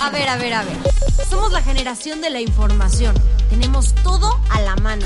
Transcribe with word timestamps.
A 0.00 0.10
ver, 0.10 0.28
a 0.28 0.36
ver, 0.36 0.54
a 0.54 0.62
ver. 0.62 0.76
Somos 1.28 1.52
la 1.52 1.62
generación 1.62 2.20
de 2.20 2.30
la 2.30 2.40
información. 2.40 3.14
Tenemos 3.50 3.94
todo 3.96 4.40
a 4.50 4.60
la 4.60 4.76
mano. 4.76 5.04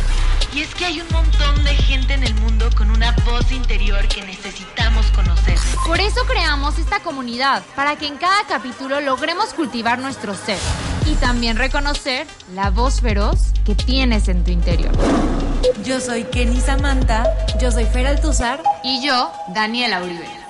Y 0.54 0.60
es 0.60 0.74
que 0.74 0.84
hay 0.84 1.00
un 1.00 1.08
montón 1.10 1.64
de 1.64 1.74
gente 1.74 2.14
en 2.14 2.24
el 2.24 2.34
mundo 2.34 2.68
con 2.76 2.90
una 2.90 3.12
voz 3.24 3.50
interior 3.52 4.06
que 4.08 4.22
necesitamos 4.22 5.06
conocer. 5.12 5.58
Por 5.86 5.98
eso 5.98 6.20
creamos 6.26 6.78
esta 6.78 7.00
comunidad, 7.00 7.62
para 7.74 7.96
que 7.96 8.06
en 8.06 8.18
cada 8.18 8.44
capítulo 8.46 9.00
logremos 9.00 9.54
cultivar 9.54 9.98
nuestro 9.98 10.34
ser 10.34 10.58
y 11.06 11.14
también 11.14 11.56
reconocer 11.56 12.26
la 12.54 12.70
voz 12.70 13.00
feroz 13.00 13.52
que 13.64 13.74
tienes 13.74 14.28
en 14.28 14.44
tu 14.44 14.50
interior. 14.50 14.92
Yo 15.84 16.00
soy 16.00 16.24
Kenny 16.24 16.60
Samantha. 16.60 17.24
Yo 17.60 17.70
soy 17.70 17.86
Fer 17.86 18.06
Altuzar. 18.06 18.62
Y 18.84 19.04
yo, 19.04 19.32
Daniela 19.54 20.02
Uribe. 20.02 20.41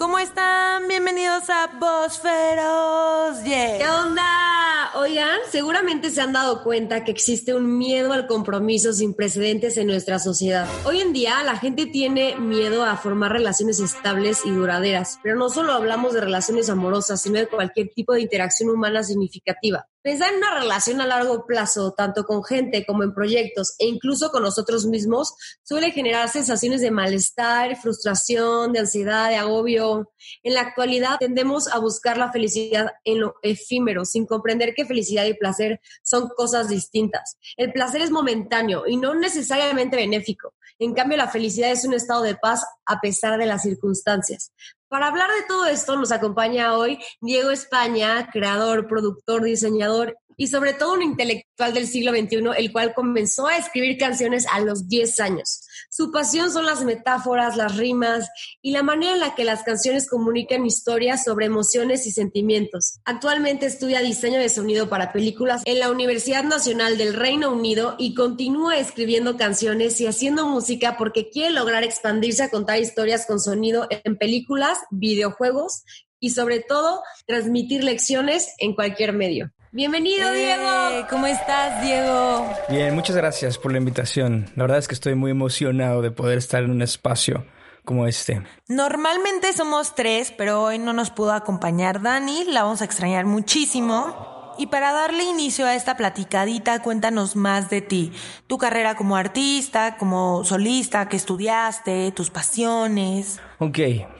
¿Cómo 0.00 0.18
están? 0.18 0.88
Bienvenidos 0.88 1.50
a 1.50 1.66
Voz 1.78 2.20
Feroz. 2.20 3.40
¿Qué 3.44 3.84
onda? 3.86 4.90
Oigan, 4.94 5.40
seguramente 5.50 6.08
se 6.08 6.22
han 6.22 6.32
dado 6.32 6.62
cuenta 6.62 7.04
que 7.04 7.10
existe 7.10 7.54
un 7.54 7.76
miedo 7.76 8.14
al 8.14 8.26
compromiso 8.26 8.94
sin 8.94 9.12
precedentes 9.12 9.76
en 9.76 9.88
nuestra 9.88 10.18
sociedad. 10.18 10.66
Hoy 10.86 11.02
en 11.02 11.12
día 11.12 11.42
la 11.42 11.58
gente 11.58 11.84
tiene 11.84 12.34
miedo 12.36 12.82
a 12.82 12.96
formar 12.96 13.32
relaciones 13.32 13.78
estables 13.78 14.46
y 14.46 14.50
duraderas, 14.52 15.18
pero 15.22 15.36
no 15.36 15.50
solo 15.50 15.74
hablamos 15.74 16.14
de 16.14 16.22
relaciones 16.22 16.70
amorosas, 16.70 17.20
sino 17.20 17.38
de 17.38 17.48
cualquier 17.48 17.90
tipo 17.90 18.14
de 18.14 18.22
interacción 18.22 18.70
humana 18.70 19.04
significativa. 19.04 19.86
Pensar 20.02 20.30
en 20.30 20.38
una 20.38 20.58
relación 20.58 21.00
a 21.02 21.06
largo 21.06 21.44
plazo, 21.44 21.92
tanto 21.94 22.24
con 22.24 22.42
gente 22.42 22.86
como 22.86 23.02
en 23.02 23.12
proyectos 23.12 23.74
e 23.78 23.86
incluso 23.86 24.30
con 24.30 24.42
nosotros 24.42 24.86
mismos, 24.86 25.34
suele 25.62 25.90
generar 25.90 26.30
sensaciones 26.30 26.80
de 26.80 26.90
malestar, 26.90 27.76
frustración, 27.76 28.72
de 28.72 28.78
ansiedad, 28.78 29.28
de 29.28 29.36
agobio. 29.36 30.10
En 30.42 30.54
la 30.54 30.62
actualidad 30.62 31.18
tendemos 31.18 31.68
a 31.68 31.78
buscar 31.80 32.16
la 32.16 32.32
felicidad 32.32 32.92
en 33.04 33.20
lo 33.20 33.34
efímero, 33.42 34.06
sin 34.06 34.24
comprender 34.24 34.72
que 34.74 34.86
felicidad 34.86 35.26
y 35.26 35.34
placer 35.34 35.82
son 36.02 36.30
cosas 36.30 36.70
distintas. 36.70 37.36
El 37.58 37.70
placer 37.70 38.00
es 38.00 38.10
momentáneo 38.10 38.84
y 38.86 38.96
no 38.96 39.14
necesariamente 39.14 39.96
benéfico. 39.96 40.54
En 40.78 40.94
cambio, 40.94 41.18
la 41.18 41.28
felicidad 41.28 41.72
es 41.72 41.84
un 41.84 41.92
estado 41.92 42.22
de 42.22 42.36
paz 42.36 42.64
a 42.86 43.00
pesar 43.00 43.38
de 43.38 43.44
las 43.44 43.62
circunstancias. 43.62 44.52
Para 44.90 45.06
hablar 45.06 45.30
de 45.30 45.46
todo 45.46 45.66
esto 45.66 45.96
nos 45.96 46.10
acompaña 46.10 46.74
hoy 46.74 46.98
Diego 47.20 47.52
España, 47.52 48.28
creador, 48.32 48.88
productor, 48.88 49.44
diseñador 49.44 50.18
y 50.36 50.48
sobre 50.48 50.72
todo 50.74 50.94
un 50.94 51.02
intelectual 51.02 51.72
del 51.72 51.86
siglo 51.86 52.10
XXI, 52.10 52.42
el 52.56 52.72
cual 52.72 52.92
comenzó 52.92 53.46
a 53.46 53.56
escribir 53.56 53.98
canciones 53.98 54.48
a 54.52 54.58
los 54.58 54.88
10 54.88 55.20
años. 55.20 55.60
Su 55.92 56.12
pasión 56.12 56.52
son 56.52 56.66
las 56.66 56.84
metáforas, 56.84 57.56
las 57.56 57.76
rimas 57.76 58.28
y 58.62 58.70
la 58.70 58.84
manera 58.84 59.14
en 59.14 59.18
la 59.18 59.34
que 59.34 59.44
las 59.44 59.64
canciones 59.64 60.08
comunican 60.08 60.64
historias 60.64 61.24
sobre 61.24 61.46
emociones 61.46 62.06
y 62.06 62.12
sentimientos. 62.12 63.00
Actualmente 63.04 63.66
estudia 63.66 63.98
diseño 63.98 64.38
de 64.38 64.48
sonido 64.48 64.88
para 64.88 65.12
películas 65.12 65.62
en 65.64 65.80
la 65.80 65.90
Universidad 65.90 66.44
Nacional 66.44 66.96
del 66.96 67.14
Reino 67.14 67.52
Unido 67.52 67.96
y 67.98 68.14
continúa 68.14 68.78
escribiendo 68.78 69.36
canciones 69.36 70.00
y 70.00 70.06
haciendo 70.06 70.46
música 70.46 70.96
porque 70.96 71.28
quiere 71.28 71.50
lograr 71.50 71.82
expandirse 71.82 72.44
a 72.44 72.50
contar 72.50 72.78
historias 72.78 73.26
con 73.26 73.40
sonido 73.40 73.88
en 73.90 74.16
películas, 74.16 74.78
videojuegos 74.92 75.82
y 76.20 76.30
sobre 76.30 76.60
todo 76.60 77.02
transmitir 77.26 77.82
lecciones 77.82 78.54
en 78.58 78.74
cualquier 78.74 79.12
medio. 79.12 79.50
Bienvenido, 79.72 80.28
Eh, 80.32 80.36
Diego. 80.36 81.06
¿Cómo 81.08 81.26
estás, 81.26 81.80
Diego? 81.82 82.46
Bien, 82.68 82.94
muchas 82.94 83.16
gracias 83.16 83.56
por 83.56 83.72
la 83.72 83.78
invitación. 83.78 84.50
La 84.56 84.64
verdad 84.64 84.78
es 84.78 84.88
que 84.88 84.94
estoy 84.94 85.14
muy 85.14 85.30
emocionado 85.30 86.02
de 86.02 86.10
poder 86.10 86.38
estar 86.38 86.62
en 86.62 86.70
un 86.70 86.82
espacio 86.82 87.46
como 87.84 88.06
este. 88.06 88.42
Normalmente 88.68 89.52
somos 89.52 89.94
tres, 89.94 90.32
pero 90.36 90.62
hoy 90.64 90.78
no 90.78 90.92
nos 90.92 91.10
pudo 91.10 91.32
acompañar 91.32 92.02
Dani. 92.02 92.44
La 92.44 92.64
vamos 92.64 92.82
a 92.82 92.84
extrañar 92.84 93.24
muchísimo. 93.26 94.28
Y 94.58 94.66
para 94.66 94.92
darle 94.92 95.22
inicio 95.24 95.64
a 95.66 95.74
esta 95.74 95.96
platicadita, 95.96 96.82
cuéntanos 96.82 97.34
más 97.36 97.70
de 97.70 97.80
ti. 97.80 98.12
Tu 98.48 98.58
carrera 98.58 98.96
como 98.96 99.16
artista, 99.16 99.96
como 99.96 100.44
solista, 100.44 101.08
que 101.08 101.16
estudiaste, 101.16 102.10
tus 102.12 102.28
pasiones. 102.30 103.40
Ok, 103.58 103.78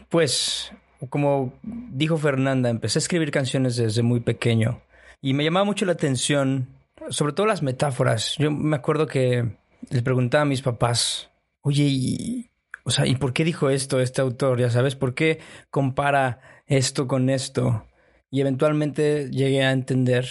pues 0.08 0.72
como 1.08 1.52
dijo 1.62 2.18
Fernanda, 2.18 2.68
empecé 2.68 2.98
a 2.98 3.00
escribir 3.00 3.30
canciones 3.30 3.76
desde 3.76 4.02
muy 4.02 4.20
pequeño 4.20 4.82
y 5.22 5.34
me 5.34 5.44
llamaba 5.44 5.64
mucho 5.64 5.86
la 5.86 5.92
atención, 5.92 6.68
sobre 7.08 7.32
todo 7.32 7.46
las 7.46 7.62
metáforas. 7.62 8.34
Yo 8.38 8.50
me 8.50 8.76
acuerdo 8.76 9.06
que 9.06 9.56
les 9.88 10.02
preguntaba 10.02 10.42
a 10.42 10.46
mis 10.46 10.62
papás, 10.62 11.30
oye, 11.62 11.84
y, 11.84 12.50
o 12.84 12.90
sea, 12.90 13.06
¿y 13.06 13.16
por 13.16 13.32
qué 13.32 13.44
dijo 13.44 13.70
esto 13.70 14.00
este 14.00 14.20
autor? 14.20 14.60
Ya 14.60 14.70
sabes, 14.70 14.96
¿por 14.96 15.14
qué 15.14 15.40
compara 15.70 16.40
esto 16.66 17.06
con 17.06 17.30
esto? 17.30 17.86
Y 18.30 18.40
eventualmente 18.40 19.30
llegué 19.30 19.64
a 19.64 19.72
entender 19.72 20.26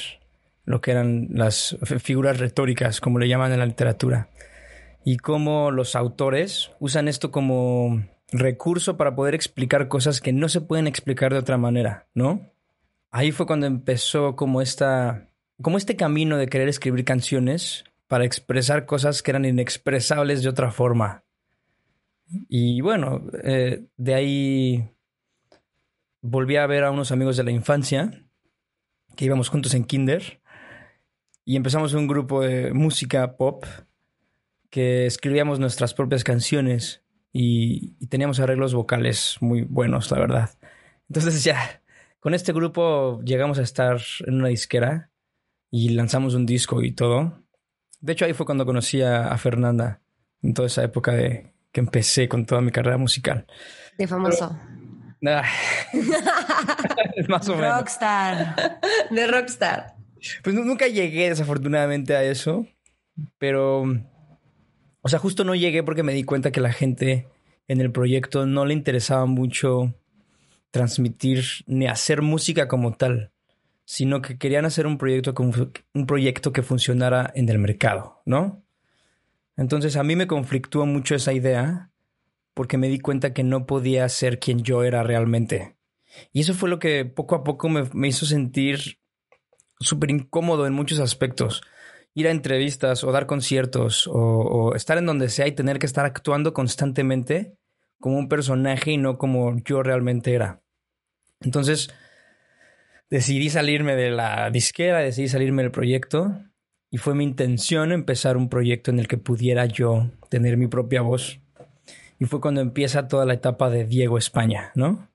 lo 0.66 0.81
que 0.81 0.91
eran 0.91 1.29
las 1.31 1.78
figuras 1.81 2.40
retóricas, 2.40 3.02
como 3.02 3.18
le 3.18 3.28
llaman 3.28 3.52
en 3.52 3.59
la 3.59 3.66
literatura, 3.66 4.29
y 5.03 5.18
cómo 5.18 5.72
los 5.72 5.96
autores 5.96 6.72
usan 6.79 7.08
esto 7.08 7.31
como 7.31 8.03
recurso 8.31 8.97
para 8.97 9.16
poder 9.16 9.35
explicar 9.35 9.88
cosas 9.88 10.22
que 10.22 10.34
no 10.34 10.50
se 10.50 10.62
pueden 10.62 10.88
explicar 10.88 11.34
de 11.34 11.40
otra 11.40 11.57
manera, 11.57 12.07
¿no? 12.13 12.51
Ahí 13.12 13.31
fue 13.31 13.45
cuando 13.45 13.66
empezó 13.66 14.35
como 14.35 14.62
esta 14.62 15.28
como 15.62 15.78
este 15.78 15.95
camino 15.95 16.38
de 16.38 16.47
querer 16.47 16.69
escribir 16.69 17.03
canciones 17.03 17.84
para 18.07 18.25
expresar 18.25 18.85
cosas 18.85 19.22
que 19.22 19.31
eran 19.31 19.45
inexpresables 19.45 20.41
de 20.41 20.50
otra 20.50 20.72
forma. 20.72 21.23
Y 22.47 22.81
bueno, 22.81 23.23
eh, 23.44 23.85
de 23.97 24.13
ahí 24.13 24.90
volví 26.22 26.56
a 26.56 26.67
ver 26.67 26.84
a 26.84 26.91
unos 26.91 27.11
amigos 27.11 27.38
de 27.38 27.44
la 27.44 27.51
infancia 27.51 28.23
que 29.16 29.25
íbamos 29.25 29.50
juntos 29.50 29.73
en 29.73 29.84
kinder 29.84 30.41
y 31.44 31.56
empezamos 31.56 31.94
un 31.94 32.07
grupo 32.07 32.41
de 32.41 32.73
música 32.73 33.35
pop 33.35 33.66
que 34.69 35.06
escribíamos 35.07 35.59
nuestras 35.59 35.94
propias 35.94 36.23
canciones 36.23 37.01
y, 37.31 37.95
y, 38.00 38.07
teníamos 38.07 38.40
arreglos 38.40 38.73
vocales 38.73 39.38
muy 39.40 39.62
buenos, 39.62 40.09
la 40.12 40.19
verdad. 40.19 40.50
Entonces 41.09 41.44
ya, 41.44 41.81
con 42.19 42.34
este 42.34 42.53
grupo 42.53 43.22
llegamos 43.23 43.59
a 43.59 43.63
estar 43.63 44.00
en 44.25 44.35
una 44.35 44.50
disquera 44.50 45.12
y 45.72 45.90
lanzamos 45.90 46.34
un 46.34 46.45
disco 46.45 46.81
y 46.81 46.91
todo. 46.91 47.44
De 48.01 48.13
hecho, 48.13 48.25
ahí 48.25 48.34
fue 48.34 48.45
cuando 48.45 48.66
conocí 48.66 49.01
a, 49.01 49.28
a 49.28 49.38
Fernanda, 49.38 50.01
en 50.41 50.53
toda 50.53 50.67
esa 50.67 50.84
época 50.84 51.12
de 51.13 51.53
que 51.72 51.79
empecé 51.79 52.28
con 52.28 52.45
toda 52.45 52.62
mi 52.62 52.72
carrera 52.72 52.97
musical. 52.97 53.46
De 53.97 54.07
famoso. 54.07 54.57
Pero, 55.19 55.41
más 57.28 57.47
o 57.50 57.56
menos. 57.56 57.78
Rockstar. 57.78 58.79
De 59.09 59.28
rockstar. 59.28 59.96
Pues 60.44 60.56
nunca 60.56 60.88
llegué 60.88 61.29
desafortunadamente 61.29 62.16
a 62.16 62.23
eso, 62.23 62.67
pero 63.38 63.84
o 65.01 65.09
sea, 65.09 65.19
justo 65.19 65.43
no 65.43 65.55
llegué 65.55 65.83
porque 65.83 66.03
me 66.03 66.13
di 66.13 66.23
cuenta 66.23 66.51
que 66.51 66.61
la 66.61 66.73
gente 66.73 67.27
en 67.67 67.81
el 67.81 67.91
proyecto 67.91 68.45
no 68.45 68.65
le 68.65 68.73
interesaba 68.73 69.25
mucho 69.25 69.93
transmitir 70.71 71.43
ni 71.67 71.87
hacer 71.87 72.21
música 72.21 72.67
como 72.67 72.93
tal, 72.93 73.31
sino 73.85 74.21
que 74.21 74.37
querían 74.37 74.65
hacer 74.65 74.85
un 74.87 74.97
proyecto, 74.97 75.33
un 75.93 76.05
proyecto 76.05 76.51
que 76.51 76.63
funcionara 76.63 77.31
en 77.35 77.49
el 77.49 77.59
mercado, 77.59 78.21
¿no? 78.25 78.63
Entonces 79.55 79.95
a 79.95 80.03
mí 80.03 80.15
me 80.15 80.27
conflictúa 80.27 80.85
mucho 80.85 81.16
esa 81.16 81.33
idea 81.33 81.91
porque 82.53 82.77
me 82.77 82.89
di 82.89 82.99
cuenta 82.99 83.33
que 83.33 83.43
no 83.43 83.66
podía 83.66 84.07
ser 84.09 84.39
quien 84.39 84.63
yo 84.63 84.83
era 84.83 85.03
realmente. 85.03 85.75
Y 86.33 86.41
eso 86.41 86.53
fue 86.53 86.69
lo 86.69 86.79
que 86.79 87.05
poco 87.05 87.35
a 87.35 87.43
poco 87.43 87.69
me, 87.69 87.83
me 87.93 88.07
hizo 88.07 88.25
sentir 88.25 88.99
súper 89.79 90.11
incómodo 90.11 90.67
en 90.67 90.73
muchos 90.73 90.99
aspectos 90.99 91.61
ir 92.14 92.28
a 92.28 92.31
entrevistas 92.31 93.03
o 93.03 93.12
dar 93.12 93.25
conciertos 93.25 94.09
o, 94.12 94.75
estar 94.75 94.97
en 94.97 95.06
donde 95.06 95.30
sea 95.30 95.47
y 95.47 95.53
tener 95.53 95.80
que 95.80 95.86
estar 95.86 96.06
actuando 96.06 96.53
constantemente 96.53 97.56
como 98.00 98.18
un 98.18 98.30
personaje 98.30 98.92
y 98.92 98.97
no 98.97 99.18
como 99.18 99.58
yo 99.64 99.84
realmente 99.84 100.34
era. 100.34 100.62
Entonces 101.42 101.90
decidí 103.09 103.50
salirme 103.50 103.96
de 103.96 104.11
la 104.11 104.50
disquera, 104.50 105.00
decidí 105.00 105.28
salirme 105.28 105.64
del 105.64 105.72
proyecto 105.72 106.38
y 106.91 106.97
fue 106.97 107.16
mi 107.16 107.23
intención 107.23 107.91
empezar 107.91 108.38
un 108.38 108.50
proyecto 108.50 108.91
en 108.91 109.00
el 109.00 109.08
que 109.08 109.17
pudiera 109.17 109.66
yo 109.66 110.09
tener 110.29 110.58
mi 110.58 110.67
propia 110.67 111.02
voz. 111.02 111.40
Y 112.20 112.26
fue 112.26 112.41
cuando 112.41 112.62
empieza 112.62 113.08
toda 113.08 113.26
la 113.26 113.34
etapa 113.34 113.70
de 113.70 113.85
Diego 113.85 114.17
España, 114.17 114.72
¿no? 114.76 115.08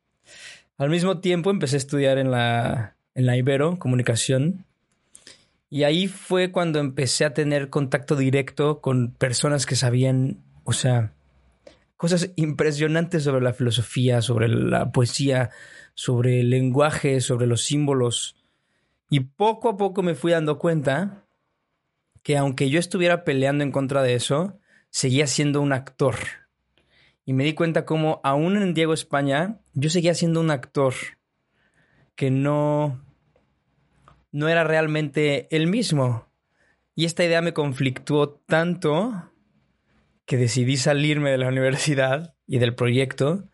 Al 0.78 0.88
mismo 0.88 1.20
tiempo 1.20 1.50
empecé 1.50 1.76
a 1.76 1.78
estudiar 1.78 2.18
en 2.18 2.30
la, 2.30 2.96
en 3.14 3.26
la 3.26 3.36
Ibero, 3.36 3.78
comunicación, 3.78 4.64
y 5.74 5.82
ahí 5.82 6.06
fue 6.06 6.52
cuando 6.52 6.78
empecé 6.78 7.24
a 7.24 7.34
tener 7.34 7.68
contacto 7.68 8.14
directo 8.14 8.80
con 8.80 9.10
personas 9.10 9.66
que 9.66 9.74
sabían, 9.74 10.44
o 10.62 10.72
sea, 10.72 11.14
cosas 11.96 12.30
impresionantes 12.36 13.24
sobre 13.24 13.42
la 13.42 13.52
filosofía, 13.52 14.22
sobre 14.22 14.46
la 14.46 14.92
poesía, 14.92 15.50
sobre 15.94 16.42
el 16.42 16.50
lenguaje, 16.50 17.20
sobre 17.20 17.48
los 17.48 17.64
símbolos. 17.64 18.36
Y 19.10 19.18
poco 19.18 19.68
a 19.68 19.76
poco 19.76 20.04
me 20.04 20.14
fui 20.14 20.30
dando 20.30 20.60
cuenta 20.60 21.24
que 22.22 22.36
aunque 22.36 22.70
yo 22.70 22.78
estuviera 22.78 23.24
peleando 23.24 23.64
en 23.64 23.72
contra 23.72 24.04
de 24.04 24.14
eso, 24.14 24.60
seguía 24.90 25.26
siendo 25.26 25.60
un 25.60 25.72
actor. 25.72 26.14
Y 27.24 27.32
me 27.32 27.42
di 27.42 27.54
cuenta 27.54 27.84
como 27.84 28.20
aún 28.22 28.56
en 28.58 28.74
Diego 28.74 28.94
España, 28.94 29.58
yo 29.72 29.90
seguía 29.90 30.14
siendo 30.14 30.38
un 30.38 30.52
actor. 30.52 30.94
que 32.14 32.30
no, 32.30 33.04
no 34.34 34.48
era 34.48 34.64
realmente 34.64 35.46
el 35.54 35.68
mismo. 35.68 36.26
Y 36.96 37.04
esta 37.04 37.24
idea 37.24 37.40
me 37.40 37.52
conflictuó 37.52 38.30
tanto 38.30 39.30
que 40.26 40.36
decidí 40.36 40.76
salirme 40.76 41.30
de 41.30 41.38
la 41.38 41.46
universidad 41.46 42.34
y 42.44 42.58
del 42.58 42.74
proyecto. 42.74 43.44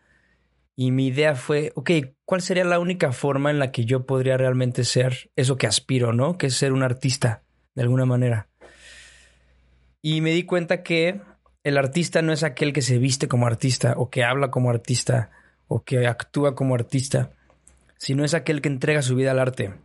Y 0.75 0.89
mi 0.89 1.07
idea 1.07 1.35
fue, 1.35 1.71
ok, 1.75 1.91
¿cuál 2.25 2.41
sería 2.41 2.65
la 2.65 2.79
única 2.79 3.11
forma 3.11 3.51
en 3.51 3.59
la 3.59 3.71
que 3.71 3.85
yo 3.85 4.07
podría 4.07 4.37
realmente 4.37 4.83
ser 4.83 5.29
eso 5.35 5.55
que 5.55 5.67
aspiro, 5.67 6.13
¿no? 6.13 6.39
Que 6.39 6.47
es 6.47 6.55
ser 6.55 6.73
un 6.73 6.81
artista, 6.81 7.43
de 7.75 7.83
alguna 7.83 8.05
manera. 8.05 8.49
Y 10.01 10.21
me 10.21 10.31
di 10.31 10.45
cuenta 10.45 10.81
que 10.81 11.21
el 11.63 11.77
artista 11.77 12.23
no 12.23 12.33
es 12.33 12.41
aquel 12.41 12.73
que 12.73 12.81
se 12.81 12.97
viste 12.97 13.27
como 13.27 13.45
artista 13.45 13.93
o 13.97 14.09
que 14.09 14.23
habla 14.23 14.49
como 14.49 14.71
artista 14.71 15.29
o 15.67 15.83
que 15.83 16.07
actúa 16.07 16.55
como 16.55 16.73
artista, 16.73 17.33
sino 17.99 18.25
es 18.25 18.33
aquel 18.33 18.63
que 18.63 18.69
entrega 18.69 19.03
su 19.03 19.15
vida 19.15 19.29
al 19.29 19.37
arte 19.37 19.75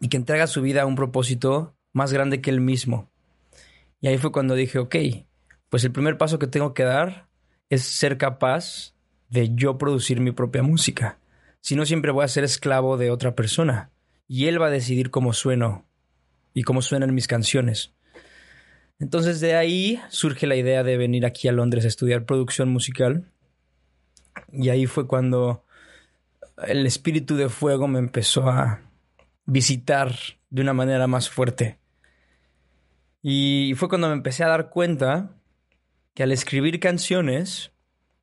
y 0.00 0.08
que 0.08 0.16
entrega 0.16 0.46
su 0.46 0.62
vida 0.62 0.82
a 0.82 0.86
un 0.86 0.96
propósito 0.96 1.76
más 1.92 2.12
grande 2.12 2.40
que 2.40 2.50
él 2.50 2.60
mismo. 2.60 3.10
Y 4.00 4.08
ahí 4.08 4.18
fue 4.18 4.32
cuando 4.32 4.54
dije, 4.54 4.78
ok, 4.78 4.96
pues 5.68 5.84
el 5.84 5.92
primer 5.92 6.18
paso 6.18 6.38
que 6.38 6.46
tengo 6.46 6.74
que 6.74 6.84
dar 6.84 7.28
es 7.68 7.82
ser 7.82 8.16
capaz 8.18 8.94
de 9.28 9.54
yo 9.54 9.78
producir 9.78 10.20
mi 10.20 10.32
propia 10.32 10.62
música. 10.62 11.18
Si 11.60 11.76
no, 11.76 11.84
siempre 11.84 12.10
voy 12.10 12.24
a 12.24 12.28
ser 12.28 12.42
esclavo 12.42 12.96
de 12.96 13.10
otra 13.10 13.34
persona. 13.34 13.90
Y 14.26 14.46
él 14.46 14.60
va 14.60 14.68
a 14.68 14.70
decidir 14.70 15.10
cómo 15.10 15.32
sueno 15.32 15.84
y 16.54 16.62
cómo 16.62 16.82
suenan 16.82 17.14
mis 17.14 17.28
canciones. 17.28 17.92
Entonces 18.98 19.40
de 19.40 19.54
ahí 19.54 20.00
surge 20.08 20.46
la 20.46 20.56
idea 20.56 20.82
de 20.82 20.96
venir 20.96 21.26
aquí 21.26 21.48
a 21.48 21.52
Londres 21.52 21.84
a 21.84 21.88
estudiar 21.88 22.24
producción 22.24 22.68
musical. 22.70 23.30
Y 24.52 24.70
ahí 24.70 24.86
fue 24.86 25.06
cuando 25.06 25.64
el 26.66 26.86
espíritu 26.86 27.36
de 27.36 27.48
fuego 27.48 27.86
me 27.88 27.98
empezó 27.98 28.48
a 28.48 28.82
visitar 29.46 30.14
de 30.50 30.62
una 30.62 30.72
manera 30.72 31.06
más 31.06 31.28
fuerte. 31.28 31.78
Y 33.22 33.74
fue 33.76 33.88
cuando 33.88 34.08
me 34.08 34.14
empecé 34.14 34.44
a 34.44 34.48
dar 34.48 34.70
cuenta 34.70 35.36
que 36.14 36.22
al 36.22 36.32
escribir 36.32 36.80
canciones 36.80 37.72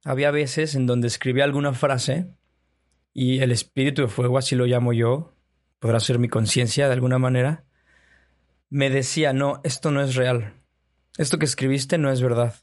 había 0.04 0.32
veces 0.32 0.76
en 0.76 0.86
donde 0.86 1.08
escribía 1.08 1.44
alguna 1.44 1.74
frase 1.74 2.28
y 3.14 3.40
el 3.40 3.52
espíritu 3.52 4.04
de 4.04 4.08
fuego, 4.08 4.38
así 4.38 4.56
lo 4.56 4.66
llamo 4.66 4.94
yo, 4.94 5.34
podrá 5.80 6.00
ser 6.00 6.20
mi 6.20 6.30
conciencia 6.30 6.88
de 6.88 6.94
alguna 6.94 7.20
manera, 7.20 7.66
me 8.70 8.90
decía, 8.90 9.34
no, 9.34 9.62
esto 9.64 9.92
no 9.92 10.02
es 10.02 10.16
real. 10.16 10.54
Esto 11.18 11.40
que 11.40 11.46
escribiste 11.46 11.98
no 11.98 12.12
es 12.12 12.22
verdad. 12.22 12.56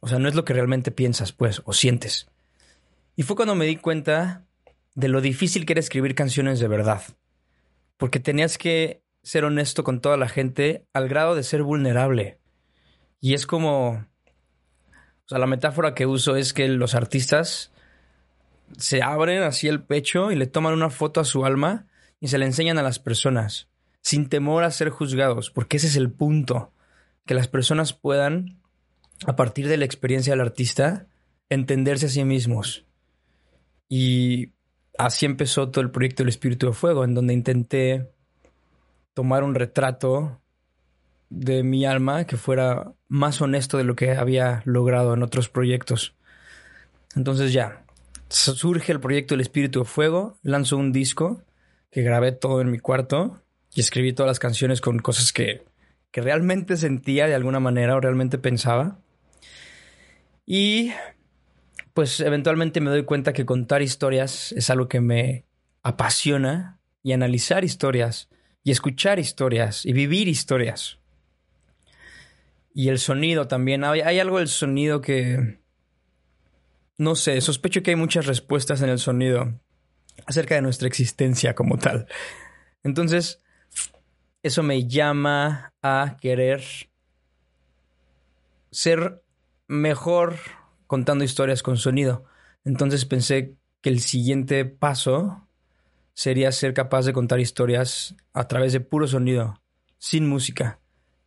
O 0.00 0.08
sea, 0.08 0.18
no 0.18 0.28
es 0.28 0.34
lo 0.34 0.44
que 0.44 0.52
realmente 0.52 0.90
piensas, 0.90 1.32
pues, 1.32 1.62
o 1.64 1.72
sientes. 1.72 2.28
Y 3.16 3.22
fue 3.22 3.36
cuando 3.36 3.54
me 3.54 3.66
di 3.66 3.76
cuenta 3.76 4.44
de 4.94 5.08
lo 5.08 5.20
difícil 5.20 5.66
que 5.66 5.72
era 5.72 5.80
escribir 5.80 6.14
canciones 6.14 6.60
de 6.60 6.68
verdad. 6.68 7.02
Porque 8.04 8.20
tenías 8.20 8.58
que 8.58 9.02
ser 9.22 9.46
honesto 9.46 9.82
con 9.82 10.02
toda 10.02 10.18
la 10.18 10.28
gente 10.28 10.84
al 10.92 11.08
grado 11.08 11.34
de 11.34 11.42
ser 11.42 11.62
vulnerable. 11.62 12.38
Y 13.18 13.32
es 13.32 13.46
como 13.46 13.92
o 13.92 15.26
sea, 15.26 15.38
la 15.38 15.46
metáfora 15.46 15.94
que 15.94 16.04
uso 16.04 16.36
es 16.36 16.52
que 16.52 16.68
los 16.68 16.94
artistas 16.94 17.72
se 18.76 19.00
abren 19.00 19.42
así 19.42 19.68
el 19.68 19.82
pecho 19.82 20.30
y 20.30 20.36
le 20.36 20.46
toman 20.46 20.74
una 20.74 20.90
foto 20.90 21.18
a 21.18 21.24
su 21.24 21.46
alma 21.46 21.86
y 22.20 22.28
se 22.28 22.36
le 22.36 22.44
enseñan 22.44 22.76
a 22.76 22.82
las 22.82 22.98
personas, 22.98 23.70
sin 24.02 24.28
temor 24.28 24.64
a 24.64 24.70
ser 24.70 24.90
juzgados, 24.90 25.50
porque 25.50 25.78
ese 25.78 25.86
es 25.86 25.96
el 25.96 26.10
punto, 26.12 26.74
que 27.24 27.32
las 27.32 27.48
personas 27.48 27.94
puedan, 27.94 28.60
a 29.26 29.34
partir 29.34 29.66
de 29.66 29.78
la 29.78 29.86
experiencia 29.86 30.34
del 30.34 30.42
artista, 30.42 31.06
entenderse 31.48 32.04
a 32.04 32.10
sí 32.10 32.22
mismos. 32.22 32.84
Y 33.88 34.52
así 34.98 35.26
empezó 35.26 35.70
todo 35.70 35.82
el 35.82 35.90
proyecto 35.90 36.22
del 36.22 36.28
Espíritu 36.28 36.66
de 36.66 36.72
Fuego, 36.72 37.04
en 37.04 37.14
donde 37.14 37.34
intenté 37.34 38.10
tomar 39.14 39.44
un 39.44 39.54
retrato 39.54 40.40
de 41.30 41.62
mi 41.62 41.84
alma 41.84 42.26
que 42.26 42.36
fuera 42.36 42.92
más 43.08 43.40
honesto 43.40 43.78
de 43.78 43.84
lo 43.84 43.96
que 43.96 44.12
había 44.12 44.62
logrado 44.64 45.14
en 45.14 45.22
otros 45.22 45.48
proyectos. 45.48 46.14
Entonces 47.16 47.52
ya, 47.52 47.84
surge 48.28 48.92
el 48.92 49.00
proyecto 49.00 49.34
El 49.34 49.40
Espíritu 49.40 49.80
de 49.80 49.84
Fuego, 49.84 50.38
lanzo 50.42 50.76
un 50.76 50.92
disco 50.92 51.42
que 51.90 52.02
grabé 52.02 52.32
todo 52.32 52.60
en 52.60 52.70
mi 52.70 52.78
cuarto 52.78 53.40
y 53.72 53.80
escribí 53.80 54.12
todas 54.12 54.30
las 54.30 54.38
canciones 54.38 54.80
con 54.80 54.98
cosas 54.98 55.32
que, 55.32 55.64
que 56.10 56.20
realmente 56.20 56.76
sentía 56.76 57.26
de 57.26 57.34
alguna 57.34 57.60
manera 57.60 57.96
o 57.96 58.00
realmente 58.00 58.38
pensaba. 58.38 58.98
Y 60.46 60.92
pues 61.94 62.18
eventualmente 62.20 62.80
me 62.80 62.90
doy 62.90 63.04
cuenta 63.04 63.32
que 63.32 63.46
contar 63.46 63.80
historias 63.80 64.52
es 64.52 64.68
algo 64.68 64.88
que 64.88 65.00
me 65.00 65.46
apasiona 65.82 66.80
y 67.02 67.12
analizar 67.12 67.64
historias 67.64 68.28
y 68.64 68.72
escuchar 68.72 69.20
historias 69.20 69.86
y 69.86 69.92
vivir 69.92 70.26
historias. 70.26 70.98
Y 72.74 72.88
el 72.88 72.98
sonido 72.98 73.46
también. 73.46 73.84
Hay, 73.84 74.18
algo 74.18 74.38
del 74.38 74.48
sonido 74.48 75.00
que... 75.00 75.60
No 76.96 77.14
sé, 77.14 77.40
sospecho 77.40 77.82
que 77.82 77.90
hay 77.90 77.96
muchas 77.96 78.26
respuestas 78.26 78.82
en 78.82 78.88
el 78.88 78.98
sonido 78.98 79.60
acerca 80.26 80.56
de 80.56 80.62
nuestra 80.62 80.88
existencia 80.88 81.54
como 81.54 81.78
tal. 81.78 82.06
Entonces, 82.82 83.40
eso 84.42 84.62
me 84.62 84.88
llama 84.88 85.72
a 85.82 86.16
querer 86.20 86.62
ser 88.70 89.22
mejor 89.68 90.36
contando 90.94 91.24
historias 91.24 91.64
con 91.64 91.76
sonido. 91.76 92.22
Entonces 92.64 93.04
pensé 93.04 93.56
que 93.80 93.90
el 93.90 93.98
siguiente 93.98 94.64
paso 94.64 95.44
sería 96.12 96.52
ser 96.52 96.72
capaz 96.72 97.04
de 97.04 97.12
contar 97.12 97.40
historias 97.40 98.14
a 98.32 98.46
través 98.46 98.72
de 98.72 98.78
puro 98.78 99.08
sonido, 99.08 99.60
sin 99.98 100.28
música. 100.28 100.78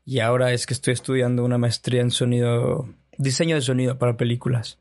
Y 0.05 0.19
ahora 0.19 0.53
es 0.53 0.67
que 0.67 0.73
estoy 0.73 0.93
estudiando 0.93 1.43
una 1.43 1.57
maestría 1.57 1.99
en 1.99 2.11
sonido, 2.11 2.87
diseño 3.17 3.55
de 3.55 3.61
sonido 3.61 3.97
para 3.97 4.15
películas. 4.15 4.79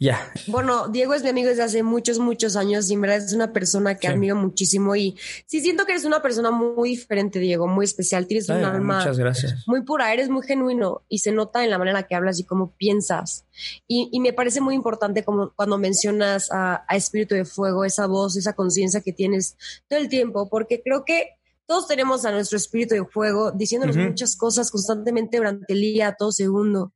Ya. 0.00 0.32
Bueno, 0.46 0.88
Diego 0.88 1.12
es 1.14 1.24
mi 1.24 1.30
amigo 1.30 1.48
desde 1.48 1.64
hace 1.64 1.82
muchos, 1.82 2.20
muchos 2.20 2.54
años 2.54 2.88
y 2.88 2.94
en 2.94 3.00
verdad 3.00 3.18
es 3.18 3.32
una 3.32 3.52
persona 3.52 3.96
que 3.96 4.06
admiro 4.06 4.36
muchísimo 4.36 4.94
y 4.94 5.16
sí 5.46 5.60
siento 5.60 5.86
que 5.86 5.92
eres 5.92 6.04
una 6.04 6.22
persona 6.22 6.52
muy 6.52 6.90
diferente, 6.90 7.40
Diego, 7.40 7.66
muy 7.66 7.84
especial. 7.84 8.28
Tienes 8.28 8.48
un 8.48 8.64
alma 8.64 8.98
muchas 8.98 9.18
gracias. 9.18 9.64
muy 9.66 9.82
pura, 9.82 10.12
eres 10.12 10.28
muy 10.28 10.46
genuino 10.46 11.02
y 11.08 11.18
se 11.18 11.32
nota 11.32 11.64
en 11.64 11.70
la 11.70 11.78
manera 11.78 12.04
que 12.04 12.14
hablas 12.14 12.38
y 12.38 12.44
cómo 12.44 12.76
piensas. 12.76 13.44
Y, 13.88 14.08
y 14.12 14.20
me 14.20 14.32
parece 14.32 14.60
muy 14.60 14.76
importante 14.76 15.24
como 15.24 15.52
cuando 15.56 15.78
mencionas 15.78 16.52
a, 16.52 16.84
a 16.86 16.96
Espíritu 16.96 17.34
de 17.34 17.44
Fuego, 17.44 17.84
esa 17.84 18.06
voz, 18.06 18.36
esa 18.36 18.52
conciencia 18.52 19.00
que 19.00 19.12
tienes 19.12 19.56
todo 19.88 19.98
el 19.98 20.08
tiempo, 20.08 20.48
porque 20.48 20.80
creo 20.80 21.04
que 21.04 21.38
todos 21.66 21.86
tenemos 21.86 22.24
a 22.24 22.32
nuestro 22.32 22.56
espíritu 22.56 22.94
de 22.94 23.04
fuego 23.04 23.52
diciéndonos 23.52 23.96
muchas 23.96 24.36
cosas 24.36 24.70
constantemente 24.70 25.36
durante 25.36 25.74
el 25.74 25.80
día, 25.82 26.16
todo 26.18 26.32
segundo. 26.32 26.94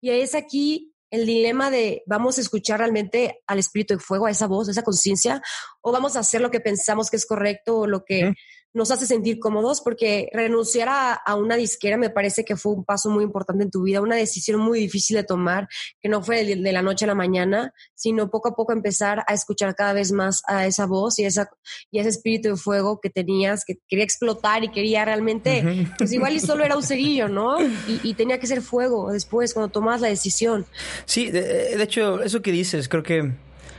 Y 0.00 0.10
es 0.10 0.34
aquí 0.34 0.92
el 1.10 1.26
dilema 1.26 1.70
de 1.70 2.02
vamos 2.06 2.38
a 2.38 2.40
escuchar 2.40 2.78
realmente 2.78 3.40
al 3.46 3.58
espíritu 3.58 3.94
de 3.94 4.00
fuego, 4.00 4.26
a 4.26 4.30
esa 4.30 4.46
voz, 4.46 4.68
a 4.68 4.72
esa 4.72 4.82
conciencia, 4.82 5.42
o 5.80 5.92
vamos 5.92 6.16
a 6.16 6.20
hacer 6.20 6.40
lo 6.40 6.50
que 6.50 6.60
pensamos 6.60 7.10
que 7.10 7.16
es 7.16 7.26
correcto 7.26 7.78
o 7.78 7.86
lo 7.86 8.04
que 8.04 8.34
nos 8.74 8.90
hace 8.90 9.06
sentir 9.06 9.38
cómodos, 9.38 9.80
porque 9.80 10.28
renunciar 10.32 10.88
a, 10.90 11.34
una 11.34 11.56
disquera 11.56 11.96
me 11.96 12.10
parece 12.10 12.44
que 12.44 12.56
fue 12.56 12.72
un 12.72 12.84
paso 12.84 13.10
muy 13.10 13.24
importante 13.24 13.64
en 13.64 13.70
tu 13.70 13.82
vida, 13.82 14.00
una 14.00 14.16
decisión 14.16 14.60
muy 14.60 14.80
difícil 14.80 15.16
de 15.16 15.24
tomar, 15.24 15.68
que 16.00 16.08
no 16.08 16.22
fue 16.22 16.44
de, 16.44 16.72
la 16.72 16.82
noche 16.82 17.04
a 17.04 17.08
la 17.08 17.14
mañana, 17.14 17.72
sino 17.94 18.30
poco 18.30 18.50
a 18.50 18.54
poco 18.54 18.72
empezar 18.72 19.24
a 19.26 19.34
escuchar 19.34 19.74
cada 19.74 19.92
vez 19.92 20.12
más 20.12 20.42
a 20.46 20.66
esa 20.66 20.86
voz 20.86 21.18
y, 21.18 21.24
esa, 21.24 21.50
y 21.90 21.98
ese 21.98 22.10
espíritu 22.10 22.50
de 22.50 22.56
fuego 22.56 23.00
que 23.00 23.10
tenías, 23.10 23.64
que 23.64 23.78
quería 23.88 24.04
explotar 24.04 24.64
y 24.64 24.70
quería 24.70 25.04
realmente, 25.04 25.88
pues 25.96 26.12
igual 26.12 26.34
y 26.34 26.40
solo 26.40 26.64
era 26.64 26.76
un 26.76 26.82
cerillo, 26.82 27.28
¿no? 27.28 27.56
Y, 28.02 28.14
tenía 28.18 28.40
que 28.40 28.48
ser 28.48 28.62
fuego 28.62 29.12
después, 29.12 29.54
cuando 29.54 29.70
tomas 29.70 30.00
la 30.00 30.08
decisión. 30.08 30.66
Sí, 31.04 31.30
de 31.30 31.80
hecho, 31.80 32.20
eso 32.22 32.42
que 32.42 32.50
dices, 32.50 32.88
creo 32.88 33.02
que 33.02 33.32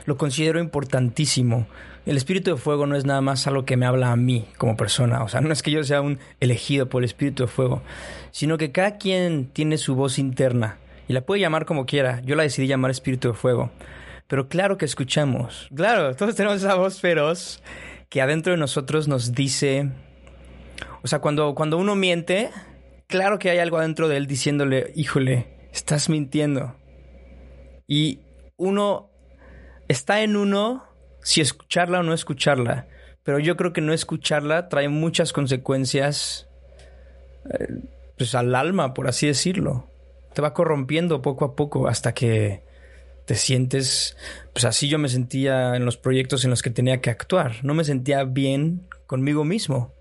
lo 0.06 0.16
considero 0.16 0.60
importantísimo 0.60 1.66
el 2.06 2.16
espíritu 2.16 2.52
de 2.52 2.56
fuego 2.56 2.86
no 2.86 2.96
es 2.96 3.04
nada 3.04 3.20
más 3.20 3.46
algo 3.46 3.64
que 3.64 3.76
me 3.76 3.86
habla 3.86 4.12
a 4.12 4.16
mí 4.16 4.46
como 4.56 4.76
persona. 4.76 5.22
O 5.22 5.28
sea, 5.28 5.40
no 5.40 5.52
es 5.52 5.62
que 5.62 5.70
yo 5.70 5.84
sea 5.84 6.00
un 6.00 6.18
elegido 6.40 6.88
por 6.88 7.02
el 7.02 7.04
espíritu 7.04 7.44
de 7.44 7.48
fuego, 7.48 7.82
sino 8.30 8.58
que 8.58 8.72
cada 8.72 8.96
quien 8.96 9.46
tiene 9.46 9.78
su 9.78 9.94
voz 9.94 10.18
interna 10.18 10.78
y 11.08 11.12
la 11.12 11.22
puede 11.22 11.40
llamar 11.40 11.66
como 11.66 11.86
quiera. 11.86 12.20
Yo 12.24 12.36
la 12.36 12.44
decidí 12.44 12.66
llamar 12.66 12.90
espíritu 12.90 13.28
de 13.28 13.34
fuego. 13.34 13.70
Pero 14.28 14.48
claro 14.48 14.78
que 14.78 14.84
escuchamos. 14.84 15.68
Claro, 15.74 16.14
todos 16.14 16.36
tenemos 16.36 16.58
esa 16.58 16.76
voz 16.76 17.00
feroz 17.00 17.62
que 18.08 18.22
adentro 18.22 18.52
de 18.52 18.58
nosotros 18.58 19.08
nos 19.08 19.32
dice. 19.34 19.90
O 21.02 21.08
sea, 21.08 21.18
cuando, 21.18 21.54
cuando 21.54 21.78
uno 21.78 21.96
miente, 21.96 22.50
claro 23.08 23.38
que 23.38 23.50
hay 23.50 23.58
algo 23.58 23.78
adentro 23.78 24.08
de 24.08 24.16
él 24.16 24.26
diciéndole, 24.26 24.92
híjole, 24.94 25.48
estás 25.72 26.08
mintiendo. 26.08 26.76
Y 27.86 28.20
uno 28.56 29.10
está 29.88 30.22
en 30.22 30.36
uno 30.36 30.89
si 31.22 31.40
escucharla 31.40 32.00
o 32.00 32.02
no 32.02 32.12
escucharla. 32.14 32.86
Pero 33.22 33.38
yo 33.38 33.56
creo 33.56 33.72
que 33.72 33.80
no 33.80 33.92
escucharla 33.92 34.68
trae 34.68 34.88
muchas 34.88 35.32
consecuencias 35.32 36.48
eh, 37.50 37.68
pues 38.16 38.34
al 38.34 38.54
alma, 38.54 38.94
por 38.94 39.08
así 39.08 39.26
decirlo. 39.26 39.88
Te 40.34 40.42
va 40.42 40.54
corrompiendo 40.54 41.22
poco 41.22 41.44
a 41.44 41.56
poco 41.56 41.88
hasta 41.88 42.14
que 42.14 42.62
te 43.26 43.34
sientes, 43.34 44.16
pues 44.52 44.64
así 44.64 44.88
yo 44.88 44.98
me 44.98 45.08
sentía 45.08 45.76
en 45.76 45.84
los 45.84 45.96
proyectos 45.96 46.44
en 46.44 46.50
los 46.50 46.62
que 46.62 46.70
tenía 46.70 47.00
que 47.00 47.10
actuar. 47.10 47.64
No 47.64 47.74
me 47.74 47.84
sentía 47.84 48.24
bien 48.24 48.88
conmigo 49.06 49.44
mismo. 49.44 49.94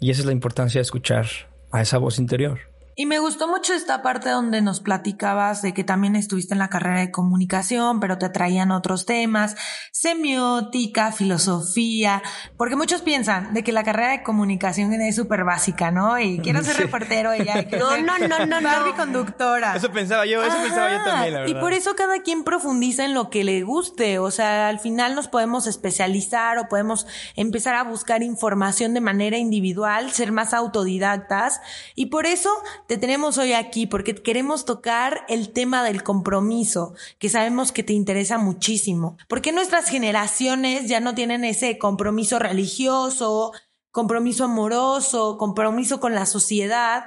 Y 0.00 0.10
esa 0.10 0.20
es 0.20 0.26
la 0.26 0.32
importancia 0.32 0.78
de 0.78 0.82
escuchar 0.82 1.26
a 1.72 1.82
esa 1.82 1.98
voz 1.98 2.18
interior. 2.18 2.60
Y 2.96 3.06
me 3.06 3.18
gustó 3.18 3.48
mucho 3.48 3.74
esta 3.74 4.02
parte 4.02 4.30
donde 4.30 4.62
nos 4.62 4.80
platicabas 4.80 5.62
de 5.62 5.74
que 5.74 5.82
también 5.82 6.14
estuviste 6.14 6.54
en 6.54 6.60
la 6.60 6.68
carrera 6.68 7.00
de 7.00 7.10
comunicación, 7.10 7.98
pero 7.98 8.18
te 8.18 8.28
traían 8.28 8.70
otros 8.70 9.04
temas, 9.04 9.56
semiótica, 9.90 11.10
filosofía, 11.10 12.22
porque 12.56 12.76
muchos 12.76 13.02
piensan 13.02 13.52
de 13.52 13.64
que 13.64 13.72
la 13.72 13.82
carrera 13.82 14.12
de 14.12 14.22
comunicación 14.22 14.92
es 14.92 15.16
súper 15.16 15.44
básica, 15.44 15.90
¿no? 15.90 16.20
Y 16.20 16.38
quiero 16.38 16.62
ser 16.62 16.76
reportero 16.76 17.34
y 17.34 17.44
ya, 17.44 17.66
no, 17.78 17.96
no, 17.96 18.18
no, 18.28 18.46
no, 18.46 18.60
no. 18.60 18.96
conductora. 18.96 19.74
Eso 19.74 19.90
pensaba 19.90 20.24
yo, 20.24 20.44
eso 20.44 20.56
pensaba 20.62 20.92
yo 20.92 21.04
también, 21.04 21.34
la 21.34 21.40
verdad. 21.40 21.56
Y 21.56 21.60
por 21.60 21.72
eso 21.72 21.96
cada 21.96 22.22
quien 22.22 22.44
profundiza 22.44 23.04
en 23.04 23.14
lo 23.14 23.28
que 23.28 23.42
le 23.42 23.62
guste, 23.62 24.20
o 24.20 24.30
sea, 24.30 24.68
al 24.68 24.78
final 24.78 25.16
nos 25.16 25.26
podemos 25.26 25.66
especializar 25.66 26.58
o 26.58 26.68
podemos 26.68 27.08
empezar 27.34 27.74
a 27.74 27.82
buscar 27.82 28.22
información 28.22 28.94
de 28.94 29.00
manera 29.00 29.36
individual, 29.36 30.12
ser 30.12 30.30
más 30.30 30.54
autodidactas 30.54 31.60
y 31.96 32.06
por 32.06 32.26
eso 32.26 32.50
te 32.86 32.98
tenemos 32.98 33.38
hoy 33.38 33.52
aquí 33.52 33.86
porque 33.86 34.14
queremos 34.14 34.64
tocar 34.64 35.24
el 35.28 35.50
tema 35.50 35.84
del 35.84 36.02
compromiso, 36.02 36.94
que 37.18 37.28
sabemos 37.28 37.72
que 37.72 37.82
te 37.82 37.92
interesa 37.92 38.38
muchísimo. 38.38 39.16
Porque 39.28 39.52
nuestras 39.52 39.88
generaciones 39.88 40.88
ya 40.88 41.00
no 41.00 41.14
tienen 41.14 41.44
ese 41.44 41.78
compromiso 41.78 42.38
religioso, 42.38 43.52
compromiso 43.94 44.44
amoroso, 44.44 45.38
compromiso 45.38 46.00
con 46.00 46.14
la 46.14 46.26
sociedad? 46.26 47.04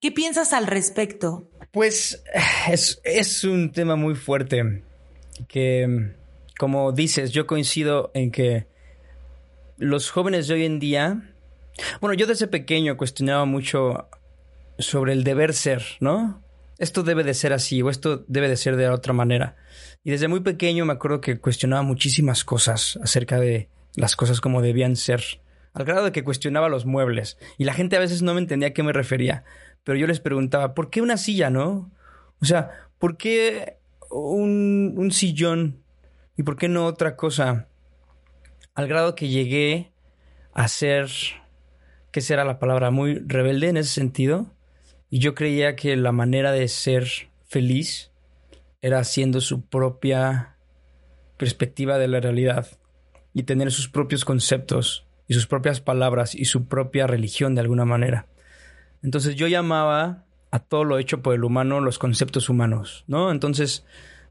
¿Qué 0.00 0.10
piensas 0.10 0.54
al 0.54 0.66
respecto? 0.66 1.50
Pues 1.70 2.24
es, 2.66 2.98
es 3.04 3.44
un 3.44 3.72
tema 3.72 3.94
muy 3.94 4.14
fuerte 4.14 4.82
que, 5.48 6.14
como 6.58 6.92
dices, 6.92 7.32
yo 7.32 7.46
coincido 7.46 8.10
en 8.14 8.30
que 8.30 8.66
los 9.76 10.10
jóvenes 10.10 10.48
de 10.48 10.54
hoy 10.54 10.64
en 10.64 10.80
día, 10.80 11.34
bueno, 12.00 12.14
yo 12.14 12.26
desde 12.26 12.46
pequeño 12.46 12.96
cuestionaba 12.96 13.44
mucho 13.44 14.08
sobre 14.80 15.12
el 15.12 15.24
deber 15.24 15.54
ser, 15.54 15.84
¿no? 16.00 16.42
Esto 16.78 17.02
debe 17.02 17.24
de 17.24 17.34
ser 17.34 17.52
así 17.52 17.82
o 17.82 17.90
esto 17.90 18.24
debe 18.26 18.48
de 18.48 18.56
ser 18.56 18.76
de 18.76 18.88
otra 18.88 19.12
manera. 19.12 19.56
Y 20.02 20.10
desde 20.10 20.28
muy 20.28 20.40
pequeño 20.40 20.86
me 20.86 20.94
acuerdo 20.94 21.20
que 21.20 21.38
cuestionaba 21.38 21.82
muchísimas 21.82 22.42
cosas 22.44 22.98
acerca 23.02 23.38
de 23.38 23.68
las 23.96 24.16
cosas 24.16 24.40
como 24.40 24.62
debían 24.62 24.96
ser, 24.96 25.22
al 25.74 25.84
grado 25.84 26.06
de 26.06 26.12
que 26.12 26.24
cuestionaba 26.24 26.68
los 26.68 26.86
muebles. 26.86 27.36
Y 27.58 27.64
la 27.64 27.74
gente 27.74 27.96
a 27.96 28.00
veces 28.00 28.22
no 28.22 28.32
me 28.32 28.40
entendía 28.40 28.68
a 28.68 28.72
qué 28.72 28.82
me 28.82 28.94
refería, 28.94 29.44
pero 29.84 29.98
yo 29.98 30.06
les 30.06 30.20
preguntaba, 30.20 30.74
¿por 30.74 30.88
qué 30.90 31.02
una 31.02 31.16
silla, 31.16 31.50
no? 31.50 31.90
O 32.40 32.46
sea, 32.46 32.70
¿por 32.98 33.16
qué 33.16 33.78
un, 34.10 35.10
sillón 35.12 35.82
y 36.36 36.42
por 36.44 36.56
qué 36.56 36.68
no 36.68 36.86
otra 36.86 37.16
cosa? 37.16 37.68
Al 38.74 38.88
grado 38.88 39.14
que 39.14 39.28
llegué 39.28 39.92
a 40.54 40.66
ser, 40.68 41.10
¿qué 42.10 42.22
será 42.22 42.44
la 42.44 42.58
palabra? 42.58 42.90
Muy 42.90 43.18
rebelde 43.18 43.68
en 43.68 43.76
ese 43.76 43.90
sentido 43.90 44.50
y 45.10 45.18
yo 45.18 45.34
creía 45.34 45.74
que 45.74 45.96
la 45.96 46.12
manera 46.12 46.52
de 46.52 46.68
ser 46.68 47.08
feliz 47.46 48.12
era 48.80 49.00
haciendo 49.00 49.40
su 49.40 49.62
propia 49.66 50.56
perspectiva 51.36 51.98
de 51.98 52.08
la 52.08 52.20
realidad 52.20 52.68
y 53.34 53.42
tener 53.42 53.72
sus 53.72 53.88
propios 53.88 54.24
conceptos 54.24 55.04
y 55.26 55.34
sus 55.34 55.46
propias 55.46 55.80
palabras 55.80 56.34
y 56.34 56.44
su 56.44 56.66
propia 56.66 57.06
religión 57.06 57.54
de 57.54 57.60
alguna 57.60 57.84
manera. 57.84 58.26
Entonces 59.02 59.34
yo 59.34 59.48
llamaba 59.48 60.24
a 60.52 60.60
todo 60.60 60.84
lo 60.84 60.98
hecho 60.98 61.22
por 61.22 61.34
el 61.34 61.44
humano 61.44 61.80
los 61.80 61.98
conceptos 61.98 62.48
humanos, 62.48 63.04
¿no? 63.08 63.30
Entonces 63.32 63.84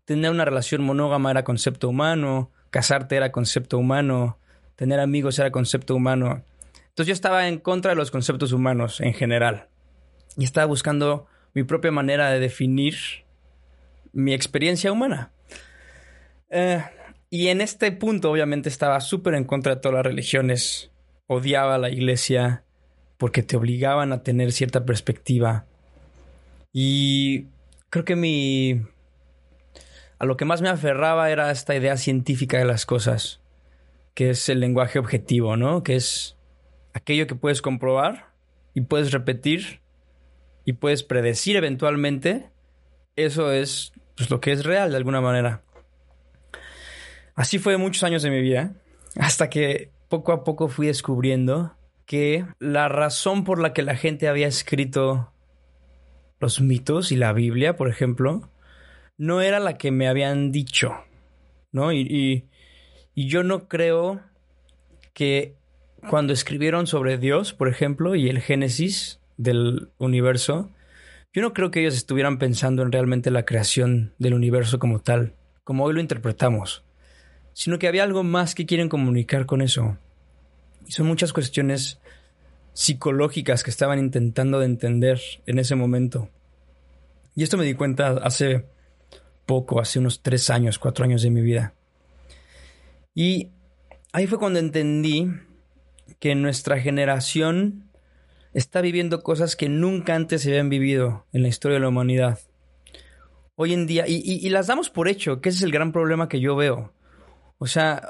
tener 0.06 0.32
una 0.32 0.46
relación 0.46 0.82
monógama 0.84 1.32
era 1.32 1.44
concepto 1.44 1.90
humano, 1.90 2.52
casarte 2.70 3.18
era 3.18 3.32
concepto 3.32 3.78
humano, 3.78 4.38
tener 4.76 5.00
amigos 5.00 5.40
era 5.40 5.52
concepto 5.52 5.96
humano. 5.96 6.44
Entonces 6.90 7.08
yo 7.08 7.14
estaba 7.14 7.48
en 7.48 7.60
contra 7.60 7.92
de 7.92 7.96
los 7.96 8.12
conceptos 8.12 8.54
humanos 8.54 9.02
en 9.02 9.14
general 9.14 9.68
y 10.38 10.44
estaba 10.44 10.66
buscando 10.68 11.28
mi 11.54 11.64
propia 11.64 11.92
manera 11.92 12.30
de 12.30 12.40
definir 12.40 12.96
mi 14.14 14.34
experiencia 14.34 14.92
humana. 14.92 15.32
Eh, 16.50 16.84
y 17.30 17.48
en 17.48 17.62
este 17.62 17.92
punto 17.92 18.32
obviamente 18.32 18.70
estaba 18.70 19.00
súper 19.02 19.36
en 19.36 19.44
contra 19.44 19.76
de 19.76 19.82
todas 19.82 19.98
las 19.98 20.06
religiones, 20.06 20.92
odiaba 21.28 21.76
a 21.76 21.80
la 21.80 21.90
iglesia 21.90 22.64
porque 23.18 23.44
te 23.44 23.58
obligaban 23.58 24.14
a 24.14 24.24
tener 24.24 24.52
cierta 24.52 24.86
perspectiva. 24.86 25.66
Y 26.72 27.48
creo 27.90 28.06
que 28.06 28.16
mi... 28.16 28.82
A 30.18 30.26
lo 30.26 30.38
que 30.38 30.46
más 30.46 30.62
me 30.62 30.70
aferraba 30.70 31.30
era 31.30 31.52
esta 31.52 31.76
idea 31.76 31.98
científica 31.98 32.58
de 32.58 32.66
las 32.66 32.86
cosas, 32.86 33.42
que 34.14 34.32
es 34.32 34.50
el 34.50 34.60
lenguaje 34.60 35.00
objetivo, 35.00 35.56
¿no? 35.56 35.84
Que 35.84 35.96
es 35.96 36.36
aquello 36.94 37.28
que 37.28 37.36
puedes 37.36 37.62
comprobar 37.62 38.32
y 38.74 38.82
puedes 38.82 39.12
repetir 39.12 39.82
y 40.70 40.74
puedes 40.74 41.02
predecir 41.02 41.56
eventualmente, 41.56 42.52
eso 43.16 43.52
es 43.52 43.92
pues, 44.16 44.30
lo 44.30 44.40
que 44.40 44.52
es 44.52 44.64
real 44.64 44.92
de 44.92 44.98
alguna 44.98 45.20
manera. 45.20 45.64
Así 47.34 47.58
fue 47.58 47.78
muchos 47.78 48.04
años 48.04 48.22
de 48.22 48.30
mi 48.30 48.40
vida, 48.40 48.74
hasta 49.18 49.50
que 49.50 49.90
poco 50.10 50.32
a 50.32 50.44
poco 50.44 50.68
fui 50.68 50.86
descubriendo 50.86 51.76
que 52.06 52.46
la 52.60 52.88
razón 52.88 53.46
por 53.46 53.60
la 53.60 53.74
que 53.74 53.82
la 53.82 53.96
gente 53.96 54.28
había 54.28 54.46
escrito 54.46 55.34
los 56.40 56.62
mitos 56.62 57.12
y 57.12 57.16
la 57.16 57.34
Biblia, 57.34 57.76
por 57.76 57.90
ejemplo, 57.90 58.52
no 59.18 59.42
era 59.42 59.60
la 59.60 59.76
que 59.76 59.90
me 59.90 60.08
habían 60.08 60.52
dicho, 60.52 60.94
¿no? 61.72 61.92
Y, 61.92 62.02
y, 62.02 62.48
y 63.16 63.28
yo 63.28 63.42
no 63.42 63.68
creo 63.68 64.22
que 65.16 65.56
cuando 66.12 66.32
escribieron 66.32 66.86
sobre 66.86 67.18
Dios, 67.18 67.54
por 67.54 67.70
ejemplo, 67.70 68.14
y 68.14 68.30
el 68.30 68.40
Génesis, 68.40 69.20
del 69.40 69.90
universo, 69.98 70.70
yo 71.32 71.42
no 71.42 71.54
creo 71.54 71.72
que 71.72 71.80
ellos 71.80 71.96
estuvieran 71.96 72.38
pensando 72.40 72.84
en 72.84 72.92
realmente 72.92 73.32
la 73.32 73.46
creación 73.46 74.14
del 74.20 74.34
universo 74.34 74.80
como 74.80 75.00
tal, 75.00 75.34
como 75.64 75.86
hoy 75.86 75.94
lo 75.94 76.02
interpretamos, 76.02 76.84
sino 77.54 77.80
que 77.80 77.88
había 77.88 78.04
algo 78.04 78.24
más 78.24 78.54
que 78.54 78.66
quieren 78.66 78.90
comunicar 78.90 79.46
con 79.46 79.62
eso. 79.62 79.98
Y 80.86 80.92
son 80.92 81.08
muchas 81.08 81.32
cuestiones 81.32 82.00
psicológicas 82.74 83.64
que 83.64 83.70
estaban 83.70 83.98
intentando 83.98 84.60
de 84.60 84.66
entender 84.66 85.22
en 85.46 85.58
ese 85.58 85.76
momento. 85.76 86.30
Y 87.34 87.44
esto 87.44 87.58
me 87.58 87.66
di 87.66 87.76
cuenta 87.76 88.18
hace 88.22 88.66
poco, 89.46 89.80
hace 89.80 90.00
unos 90.00 90.22
tres 90.22 90.50
años, 90.50 90.80
cuatro 90.80 91.06
años 91.06 91.22
de 91.22 91.30
mi 91.30 91.42
vida. 91.42 91.74
Y 93.16 93.50
ahí 94.12 94.28
fue 94.28 94.38
cuando 94.38 94.60
entendí 94.60 95.30
que 96.20 96.36
nuestra 96.36 96.82
generación 96.82 97.89
está 98.54 98.82
viviendo 98.82 99.22
cosas 99.22 99.56
que 99.56 99.70
nunca 99.70 100.16
antes 100.16 100.42
se 100.42 100.50
habían 100.50 100.70
vivido 100.70 101.26
en 101.34 101.42
la 101.44 101.48
historia 101.48 101.76
de 101.76 101.82
la 101.82 101.90
humanidad. 101.90 102.40
Hoy 103.56 103.74
en 103.74 103.88
día, 103.88 104.06
y, 104.08 104.48
las 104.50 104.68
damos 104.68 104.90
por 104.90 105.08
hecho, 105.08 105.42
que 105.42 105.50
ese 105.50 105.58
es 105.58 105.64
el 105.64 105.72
gran 105.72 105.92
problema 105.92 106.30
que 106.30 106.40
yo 106.40 106.56
veo. 106.56 106.94
O 107.58 107.68
sea, 107.68 108.08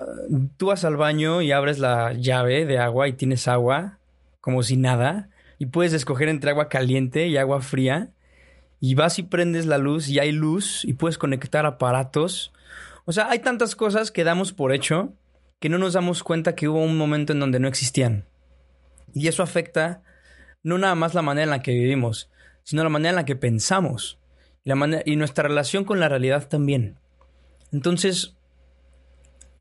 tú 0.58 0.68
vas 0.68 0.86
al 0.86 0.96
baño 0.96 1.42
y 1.42 1.52
abres 1.52 1.80
la 1.80 2.14
llave 2.14 2.66
de 2.66 2.78
agua 2.78 3.08
y 3.08 3.14
tienes 3.14 3.48
agua 3.48 3.98
como 4.42 4.64
si 4.64 4.78
nada, 4.78 5.30
y 5.58 5.66
puedes 5.66 5.92
escoger 5.94 6.30
entre 6.30 6.52
agua 6.52 6.70
caliente 6.70 7.28
y 7.28 7.38
agua 7.38 7.62
fría, 7.62 8.12
y 8.80 8.96
vas 8.96 9.20
y 9.20 9.24
prendes 9.24 9.66
la 9.66 9.78
luz 9.78 10.08
y 10.08 10.20
hay 10.20 10.32
luz 10.32 10.86
y 10.86 10.94
puedes 10.94 11.18
conectar 11.18 11.66
aparatos. 11.66 12.54
O 13.06 13.12
sea, 13.12 13.30
hay 13.30 13.40
tantas 13.40 13.76
cosas 13.76 14.12
que 14.12 14.24
damos 14.24 14.54
por 14.54 14.74
hecho 14.74 15.14
que 15.60 15.68
no 15.68 15.78
nos 15.78 15.94
damos 15.94 16.24
cuenta 16.24 16.56
que 16.56 16.70
hubo 16.70 16.82
un 16.82 16.98
momento 16.98 17.34
en 17.34 17.40
donde 17.40 17.60
no 17.60 17.68
existían. 17.68 18.26
Y 19.14 19.28
eso 19.28 19.44
afecta 19.44 20.02
no 20.64 20.78
nada 20.78 20.96
más 20.96 21.14
la 21.14 21.22
manera 21.22 21.44
en 21.44 21.50
la 21.50 21.62
que 21.62 21.72
vivimos, 21.72 22.30
sino 22.64 22.84
la 22.84 22.90
manera 22.90 23.12
en 23.12 23.16
la 23.16 23.26
que 23.26 23.36
pensamos 23.36 24.20
y, 24.64 24.72
y 25.12 25.16
nuestra 25.16 25.48
relación 25.48 25.86
con 25.86 26.00
la 26.00 26.10
realidad 26.10 26.48
también. 26.48 26.98
Entonces, 27.72 28.36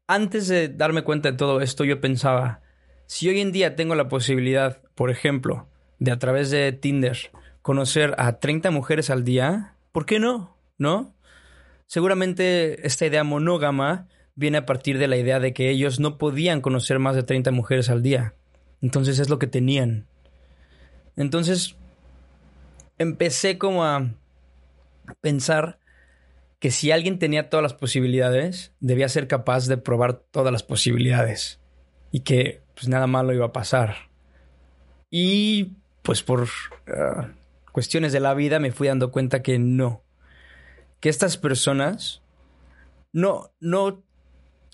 antes 0.07 0.49
de 0.49 0.69
darme 0.69 1.03
cuenta 1.03 1.31
de 1.31 1.37
todo 1.37 1.61
esto, 1.61 1.85
yo 1.85 2.01
pensaba, 2.01 2.63
si 3.07 3.29
hoy 3.29 3.41
en 3.41 3.53
día 3.53 3.77
tengo 3.77 3.95
la 3.95 4.09
posibilidad, 4.09 4.83
por 4.95 5.11
ejemplo, 5.11 5.69
de 5.99 6.13
a 6.13 6.19
través 6.19 6.51
de 6.51 6.73
Tinder 6.73 7.17
conocer 7.63 8.15
a 8.19 8.39
30 8.39 8.71
mujeres 8.71 9.11
al 9.11 9.25
día, 9.25 9.75
¿por 9.93 10.07
qué 10.07 10.19
no? 10.19 10.57
¿No? 10.79 11.15
Seguramente 11.87 12.87
esta 12.87 13.07
idea 13.07 13.25
monógama 13.25 14.09
viene 14.35 14.59
a 14.59 14.67
partir 14.67 14.99
de 14.99 15.09
la 15.09 15.17
idea 15.17 15.41
de 15.41 15.53
que 15.53 15.71
ellos 15.71 16.01
no 16.01 16.17
podían 16.17 16.61
conocer 16.61 16.99
más 16.99 17.17
de 17.17 17.25
30 17.25 17.51
mujeres 17.51 17.91
al 17.91 18.03
día. 18.03 18.35
Entonces 18.81 19.19
es 19.19 19.29
lo 19.29 19.39
que 19.39 19.47
tenían. 19.47 20.07
Entonces, 21.19 21.77
empecé 22.97 23.59
como 23.59 23.85
a 23.85 24.09
pensar 25.21 25.79
que 26.61 26.71
si 26.71 26.91
alguien 26.91 27.19
tenía 27.19 27.51
todas 27.51 27.63
las 27.63 27.75
posibilidades, 27.75 28.73
debía 28.81 29.09
ser 29.09 29.29
capaz 29.29 29.67
de 29.67 29.77
probar 29.79 30.15
todas 30.15 30.53
las 30.53 30.63
posibilidades 30.63 31.61
y 32.11 32.21
que 32.21 32.63
pues 32.75 32.89
nada 32.89 33.07
malo 33.07 33.33
iba 33.35 33.47
a 33.47 33.53
pasar. 33.53 33.97
Y 35.11 35.73
pues 36.03 36.23
por 36.23 36.49
ah, 36.89 37.29
cuestiones 37.73 38.13
de 38.13 38.21
la 38.21 38.35
vida 38.35 38.59
me 38.59 38.73
fui 38.73 38.89
dando 38.89 39.11
cuenta 39.13 39.43
que 39.43 39.59
no, 39.59 40.03
que 41.01 41.09
estas 41.09 41.37
personas 41.37 42.23
no, 43.13 43.51
no, 43.61 44.03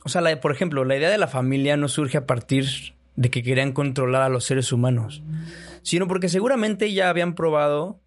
o 0.04 0.08
sea, 0.08 0.20
la- 0.20 0.40
por 0.40 0.52
ejemplo, 0.52 0.84
la 0.84 0.96
idea 0.96 1.10
de 1.10 1.18
la 1.18 1.28
familia 1.28 1.76
no 1.76 1.88
surge 1.88 2.18
a 2.18 2.26
partir 2.26 2.93
de 3.16 3.30
que 3.30 3.42
querían 3.42 3.72
controlar 3.72 4.22
a 4.22 4.28
los 4.28 4.44
seres 4.44 4.72
humanos, 4.72 5.22
sino 5.82 6.08
porque 6.08 6.28
seguramente 6.28 6.92
ya 6.92 7.08
habían 7.08 7.34
probado 7.34 8.00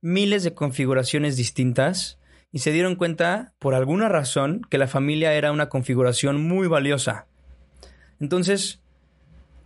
miles 0.00 0.44
de 0.44 0.54
configuraciones 0.54 1.36
distintas 1.36 2.18
y 2.52 2.60
se 2.60 2.72
dieron 2.72 2.94
cuenta, 2.94 3.52
por 3.58 3.74
alguna 3.74 4.08
razón, 4.08 4.62
que 4.70 4.78
la 4.78 4.86
familia 4.86 5.34
era 5.34 5.50
una 5.50 5.68
configuración 5.68 6.46
muy 6.46 6.68
valiosa. 6.68 7.26
Entonces, 8.20 8.80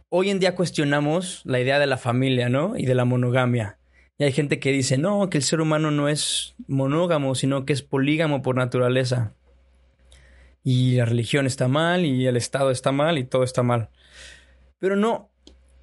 hoy 0.09 0.31
en 0.31 0.41
día 0.41 0.55
cuestionamos 0.55 1.43
la 1.45 1.61
idea 1.61 1.79
de 1.79 1.87
la 1.87 1.99
familia, 1.99 2.49
¿no? 2.49 2.77
Y 2.77 2.87
de 2.87 2.95
la 2.95 3.05
monogamia. 3.05 3.79
Y 4.17 4.25
hay 4.25 4.33
gente 4.33 4.59
que 4.59 4.73
dice, 4.73 4.97
no, 4.97 5.29
que 5.29 5.39
el 5.39 5.45
ser 5.45 5.61
humano 5.61 5.91
no 5.91 6.09
es 6.09 6.55
monógamo, 6.67 7.35
sino 7.35 7.67
que 7.67 7.73
es 7.73 7.83
polígamo 7.83 8.43
por 8.43 8.57
naturaleza. 8.57 9.35
Y 10.65 10.97
la 10.97 11.05
religión 11.05 11.47
está 11.47 11.69
mal, 11.69 12.05
y 12.05 12.27
el 12.27 12.37
Estado 12.37 12.71
está 12.71 12.91
mal, 12.91 13.19
y 13.19 13.25
todo 13.25 13.45
está 13.45 13.63
mal. 13.63 13.91
Pero 14.79 14.97
no, 14.97 15.31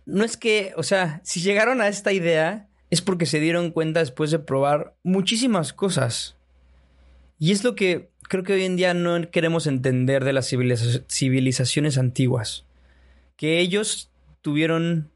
no 0.06 0.24
es 0.24 0.38
que, 0.38 0.74
o 0.78 0.84
sea, 0.84 1.22
si 1.24 1.42
llegaron 1.42 1.82
a 1.82 1.88
esta 1.88 2.14
idea 2.14 2.68
es 2.90 3.02
porque 3.02 3.26
se 3.26 3.40
dieron 3.40 3.72
cuenta 3.72 4.00
después 4.00 4.32
de 4.32 4.40
probar 4.40 4.96
muchísimas 5.04 5.74
cosas. 5.74 6.36
Y 7.40 7.52
es 7.52 7.64
lo 7.64 7.76
que 7.76 8.10
creo 8.30 8.44
que 8.44 8.54
hoy 8.54 8.64
en 8.64 8.76
día 8.76 8.94
no 8.94 9.30
queremos 9.30 9.68
entender 9.68 10.24
de 10.24 10.34
las 10.34 10.52
civiliza- 10.52 11.04
civilizaciones 11.10 11.98
antiguas. 11.98 12.64
Que 13.36 13.60
ellos 13.60 14.10
tuvieron 14.42 15.10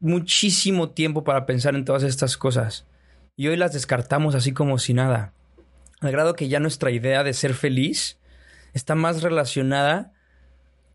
muchísimo 0.00 0.90
tiempo 0.90 1.22
para 1.22 1.46
pensar 1.46 1.74
en 1.76 1.84
todas 1.84 2.02
estas 2.02 2.36
cosas. 2.36 2.86
Y 3.36 3.48
hoy 3.48 3.56
las 3.56 3.72
descartamos 3.72 4.34
así 4.34 4.52
como 4.52 4.78
si 4.78 4.94
nada. 4.94 5.32
Al 6.00 6.12
grado 6.12 6.34
que 6.34 6.48
ya 6.48 6.60
nuestra 6.60 6.90
idea 6.90 7.22
de 7.22 7.32
ser 7.32 7.54
feliz 7.54 8.18
está 8.72 8.94
más 8.94 9.22
relacionada 9.22 10.12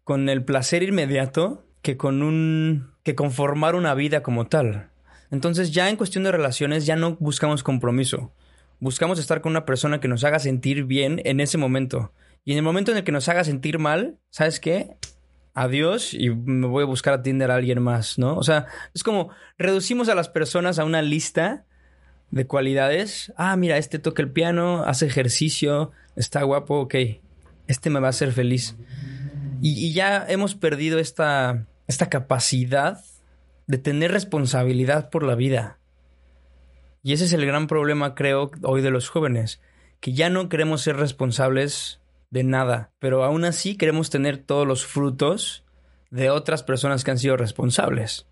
con 0.04 0.28
el 0.30 0.44
placer 0.44 0.84
inmediato 0.84 1.66
que 1.82 1.98
con 1.98 2.22
un. 2.22 2.92
que 3.04 3.16
conformar 3.16 3.76
una 3.76 3.94
vida 3.94 4.24
como 4.24 4.48
tal. 4.48 4.90
Entonces, 5.32 5.72
ya 5.72 5.90
en 5.90 5.96
cuestión 5.96 6.24
de 6.24 6.32
relaciones, 6.32 6.86
ya 6.86 6.96
no 6.96 7.16
buscamos 7.20 7.64
compromiso. 7.64 8.32
Buscamos 8.80 9.20
estar 9.20 9.42
con 9.42 9.52
una 9.52 9.66
persona 9.66 10.00
que 10.00 10.08
nos 10.08 10.24
haga 10.24 10.40
sentir 10.40 10.86
bien 10.86 11.22
en 11.26 11.40
ese 11.40 11.58
momento. 11.58 12.12
Y 12.46 12.54
en 12.54 12.58
el 12.58 12.64
momento 12.64 12.92
en 12.92 12.98
el 12.98 13.04
que 13.04 13.12
nos 13.12 13.28
haga 13.30 13.44
sentir 13.44 13.78
mal, 13.78 14.18
¿sabes 14.32 14.60
qué? 14.60 14.96
Adiós 15.54 16.14
y 16.14 16.30
me 16.30 16.68
voy 16.68 16.84
a 16.84 16.88
buscar 16.88 17.14
a 17.14 17.22
Tinder 17.22 17.52
a 17.52 17.56
alguien 17.56 17.82
más, 17.82 18.18
¿no? 18.18 18.36
O 18.36 18.44
sea, 18.44 18.68
es 18.94 19.04
como 19.04 19.30
reducimos 19.58 20.10
a 20.10 20.16
las 20.16 20.30
personas 20.30 20.80
a 20.80 20.86
una 20.86 21.02
lista 21.02 21.66
de 22.32 22.48
cualidades. 22.48 23.34
Ah, 23.36 23.56
mira, 23.58 23.78
este 23.78 24.00
toca 24.00 24.22
el 24.22 24.32
piano, 24.32 24.84
hace 24.84 25.06
ejercicio, 25.06 25.92
está 26.16 26.44
guapo, 26.44 26.80
ok. 26.80 26.96
Este 27.68 27.90
me 27.90 28.00
va 28.00 28.08
a 28.08 28.12
hacer 28.12 28.32
feliz. 28.32 28.76
Y, 29.62 29.74
y 29.86 29.94
ya 29.94 30.26
hemos 30.28 30.56
perdido 30.56 30.98
esta, 31.00 31.66
esta 31.90 32.08
capacidad 32.08 33.04
de 33.66 33.80
tener 33.80 34.12
responsabilidad 34.12 35.10
por 35.10 35.24
la 35.24 35.34
vida. 35.34 35.80
Y 37.02 37.14
ese 37.14 37.26
es 37.26 37.34
el 37.34 37.48
gran 37.48 37.66
problema, 37.66 38.14
creo, 38.14 38.52
hoy 38.62 38.84
de 38.84 38.92
los 38.92 39.10
jóvenes, 39.10 39.60
que 40.00 40.14
ya 40.14 40.30
no 40.30 40.50
queremos 40.50 40.84
ser 40.84 40.98
responsables 40.98 42.00
de 42.30 42.44
nada, 42.44 42.92
pero 43.00 43.24
aún 43.24 43.44
así 43.44 43.76
queremos 43.76 44.12
tener 44.12 44.38
todos 44.38 44.68
los 44.68 44.86
frutos 44.86 45.64
de 46.12 46.30
otras 46.30 46.62
personas 46.62 47.04
que 47.04 47.10
han 47.10 47.18
sido 47.18 47.38
responsables, 47.38 48.28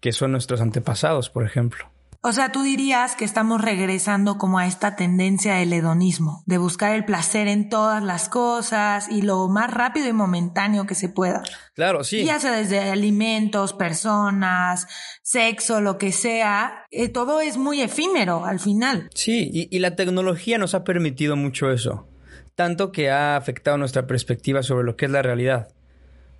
que 0.00 0.12
son 0.12 0.30
nuestros 0.30 0.60
antepasados, 0.60 1.30
por 1.30 1.44
ejemplo. 1.44 1.90
O 2.26 2.32
sea, 2.32 2.52
tú 2.52 2.62
dirías 2.62 3.16
que 3.16 3.26
estamos 3.26 3.60
regresando 3.60 4.38
como 4.38 4.58
a 4.58 4.66
esta 4.66 4.96
tendencia 4.96 5.56
del 5.56 5.74
hedonismo, 5.74 6.42
de 6.46 6.56
buscar 6.56 6.94
el 6.94 7.04
placer 7.04 7.48
en 7.48 7.68
todas 7.68 8.02
las 8.02 8.30
cosas 8.30 9.10
y 9.10 9.20
lo 9.20 9.46
más 9.48 9.70
rápido 9.70 10.08
y 10.08 10.14
momentáneo 10.14 10.86
que 10.86 10.94
se 10.94 11.10
pueda. 11.10 11.42
Claro, 11.74 12.02
sí. 12.02 12.24
Ya 12.24 12.40
sea 12.40 12.52
desde 12.52 12.78
alimentos, 12.80 13.74
personas, 13.74 14.88
sexo, 15.22 15.82
lo 15.82 15.98
que 15.98 16.12
sea, 16.12 16.86
eh, 16.90 17.10
todo 17.10 17.42
es 17.42 17.58
muy 17.58 17.82
efímero 17.82 18.46
al 18.46 18.58
final. 18.58 19.10
Sí, 19.12 19.50
y, 19.52 19.68
y 19.70 19.80
la 19.80 19.94
tecnología 19.94 20.56
nos 20.56 20.74
ha 20.74 20.82
permitido 20.82 21.36
mucho 21.36 21.70
eso, 21.70 22.08
tanto 22.54 22.90
que 22.90 23.10
ha 23.10 23.36
afectado 23.36 23.76
nuestra 23.76 24.06
perspectiva 24.06 24.62
sobre 24.62 24.86
lo 24.86 24.96
que 24.96 25.04
es 25.04 25.10
la 25.10 25.20
realidad. 25.20 25.68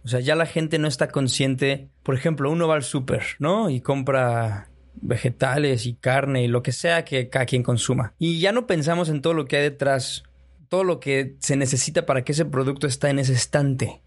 O 0.03 0.09
sea, 0.09 0.21
ya 0.21 0.35
la 0.35 0.47
gente 0.47 0.79
no 0.79 0.89
está 0.89 1.09
consciente, 1.09 1.91
por 2.03 2.15
ejemplo, 2.15 2.51
uno 2.51 2.69
va 2.69 2.77
al 2.77 2.85
súper, 2.85 3.37
¿no? 3.39 3.69
Y 3.69 3.83
compra 3.83 4.71
vegetales 5.01 5.87
y 5.87 5.95
carne 5.95 6.45
y 6.45 6.49
lo 6.49 6.63
que 6.63 6.73
sea 6.73 7.05
que 7.05 7.29
cada 7.29 7.47
quien 7.47 7.63
consuma. 7.63 8.15
Y 8.19 8.41
ya 8.41 8.53
no 8.53 8.67
pensamos 8.67 9.09
en 9.09 9.23
todo 9.23 9.35
lo 9.35 9.47
que 9.47 9.57
hay 9.57 9.63
detrás, 9.63 10.25
todo 10.69 10.85
lo 10.85 11.01
que 11.01 11.37
se 11.41 11.57
necesita 11.57 12.07
para 12.07 12.25
que 12.25 12.33
ese 12.33 12.45
producto 12.45 12.87
esté 12.87 13.09
en 13.09 13.19
ese 13.19 13.33
estante. 13.33 14.01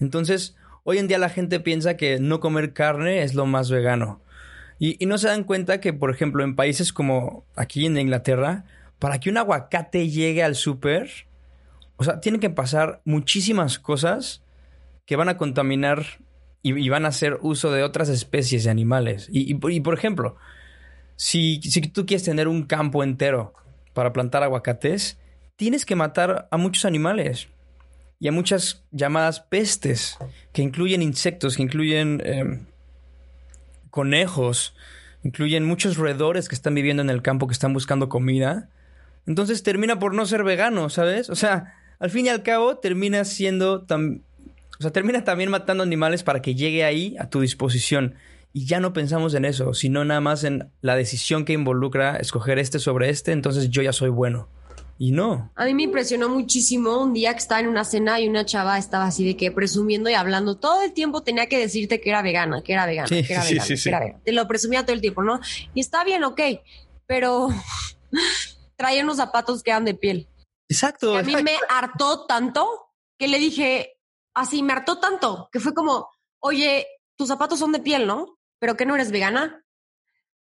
Entonces, 0.00 0.56
hoy 0.82 0.98
en 0.98 1.08
día 1.08 1.18
la 1.18 1.28
gente 1.28 1.60
piensa 1.60 1.96
que 1.96 2.18
no 2.18 2.40
comer 2.40 2.72
carne 2.72 3.22
es 3.22 3.34
lo 3.34 3.46
más 3.46 3.70
vegano. 3.70 4.20
Y, 4.78 5.02
y 5.02 5.06
no 5.06 5.18
se 5.18 5.28
dan 5.28 5.44
cuenta 5.44 5.80
que, 5.80 5.92
por 5.92 6.10
ejemplo, 6.10 6.42
en 6.42 6.56
países 6.56 6.92
como 6.92 7.44
aquí 7.54 7.86
en 7.86 7.96
Inglaterra, 7.96 8.64
para 8.98 9.20
que 9.20 9.30
un 9.30 9.36
aguacate 9.36 10.08
llegue 10.08 10.42
al 10.42 10.56
súper, 10.56 11.10
o 11.96 12.04
sea, 12.04 12.20
tienen 12.20 12.40
que 12.40 12.50
pasar 12.50 13.00
muchísimas 13.04 13.78
cosas 13.78 14.42
que 15.06 15.16
van 15.16 15.28
a 15.28 15.36
contaminar 15.36 16.04
y, 16.66 16.88
van 16.88 17.04
a 17.04 17.08
hacer 17.08 17.38
uso 17.42 17.70
de 17.70 17.82
otras 17.82 18.08
especies 18.08 18.64
de 18.64 18.70
animales. 18.70 19.28
Y, 19.30 19.54
y, 19.54 19.80
por 19.80 19.94
ejemplo, 19.94 20.36
si, 21.14 21.60
si 21.62 21.82
tú 21.82 22.06
quieres 22.06 22.24
tener 22.24 22.48
un 22.48 22.64
campo 22.64 23.04
entero 23.04 23.52
para 23.92 24.14
plantar 24.14 24.42
aguacates, 24.42 25.18
tienes 25.56 25.84
que 25.84 25.94
matar 25.94 26.48
a 26.50 26.56
muchos 26.56 26.86
animales 26.86 27.48
y 28.18 28.28
a 28.28 28.32
muchas 28.32 28.82
llamadas 28.90 29.40
pestes, 29.40 30.16
que 30.52 30.62
incluyen 30.62 31.02
insectos, 31.02 31.56
que 31.56 31.62
incluyen 31.62 32.22
eh, 32.24 32.60
conejos, 33.90 34.74
incluyen 35.22 35.66
muchos 35.66 35.98
roedores 35.98 36.48
que 36.48 36.54
están 36.54 36.74
viviendo 36.74 37.02
en 37.02 37.10
el 37.10 37.20
campo, 37.20 37.46
que 37.46 37.52
están 37.52 37.74
buscando 37.74 38.08
comida. 38.08 38.70
Entonces 39.26 39.62
termina 39.62 39.98
por 39.98 40.14
no 40.14 40.24
ser 40.24 40.44
vegano, 40.44 40.88
¿sabes? 40.88 41.28
O 41.28 41.34
sea, 41.34 41.74
al 41.98 42.10
fin 42.10 42.24
y 42.24 42.30
al 42.30 42.42
cabo 42.42 42.78
termina 42.78 43.24
siendo 43.24 43.82
tan... 43.82 44.22
O 44.78 44.82
sea, 44.82 44.92
termina 44.92 45.24
también 45.24 45.50
matando 45.50 45.82
animales 45.82 46.22
para 46.22 46.42
que 46.42 46.54
llegue 46.54 46.84
ahí 46.84 47.16
a 47.18 47.28
tu 47.28 47.40
disposición. 47.40 48.14
Y 48.52 48.66
ya 48.66 48.78
no 48.78 48.92
pensamos 48.92 49.34
en 49.34 49.44
eso, 49.44 49.74
sino 49.74 50.04
nada 50.04 50.20
más 50.20 50.44
en 50.44 50.70
la 50.80 50.94
decisión 50.94 51.44
que 51.44 51.52
involucra 51.52 52.16
escoger 52.16 52.58
este 52.58 52.78
sobre 52.78 53.10
este, 53.10 53.32
entonces 53.32 53.68
yo 53.70 53.82
ya 53.82 53.92
soy 53.92 54.10
bueno. 54.10 54.48
Y 54.96 55.10
no. 55.10 55.50
A 55.56 55.64
mí 55.64 55.74
me 55.74 55.82
impresionó 55.82 56.28
muchísimo 56.28 57.02
un 57.02 57.12
día 57.12 57.32
que 57.32 57.40
estaba 57.40 57.60
en 57.60 57.66
una 57.66 57.84
cena 57.84 58.20
y 58.20 58.28
una 58.28 58.44
chava 58.44 58.78
estaba 58.78 59.06
así 59.06 59.24
de 59.24 59.36
que 59.36 59.50
presumiendo 59.50 60.08
y 60.08 60.14
hablando 60.14 60.56
todo 60.56 60.82
el 60.82 60.92
tiempo 60.92 61.22
tenía 61.24 61.46
que 61.46 61.58
decirte 61.58 62.00
que 62.00 62.10
era 62.10 62.22
vegana, 62.22 62.62
que 62.62 62.74
era 62.74 62.86
vegana, 62.86 63.08
Sí, 63.08 63.24
que 63.24 63.32
era 63.32 63.42
sí, 63.42 63.54
vegana, 63.54 63.76
sí, 63.76 63.82
que 63.82 63.88
era 63.88 64.00
vegana. 64.00 64.20
Te 64.24 64.32
lo 64.32 64.46
presumía 64.46 64.84
todo 64.84 64.94
el 64.94 65.00
tiempo, 65.00 65.22
¿no? 65.24 65.40
Y 65.74 65.80
está 65.80 66.04
bien, 66.04 66.22
ok, 66.22 66.40
pero 67.06 67.48
traía 68.76 69.02
unos 69.02 69.16
zapatos 69.16 69.64
que 69.64 69.72
eran 69.72 69.84
de 69.84 69.94
piel. 69.94 70.28
Exacto. 70.68 71.14
Y 71.14 71.18
a 71.18 71.22
mí 71.24 71.34
me 71.42 71.56
hartó 71.68 72.26
tanto 72.26 72.92
que 73.18 73.26
le 73.26 73.40
dije, 73.40 73.96
así 74.34 74.62
me 74.62 74.72
hartó 74.72 74.98
tanto, 74.98 75.48
que 75.52 75.60
fue 75.60 75.74
como, 75.74 76.08
oye, 76.40 76.86
tus 77.16 77.28
zapatos 77.28 77.58
son 77.58 77.72
de 77.72 77.80
piel, 77.80 78.06
¿no? 78.06 78.38
¿Pero 78.58 78.76
que 78.76 78.86
no 78.86 78.94
eres 78.94 79.10
vegana? 79.10 79.64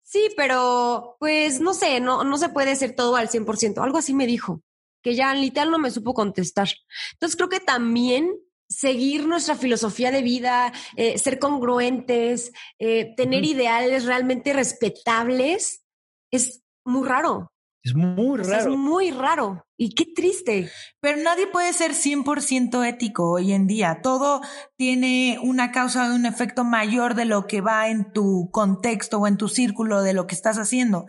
Sí, 0.03 0.31
pero 0.37 1.17
pues 1.19 1.61
no 1.61 1.75
sé, 1.75 2.01
no, 2.01 2.25
no 2.25 2.39
se 2.39 2.49
puede 2.49 2.77
ser 2.77 2.95
todo 2.95 3.17
al 3.17 3.29
100%. 3.29 3.83
Algo 3.83 3.99
así 3.99 4.15
me 4.15 4.27
dijo, 4.27 4.63
que 5.03 5.15
ya 5.15 5.35
literal 5.35 5.71
no 5.71 5.79
me 5.79 5.91
supo 5.91 6.15
contestar. 6.15 6.69
Entonces 7.13 7.37
creo 7.37 7.49
que 7.49 7.61
también 7.61 8.35
seguir 8.69 9.27
nuestra 9.27 9.55
filosofía 9.55 10.11
de 10.11 10.23
vida, 10.23 10.73
eh, 10.97 11.19
ser 11.19 11.39
congruentes, 11.39 12.53
eh, 12.79 13.15
tener 13.17 13.45
ideales 13.45 14.05
realmente 14.05 14.53
respetables, 14.53 15.85
es 16.31 16.63
muy 16.85 17.07
raro. 17.07 17.53
Es 17.83 17.95
muy 17.95 18.41
O 18.41 18.45
sea, 18.45 18.59
es 18.59 18.65
raro. 18.65 18.77
muy 18.77 19.11
raro. 19.11 19.67
Y 19.77 19.95
qué 19.95 20.05
triste. 20.05 20.71
Pero 21.01 21.23
nadie 21.23 21.47
puede 21.47 21.73
ser 21.73 21.93
100% 21.93 22.87
ético 22.87 23.31
hoy 23.31 23.53
en 23.53 23.67
día. 23.67 24.01
Todo 24.03 24.41
tiene 24.77 25.39
una 25.43 25.71
causa 25.71 26.11
o 26.11 26.15
un 26.15 26.27
efecto 26.27 26.65
mayor 26.65 27.15
de 27.15 27.25
lo 27.25 27.47
que 27.47 27.61
va 27.61 27.89
en 27.89 28.13
tu 28.13 28.51
contexto 28.51 29.19
o 29.19 29.27
en 29.27 29.37
tu 29.37 29.49
círculo 29.49 30.03
de 30.03 30.13
lo 30.13 30.27
que 30.27 30.35
estás 30.35 30.59
haciendo. 30.59 31.07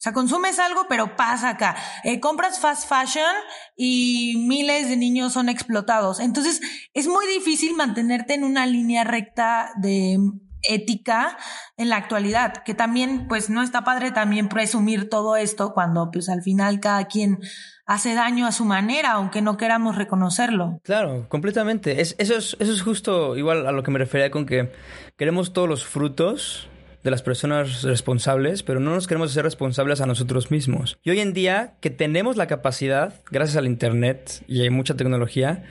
O 0.00 0.02
sea, 0.02 0.12
consumes 0.14 0.58
algo, 0.58 0.86
pero 0.88 1.14
pasa 1.14 1.50
acá. 1.50 1.76
Eh, 2.04 2.20
compras 2.20 2.58
fast 2.58 2.88
fashion 2.88 3.34
y 3.76 4.44
miles 4.48 4.88
de 4.88 4.96
niños 4.96 5.34
son 5.34 5.48
explotados. 5.50 6.20
Entonces, 6.20 6.60
es 6.94 7.06
muy 7.06 7.26
difícil 7.26 7.74
mantenerte 7.74 8.32
en 8.34 8.44
una 8.44 8.64
línea 8.64 9.04
recta 9.04 9.72
de 9.76 10.18
ética 10.62 11.36
en 11.76 11.88
la 11.88 11.96
actualidad, 11.96 12.62
que 12.64 12.74
también, 12.74 13.26
pues, 13.28 13.50
no 13.50 13.62
está 13.62 13.84
padre 13.84 14.10
también 14.10 14.48
presumir 14.48 15.08
todo 15.08 15.36
esto 15.36 15.72
cuando, 15.72 16.10
pues, 16.10 16.28
al 16.28 16.42
final 16.42 16.80
cada 16.80 17.06
quien 17.06 17.38
hace 17.86 18.14
daño 18.14 18.46
a 18.46 18.52
su 18.52 18.64
manera, 18.64 19.12
aunque 19.12 19.42
no 19.42 19.56
queramos 19.56 19.96
reconocerlo. 19.96 20.80
Claro, 20.84 21.28
completamente. 21.28 22.00
Es, 22.00 22.14
eso, 22.18 22.36
es, 22.36 22.56
eso 22.60 22.72
es 22.72 22.82
justo 22.82 23.36
igual 23.36 23.66
a 23.66 23.72
lo 23.72 23.82
que 23.82 23.90
me 23.90 23.98
refería 23.98 24.30
con 24.30 24.46
que 24.46 24.72
queremos 25.16 25.52
todos 25.52 25.68
los 25.68 25.84
frutos 25.84 26.68
de 27.02 27.10
las 27.10 27.22
personas 27.22 27.82
responsables, 27.82 28.62
pero 28.62 28.80
no 28.80 28.94
nos 28.94 29.06
queremos 29.06 29.30
hacer 29.30 29.44
responsables 29.44 30.00
a 30.00 30.06
nosotros 30.06 30.50
mismos. 30.50 30.98
Y 31.02 31.10
hoy 31.10 31.20
en 31.20 31.32
día, 31.32 31.74
que 31.80 31.90
tenemos 31.90 32.36
la 32.36 32.46
capacidad, 32.46 33.14
gracias 33.30 33.56
al 33.56 33.66
Internet 33.66 34.44
y 34.46 34.62
hay 34.62 34.70
mucha 34.70 34.96
tecnología, 34.96 35.64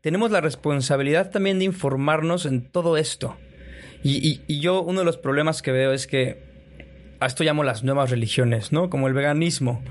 tenemos 0.00 0.30
la 0.30 0.40
responsabilidad 0.40 1.30
también 1.30 1.58
de 1.58 1.66
informarnos 1.66 2.46
en 2.46 2.70
todo 2.70 2.96
esto. 2.96 3.36
Y, 4.02 4.60
yo 4.60 4.82
uno 4.82 5.00
de 5.00 5.04
los 5.04 5.18
problemas 5.18 5.62
que 5.62 5.72
veo 5.72 5.92
es 5.92 6.06
que 6.06 6.42
a 7.20 7.26
esto 7.26 7.44
llamo 7.44 7.64
las 7.64 7.84
nuevas 7.84 8.10
religiones, 8.10 8.72
¿no? 8.72 8.88
Como 8.88 9.08
el 9.08 9.14
veganismo. 9.14 9.82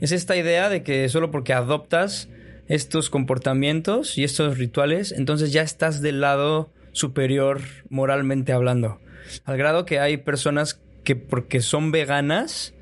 Es 0.00 0.12
esta 0.12 0.36
idea 0.36 0.68
de 0.68 0.82
que 0.82 1.08
solo 1.08 1.30
porque 1.30 1.52
adoptas 1.52 2.28
estos 2.68 3.10
comportamientos 3.10 4.16
y 4.16 4.24
estos 4.24 4.58
rituales, 4.58 5.12
entonces 5.12 5.52
ya 5.52 5.62
estás 5.62 6.00
del 6.02 6.20
lado 6.20 6.70
superior 6.92 7.60
moralmente 7.88 8.52
hablando. 8.52 9.00
Al 9.44 9.56
grado 9.56 9.84
que 9.86 9.98
hay 9.98 10.18
personas 10.18 10.80
que 11.02 11.16
porque 11.16 11.60
son 11.60 11.90
veganas 11.90 12.74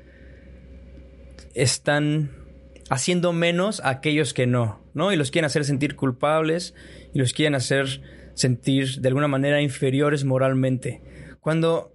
están 1.55 2.31
haciendo 2.89 3.33
menos 3.33 3.79
a 3.79 3.89
aquellos 3.89 4.33
que 4.33 4.45
no, 4.45 4.79
¿no? 4.93 5.11
Y 5.11 5.15
los 5.15 5.31
quieren 5.31 5.45
hacer 5.45 5.65
sentir 5.65 5.95
culpables 5.95 6.75
y 7.13 7.19
los 7.19 7.33
quieren 7.33 7.55
hacer 7.55 8.01
sentir 8.37 9.01
de 9.01 9.07
alguna 9.07 9.27
manera 9.27 9.61
inferiores 9.61 10.23
moralmente. 10.23 11.01
Cuando 11.41 11.91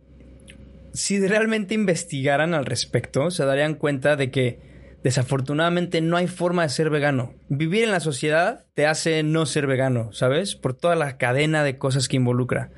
si 0.92 1.24
realmente 1.26 1.74
investigaran 1.74 2.52
al 2.52 2.66
respecto, 2.66 3.31
se 3.31 3.44
darían 3.44 3.76
cuenta 3.76 4.16
de 4.16 4.31
que 4.31 4.98
desafortunadamente 5.05 6.00
no 6.00 6.16
hay 6.16 6.26
forma 6.26 6.64
de 6.64 6.68
ser 6.68 6.90
vegano. 6.90 7.33
Vivir 7.48 7.85
en 7.85 7.92
la 7.92 8.00
sociedad 8.00 8.66
te 8.74 8.87
hace 8.87 9.22
no 9.22 9.46
ser 9.46 9.66
vegano, 9.66 10.12
¿sabes? 10.12 10.57
Por 10.57 10.74
toda 10.74 10.96
la 10.96 11.16
cadena 11.16 11.64
de 11.64 11.78
cosas 11.78 12.09
que 12.09 12.16
involucra. 12.16 12.70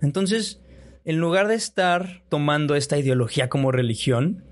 Entonces, 0.00 0.60
en 1.04 1.18
lugar 1.18 1.46
de 1.46 1.54
estar 1.54 2.22
tomando 2.28 2.74
esta 2.74 2.98
ideología 2.98 3.48
como 3.48 3.72
religión 3.72 4.44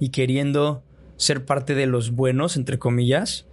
y 0.00 0.10
queriendo 0.10 0.82
ser 1.16 1.44
parte 1.44 1.74
de 1.74 1.86
los 1.86 2.12
buenos, 2.12 2.56
entre 2.56 2.78
comillas, 2.78 3.47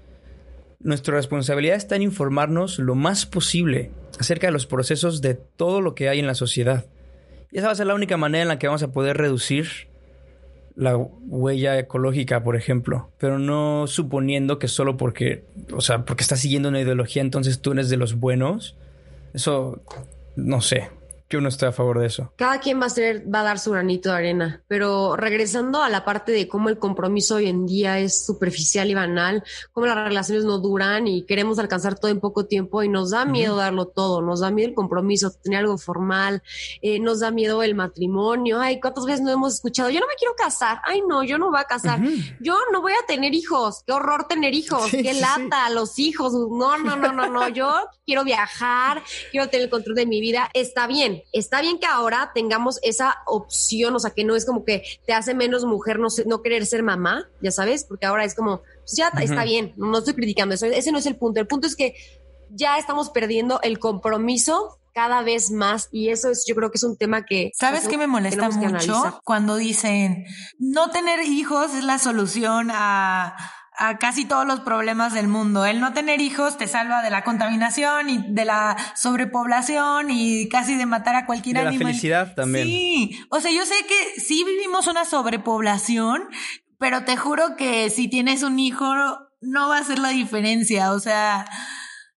nuestra 0.79 1.15
responsabilidad 1.15 1.75
está 1.75 1.95
en 1.95 2.03
informarnos 2.03 2.79
lo 2.79 2.95
más 2.95 3.25
posible 3.25 3.91
acerca 4.19 4.47
de 4.47 4.53
los 4.53 4.65
procesos 4.65 5.21
de 5.21 5.35
todo 5.35 5.81
lo 5.81 5.95
que 5.95 6.09
hay 6.09 6.19
en 6.19 6.27
la 6.27 6.35
sociedad. 6.35 6.85
Y 7.51 7.57
esa 7.57 7.67
va 7.67 7.73
a 7.73 7.75
ser 7.75 7.87
la 7.87 7.95
única 7.95 8.17
manera 8.17 8.41
en 8.41 8.47
la 8.47 8.59
que 8.59 8.67
vamos 8.67 8.83
a 8.83 8.91
poder 8.91 9.17
reducir 9.17 9.67
la 10.75 10.97
huella 10.97 11.79
ecológica, 11.79 12.43
por 12.43 12.55
ejemplo, 12.55 13.09
pero 13.17 13.39
no 13.39 13.87
suponiendo 13.87 14.59
que 14.59 14.67
solo 14.67 14.97
porque, 14.97 15.45
o 15.73 15.81
sea, 15.81 16.03
porque 16.03 16.23
estás 16.23 16.41
siguiendo 16.41 16.69
una 16.69 16.81
ideología, 16.81 17.21
entonces 17.21 17.61
tú 17.61 17.71
eres 17.71 17.89
de 17.89 17.97
los 17.97 18.15
buenos. 18.15 18.75
Eso, 19.33 19.81
no 20.35 20.61
sé. 20.61 20.89
Yo 21.27 21.41
no 21.41 21.49
estoy 21.49 21.69
a 21.69 21.71
favor 21.71 21.99
de 21.99 22.05
eso. 22.05 22.31
Cada 22.35 22.59
quien 22.59 22.79
va 22.79 22.85
a 22.85 22.89
ser, 22.89 23.33
va 23.33 23.39
a 23.39 23.43
dar 23.43 23.57
su 23.57 23.71
granito 23.71 24.09
de 24.09 24.15
arena, 24.15 24.63
pero 24.67 25.15
regresando 25.15 25.81
a 25.81 25.89
la 25.89 26.05
parte 26.05 26.31
de 26.31 26.47
cómo 26.47 26.69
el 26.69 26.77
compromiso 26.77 27.35
hoy 27.35 27.47
en 27.47 27.65
día 27.65 27.97
es 27.97 28.23
superficial 28.25 28.91
y 28.91 28.93
banal, 28.93 29.43
cómo 29.71 29.87
las 29.87 29.95
relaciones 29.95 30.45
no 30.45 30.59
duran 30.59 31.07
y 31.07 31.23
queremos 31.23 31.57
alcanzar 31.57 31.97
todo 31.97 32.11
en 32.11 32.19
poco 32.19 32.45
tiempo 32.45 32.83
y 32.83 32.89
nos 32.89 33.09
da 33.09 33.25
miedo 33.25 33.55
darlo 33.55 33.87
todo, 33.87 34.21
nos 34.21 34.41
da 34.41 34.51
miedo 34.51 34.69
el 34.69 34.75
compromiso, 34.75 35.31
tener 35.31 35.59
algo 35.59 35.79
formal, 35.79 36.43
eh, 36.83 36.99
nos 36.99 37.21
da 37.21 37.31
miedo 37.31 37.63
el 37.63 37.73
matrimonio. 37.73 38.59
Ay, 38.59 38.79
¿cuántas 38.79 39.05
veces 39.05 39.21
no 39.21 39.31
hemos 39.31 39.55
escuchado? 39.55 39.89
Yo 39.89 39.99
no 39.99 40.07
me 40.07 40.15
quiero 40.19 40.35
casar. 40.35 40.79
Ay, 40.83 41.01
no, 41.07 41.23
yo 41.23 41.39
no 41.39 41.49
voy 41.49 41.59
a 41.59 41.63
casar. 41.63 42.01
Yo 42.39 42.57
no 42.71 42.81
voy 42.81 42.93
a 42.93 43.05
tener 43.07 43.33
hijos. 43.33 43.83
Qué 43.85 43.93
horror 43.93 44.27
tener 44.27 44.53
hijos. 44.53 44.91
Qué 44.91 45.13
lata, 45.13 45.69
los 45.71 45.97
hijos. 45.97 46.33
No, 46.33 46.77
no, 46.77 46.95
no, 46.95 47.11
no, 47.11 47.27
no. 47.27 47.49
Yo 47.49 47.73
quiero 48.05 48.23
viajar, 48.23 49.01
quiero 49.31 49.49
tener 49.49 49.65
el 49.65 49.69
control 49.71 49.95
de 49.95 50.05
mi 50.05 50.21
vida. 50.21 50.49
Está 50.53 50.85
bien 50.85 51.14
Está 51.31 51.61
bien 51.61 51.79
que 51.79 51.85
ahora 51.85 52.31
tengamos 52.33 52.79
esa 52.83 53.17
opción, 53.25 53.95
o 53.95 53.99
sea, 53.99 54.11
que 54.11 54.23
no 54.23 54.35
es 54.35 54.45
como 54.45 54.65
que 54.65 54.83
te 55.05 55.13
hace 55.13 55.33
menos 55.33 55.65
mujer 55.65 55.99
no, 55.99 56.07
no 56.25 56.41
querer 56.41 56.65
ser 56.65 56.83
mamá, 56.83 57.29
ya 57.41 57.51
sabes, 57.51 57.85
porque 57.85 58.05
ahora 58.05 58.25
es 58.25 58.35
como, 58.35 58.61
pues 58.79 58.95
ya 58.95 59.11
está 59.19 59.43
bien, 59.43 59.73
no 59.77 59.97
estoy 59.97 60.13
criticando 60.13 60.55
eso, 60.55 60.65
ese 60.65 60.91
no 60.91 60.97
es 60.97 61.05
el 61.05 61.15
punto. 61.15 61.39
El 61.39 61.47
punto 61.47 61.67
es 61.67 61.75
que 61.75 61.95
ya 62.49 62.77
estamos 62.77 63.09
perdiendo 63.09 63.59
el 63.61 63.79
compromiso 63.79 64.79
cada 64.93 65.23
vez 65.23 65.51
más 65.51 65.89
y 65.91 66.09
eso 66.09 66.29
es 66.29 66.45
yo 66.47 66.55
creo 66.55 66.71
que 66.71 66.77
es 66.77 66.83
un 66.83 66.97
tema 66.97 67.25
que 67.25 67.51
sabes 67.53 67.81
pues, 67.81 67.91
qué 67.91 67.97
me 67.97 68.07
molesta 68.07 68.49
mucho 68.49 69.19
cuando 69.25 69.57
dicen 69.57 70.25
no 70.57 70.89
tener 70.89 71.19
hijos 71.21 71.73
es 71.73 71.83
la 71.83 71.99
solución 71.99 72.69
a 72.71 73.35
a 73.77 73.97
casi 73.97 74.25
todos 74.25 74.45
los 74.45 74.61
problemas 74.61 75.13
del 75.13 75.27
mundo. 75.27 75.65
El 75.65 75.79
no 75.79 75.93
tener 75.93 76.21
hijos 76.21 76.57
te 76.57 76.67
salva 76.67 77.01
de 77.01 77.09
la 77.09 77.23
contaminación 77.23 78.09
y 78.09 78.23
de 78.27 78.45
la 78.45 78.75
sobrepoblación 78.95 80.09
y 80.09 80.49
casi 80.49 80.75
de 80.75 80.85
matar 80.85 81.15
a 81.15 81.25
cualquier 81.25 81.55
de 81.55 81.61
animal. 81.61 81.79
La 81.79 81.87
felicidad 81.87 82.35
también. 82.35 82.67
Sí, 82.67 83.19
o 83.29 83.39
sea, 83.39 83.51
yo 83.51 83.65
sé 83.65 83.75
que 83.87 84.19
sí 84.19 84.43
vivimos 84.43 84.87
una 84.87 85.05
sobrepoblación, 85.05 86.23
pero 86.79 87.03
te 87.03 87.17
juro 87.17 87.55
que 87.55 87.89
si 87.89 88.07
tienes 88.07 88.43
un 88.43 88.59
hijo 88.59 88.93
no 89.41 89.69
va 89.69 89.77
a 89.77 89.83
ser 89.83 89.99
la 89.99 90.09
diferencia, 90.09 90.91
o 90.91 90.99
sea, 90.99 91.45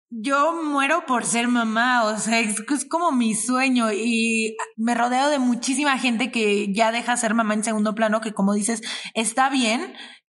yo 0.09 0.61
muero 0.63 1.05
por 1.05 1.25
ser 1.25 1.47
mamá, 1.47 2.05
o 2.05 2.17
sea, 2.17 2.39
es, 2.39 2.55
es, 2.71 2.85
como 2.85 3.11
mi 3.11 3.35
sueño 3.35 3.91
y 3.91 4.55
me 4.77 4.95
rodeo 4.95 5.29
de 5.29 5.39
muchísima 5.39 5.97
gente 5.97 6.31
que 6.31 6.71
ya 6.73 6.91
deja 6.91 7.17
ser 7.17 7.33
mamá 7.33 7.53
en 7.53 7.63
segundo 7.63 7.95
plano, 7.95 8.21
que 8.21 8.33
como 8.33 8.53
dices, 8.53 8.81
está 9.13 9.49
bien, 9.49 9.93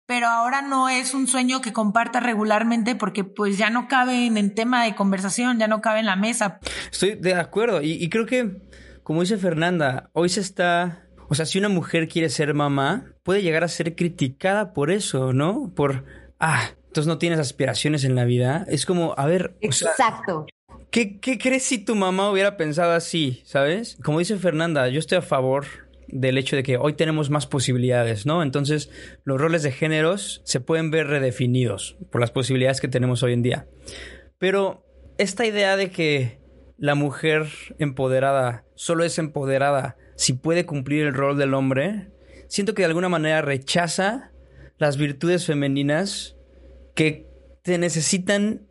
pero 0.10 0.26
ahora 0.26 0.64
no 0.64 0.90
es 0.90 1.14
un 1.14 1.28
sueño 1.28 1.62
que 1.62 1.72
comparta 1.72 2.20
regularmente 2.20 2.96
porque 2.96 3.24
pues 3.24 3.60
ya 3.60 3.70
no 3.70 3.88
cabe 3.88 4.26
en 4.26 4.38
el 4.38 4.56
tema 4.56 4.84
de 4.84 4.96
conversación, 4.96 5.60
ya 5.60 5.68
no 5.68 5.82
cabe 5.82 6.00
en 6.00 6.08
la 6.08 6.16
mesa. 6.16 6.60
Estoy 6.92 7.14
de 7.14 7.36
acuerdo 7.36 7.84
y, 7.84 7.92
y 7.92 8.10
creo 8.10 8.26
que, 8.26 8.60
como 9.04 9.22
dice 9.22 9.38
Fernanda, 9.38 10.10
hoy 10.14 10.30
se 10.30 10.40
está... 10.40 11.04
O 11.28 11.36
sea, 11.36 11.46
si 11.46 11.60
una 11.60 11.70
mujer 11.70 12.08
quiere 12.08 12.30
ser 12.30 12.56
mamá, 12.56 13.14
puede 13.22 13.44
llegar 13.44 13.64
a 13.64 13.68
ser 13.68 13.96
criticada 13.96 14.74
por 14.74 14.90
eso, 14.90 15.32
¿no? 15.32 15.72
Por, 15.76 16.06
ah, 16.40 16.72
entonces 16.88 17.06
no 17.06 17.20
tienes 17.20 17.38
aspiraciones 17.38 18.04
en 18.04 18.16
la 18.16 18.26
vida. 18.26 18.66
Es 18.68 18.88
como, 18.88 19.14
a 19.16 19.28
ver... 19.28 19.58
Exacto. 19.62 20.40
O 20.40 20.76
sea, 20.76 20.88
¿qué, 20.90 21.20
¿Qué 21.20 21.38
crees 21.38 21.66
si 21.66 21.78
tu 21.78 21.94
mamá 21.94 22.32
hubiera 22.32 22.58
pensado 22.58 22.94
así, 22.94 23.44
sabes? 23.46 23.96
Como 24.04 24.18
dice 24.18 24.38
Fernanda, 24.38 24.90
yo 24.90 24.98
estoy 24.98 25.20
a 25.20 25.22
favor 25.22 25.88
del 26.12 26.38
hecho 26.38 26.56
de 26.56 26.64
que 26.64 26.78
hoy 26.78 26.94
tenemos 26.94 27.30
más 27.30 27.48
posibilidades, 27.48 28.26
¿no? 28.26 28.44
Entonces, 28.44 28.90
los 29.24 29.40
roles 29.40 29.64
de 29.64 29.72
géneros 29.72 30.42
se 30.44 30.60
pueden 30.60 30.92
ver 30.92 31.08
redefinidos 31.08 31.98
por 32.12 32.22
las 32.22 32.32
posibilidades 32.32 32.82
que 32.82 32.88
tenemos 32.88 33.24
hoy 33.24 33.34
en 33.34 33.44
día. 33.44 33.68
Pero 34.38 34.86
esta 35.18 35.46
idea 35.46 35.78
de 35.78 35.92
que 35.92 36.40
la 36.78 36.96
mujer 36.96 37.48
empoderada 37.78 38.66
solo 38.76 39.04
es 39.04 39.18
empoderada 39.20 39.98
si 40.16 40.34
puede 40.34 40.66
cumplir 40.66 41.06
el 41.06 41.14
rol 41.14 41.38
del 41.38 41.54
hombre, 41.54 42.10
siento 42.48 42.74
que 42.74 42.82
de 42.82 42.88
alguna 42.88 43.10
manera 43.10 43.42
rechaza 43.42 44.32
las 44.78 44.98
virtudes 44.98 45.46
femeninas 45.46 46.38
que 46.96 47.28
te 47.64 47.78
necesitan 47.78 48.68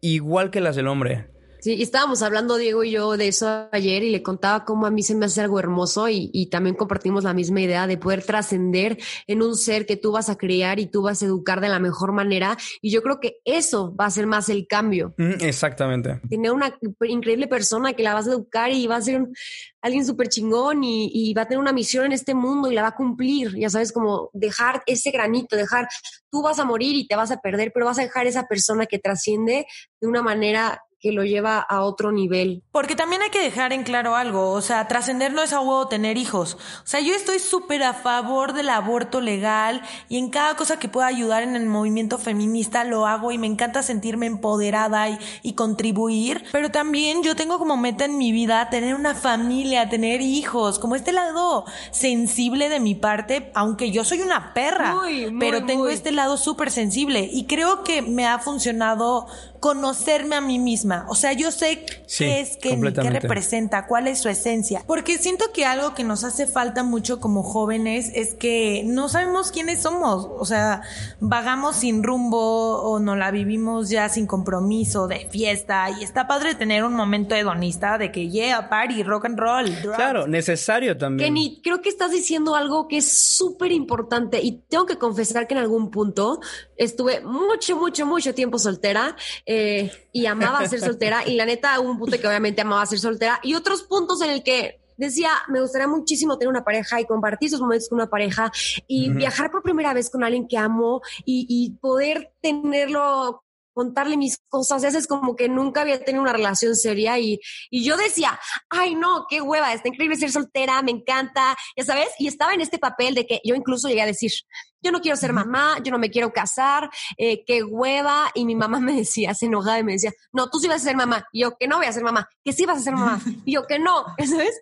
igual 0.00 0.50
que 0.50 0.60
las 0.60 0.76
del 0.76 0.88
hombre. 0.88 1.28
Sí, 1.66 1.74
y 1.74 1.82
estábamos 1.82 2.22
hablando 2.22 2.58
Diego 2.58 2.84
y 2.84 2.92
yo 2.92 3.16
de 3.16 3.26
eso 3.26 3.68
ayer 3.72 4.04
y 4.04 4.10
le 4.10 4.22
contaba 4.22 4.64
cómo 4.64 4.86
a 4.86 4.90
mí 4.92 5.02
se 5.02 5.16
me 5.16 5.26
hace 5.26 5.40
algo 5.40 5.58
hermoso 5.58 6.08
y, 6.08 6.30
y 6.32 6.46
también 6.48 6.76
compartimos 6.76 7.24
la 7.24 7.34
misma 7.34 7.60
idea 7.60 7.88
de 7.88 7.98
poder 7.98 8.22
trascender 8.22 8.98
en 9.26 9.42
un 9.42 9.56
ser 9.56 9.84
que 9.84 9.96
tú 9.96 10.12
vas 10.12 10.30
a 10.30 10.36
criar 10.36 10.78
y 10.78 10.86
tú 10.86 11.02
vas 11.02 11.22
a 11.22 11.26
educar 11.26 11.60
de 11.60 11.68
la 11.68 11.80
mejor 11.80 12.12
manera 12.12 12.56
y 12.80 12.92
yo 12.92 13.02
creo 13.02 13.18
que 13.18 13.38
eso 13.44 13.92
va 13.96 14.06
a 14.06 14.10
ser 14.10 14.28
más 14.28 14.48
el 14.48 14.68
cambio. 14.68 15.12
Mm, 15.18 15.40
exactamente. 15.40 16.20
Tener 16.30 16.52
una 16.52 16.72
increíble 17.00 17.48
persona 17.48 17.94
que 17.94 18.04
la 18.04 18.14
vas 18.14 18.28
a 18.28 18.34
educar 18.34 18.70
y 18.70 18.86
va 18.86 18.94
a 18.94 19.02
ser 19.02 19.22
un, 19.22 19.34
alguien 19.80 20.06
súper 20.06 20.28
chingón 20.28 20.84
y, 20.84 21.10
y, 21.12 21.34
va 21.34 21.42
a 21.42 21.48
tener 21.48 21.58
una 21.58 21.72
misión 21.72 22.06
en 22.06 22.12
este 22.12 22.34
mundo 22.34 22.70
y 22.70 22.76
la 22.76 22.82
va 22.82 22.88
a 22.88 22.94
cumplir, 22.94 23.56
ya 23.56 23.70
sabes, 23.70 23.92
como 23.92 24.30
dejar 24.32 24.82
ese 24.86 25.10
granito, 25.10 25.56
dejar, 25.56 25.88
tú 26.30 26.42
vas 26.42 26.58
a 26.58 26.64
morir 26.64 26.94
y 26.94 27.06
te 27.06 27.16
vas 27.16 27.30
a 27.30 27.40
perder, 27.40 27.72
pero 27.72 27.86
vas 27.86 27.98
a 27.98 28.02
dejar 28.02 28.26
esa 28.26 28.46
persona 28.46 28.86
que 28.86 28.98
trasciende 28.98 29.66
de 30.00 30.08
una 30.08 30.22
manera 30.22 30.82
que 31.00 31.12
lo 31.12 31.24
lleva 31.24 31.58
a 31.58 31.82
otro 31.82 32.12
nivel. 32.12 32.62
Porque 32.72 32.96
también 32.96 33.22
hay 33.22 33.30
que 33.30 33.40
dejar 33.40 33.72
en 33.72 33.82
claro 33.82 34.16
algo, 34.16 34.50
o 34.50 34.60
sea, 34.60 34.88
trascender 34.88 35.32
no 35.32 35.42
es 35.42 35.52
a 35.52 35.60
huevo 35.60 35.88
tener 35.88 36.16
hijos. 36.16 36.56
O 36.84 36.86
sea, 36.86 37.00
yo 37.00 37.14
estoy 37.14 37.38
súper 37.38 37.82
a 37.82 37.94
favor 37.94 38.52
del 38.52 38.70
aborto 38.70 39.20
legal 39.20 39.82
y 40.08 40.18
en 40.18 40.30
cada 40.30 40.56
cosa 40.56 40.78
que 40.78 40.88
pueda 40.88 41.06
ayudar 41.06 41.42
en 41.42 41.54
el 41.54 41.66
movimiento 41.66 42.18
feminista 42.18 42.84
lo 42.84 43.06
hago 43.06 43.32
y 43.32 43.38
me 43.38 43.46
encanta 43.46 43.82
sentirme 43.82 44.26
empoderada 44.26 45.08
y, 45.08 45.18
y 45.42 45.54
contribuir, 45.54 46.44
pero 46.52 46.70
también 46.70 47.22
yo 47.22 47.36
tengo 47.36 47.58
como 47.58 47.76
meta 47.76 48.04
en 48.04 48.18
mi 48.18 48.32
vida 48.32 48.68
tener 48.70 48.94
una 48.94 49.14
familia, 49.14 49.88
tener 49.88 50.20
hijos, 50.20 50.78
como 50.78 50.96
este 50.96 51.12
lado 51.12 51.64
sensible 51.90 52.68
de 52.68 52.80
mi 52.80 52.94
parte, 52.94 53.50
aunque 53.54 53.90
yo 53.90 54.04
soy 54.04 54.20
una 54.20 54.54
perra, 54.54 54.94
muy, 54.94 55.30
muy, 55.30 55.40
pero 55.40 55.64
tengo 55.64 55.84
muy. 55.84 55.92
este 55.92 56.12
lado 56.12 56.36
súper 56.36 56.70
sensible 56.70 57.28
y 57.30 57.46
creo 57.46 57.84
que 57.84 58.02
me 58.02 58.26
ha 58.26 58.38
funcionado 58.38 59.26
conocerme 59.60 60.36
a 60.36 60.40
mí 60.40 60.58
misma. 60.58 61.06
O 61.08 61.14
sea, 61.14 61.32
yo 61.32 61.50
sé 61.50 61.84
Sí, 62.06 62.24
qué 62.24 62.40
es 62.40 62.56
Kenny, 62.56 62.92
qué 62.92 63.10
representa, 63.10 63.86
cuál 63.86 64.06
es 64.06 64.20
su 64.20 64.28
esencia. 64.28 64.84
Porque 64.86 65.18
siento 65.18 65.46
que 65.52 65.64
algo 65.64 65.94
que 65.94 66.04
nos 66.04 66.24
hace 66.24 66.46
falta 66.46 66.82
mucho 66.82 67.20
como 67.20 67.42
jóvenes 67.42 68.10
es 68.14 68.34
que 68.34 68.82
no 68.84 69.08
sabemos 69.08 69.50
quiénes 69.50 69.82
somos. 69.82 70.28
O 70.38 70.44
sea, 70.44 70.82
vagamos 71.20 71.76
sin 71.76 72.02
rumbo 72.02 72.82
o 72.82 72.98
no 73.00 73.16
la 73.16 73.30
vivimos 73.30 73.88
ya 73.90 74.08
sin 74.08 74.26
compromiso 74.26 75.08
de 75.08 75.28
fiesta. 75.30 75.90
Y 75.90 76.04
está 76.04 76.26
padre 76.28 76.54
tener 76.54 76.84
un 76.84 76.94
momento 76.94 77.34
hedonista 77.34 77.98
de 77.98 78.12
que 78.12 78.30
yeah, 78.30 78.68
party, 78.68 79.02
rock 79.02 79.26
and 79.26 79.38
roll. 79.38 79.66
drugs. 79.82 79.96
Claro, 79.96 80.26
necesario 80.26 80.96
también. 80.96 81.28
Kenny, 81.28 81.60
creo 81.62 81.82
que 81.82 81.88
estás 81.88 82.10
diciendo 82.10 82.54
algo 82.54 82.88
que 82.88 82.98
es 82.98 83.12
súper 83.12 83.72
importante 83.72 84.40
y 84.42 84.52
tengo 84.68 84.86
que 84.86 84.98
confesar 84.98 85.46
que 85.46 85.54
en 85.54 85.60
algún 85.60 85.90
punto 85.90 86.40
estuve 86.76 87.20
mucho, 87.20 87.76
mucho, 87.76 88.06
mucho 88.06 88.34
tiempo 88.34 88.58
soltera 88.58 89.16
eh, 89.46 89.90
y 90.12 90.26
amaba 90.26 90.66
ser 90.66 90.80
soltera 90.80 91.26
y 91.26 91.36
la 91.36 91.46
neta 91.46 91.78
hubo 91.80 91.90
un 91.90 91.98
punto 91.98 92.18
que 92.18 92.26
obviamente 92.26 92.60
amaba 92.60 92.84
ser 92.84 92.98
soltera 92.98 93.38
y 93.42 93.54
otros 93.54 93.84
puntos 93.84 94.20
en 94.22 94.30
el 94.30 94.42
que 94.42 94.80
decía, 94.96 95.30
me 95.48 95.60
gustaría 95.60 95.86
muchísimo 95.86 96.38
tener 96.38 96.50
una 96.50 96.64
pareja 96.64 97.00
y 97.00 97.06
compartir 97.06 97.48
esos 97.48 97.60
momentos 97.60 97.88
con 97.88 97.96
una 97.96 98.10
pareja 98.10 98.50
y 98.88 99.10
viajar 99.10 99.50
por 99.50 99.62
primera 99.62 99.94
vez 99.94 100.10
con 100.10 100.24
alguien 100.24 100.48
que 100.48 100.58
amo 100.58 101.02
y, 101.24 101.46
y 101.48 101.78
poder 101.78 102.32
tenerlo 102.40 103.42
contarle 103.76 104.16
mis 104.16 104.38
cosas, 104.48 104.80
ya 104.80 104.88
es 104.88 105.06
como 105.06 105.36
que 105.36 105.50
nunca 105.50 105.82
había 105.82 106.02
tenido 106.02 106.22
una 106.22 106.32
relación 106.32 106.74
seria 106.74 107.18
y, 107.18 107.38
y 107.70 107.84
yo 107.84 107.98
decía, 107.98 108.40
ay 108.70 108.94
no, 108.94 109.26
qué 109.28 109.42
hueva, 109.42 109.74
está 109.74 109.88
increíble 109.88 110.16
ser 110.16 110.32
soltera, 110.32 110.80
me 110.80 110.92
encanta, 110.92 111.54
ya 111.76 111.84
sabes, 111.84 112.08
y 112.18 112.26
estaba 112.26 112.54
en 112.54 112.62
este 112.62 112.78
papel 112.78 113.14
de 113.14 113.26
que 113.26 113.42
yo 113.44 113.54
incluso 113.54 113.88
llegué 113.88 114.00
a 114.00 114.06
decir, 114.06 114.32
yo 114.80 114.92
no 114.92 115.02
quiero 115.02 115.18
ser 115.18 115.34
mamá, 115.34 115.76
yo 115.84 115.92
no 115.92 115.98
me 115.98 116.08
quiero 116.08 116.32
casar, 116.32 116.88
eh, 117.18 117.44
qué 117.44 117.62
hueva, 117.62 118.30
y 118.34 118.46
mi 118.46 118.54
mamá 118.54 118.80
me 118.80 118.94
decía, 118.94 119.34
se 119.34 119.44
enojaba 119.44 119.78
y 119.78 119.84
me 119.84 119.92
decía, 119.92 120.12
no, 120.32 120.48
tú 120.48 120.58
sí 120.58 120.68
vas 120.68 120.80
a 120.80 120.84
ser 120.84 120.96
mamá, 120.96 121.26
y 121.30 121.42
yo 121.42 121.58
que 121.58 121.68
no 121.68 121.76
voy 121.76 121.84
a 121.84 121.92
ser 121.92 122.02
mamá, 122.02 122.30
que 122.42 122.54
sí 122.54 122.64
vas 122.64 122.78
a 122.78 122.80
ser 122.80 122.94
mamá, 122.94 123.20
y 123.44 123.56
yo 123.56 123.66
que 123.66 123.78
no, 123.78 124.06
¿sabes? 124.26 124.58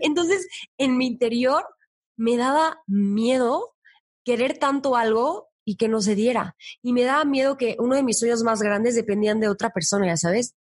Entonces, 0.00 0.48
en 0.78 0.96
mi 0.96 1.06
interior 1.06 1.66
me 2.16 2.38
daba 2.38 2.80
miedo 2.86 3.74
querer 4.24 4.56
tanto 4.56 4.96
algo 4.96 5.47
y 5.68 5.76
que 5.76 5.86
no 5.86 6.00
se 6.00 6.14
diera. 6.14 6.56
Y 6.82 6.94
me 6.94 7.02
daba 7.02 7.26
miedo 7.26 7.58
que 7.58 7.76
uno 7.78 7.94
de 7.94 8.02
mis 8.02 8.18
sueños 8.18 8.42
más 8.42 8.62
grandes 8.62 8.94
dependían 8.94 9.38
de 9.38 9.50
otra 9.50 9.68
persona, 9.68 10.06
ya 10.06 10.16
sabes. 10.16 10.54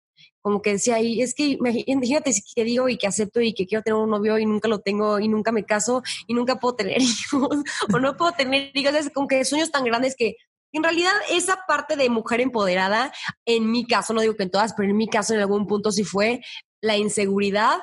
Como 0.41 0.63
que 0.63 0.73
decía, 0.73 0.99
y 0.99 1.21
es 1.21 1.35
que 1.35 1.59
imagínate 1.87 2.33
si 2.33 2.41
que 2.55 2.65
digo 2.65 2.89
y 2.89 2.97
que 2.97 3.07
acepto 3.07 3.43
y 3.43 3.53
que 3.53 3.67
quiero 3.67 3.83
tener 3.83 3.99
un 3.99 4.09
novio 4.09 4.39
y 4.39 4.47
nunca 4.47 4.67
lo 4.67 4.79
tengo 4.79 5.21
y 5.21 5.29
nunca 5.29 5.53
me 5.53 5.67
caso 5.67 6.03
y 6.27 6.33
nunca 6.33 6.59
puedo 6.59 6.77
tener 6.77 6.97
hijos 7.03 7.59
o 7.93 7.99
no 7.99 8.17
puedo 8.17 8.33
tener 8.33 8.71
hijos. 8.73 8.95
Es 8.95 9.11
como 9.11 9.29
que 9.29 9.45
sueños 9.45 9.71
tan 9.71 9.85
grandes 9.85 10.17
que 10.17 10.37
en 10.73 10.83
realidad 10.83 11.13
esa 11.31 11.59
parte 11.69 11.97
de 11.97 12.09
mujer 12.09 12.41
empoderada, 12.41 13.13
en 13.45 13.71
mi 13.71 13.87
caso, 13.87 14.15
no 14.15 14.23
digo 14.23 14.37
que 14.37 14.45
en 14.45 14.51
todas, 14.51 14.73
pero 14.73 14.89
en 14.89 14.97
mi 14.97 15.07
caso 15.07 15.35
en 15.35 15.41
algún 15.41 15.67
punto 15.67 15.93
sí 15.93 16.05
fue 16.05 16.41
la 16.81 16.97
inseguridad 16.97 17.81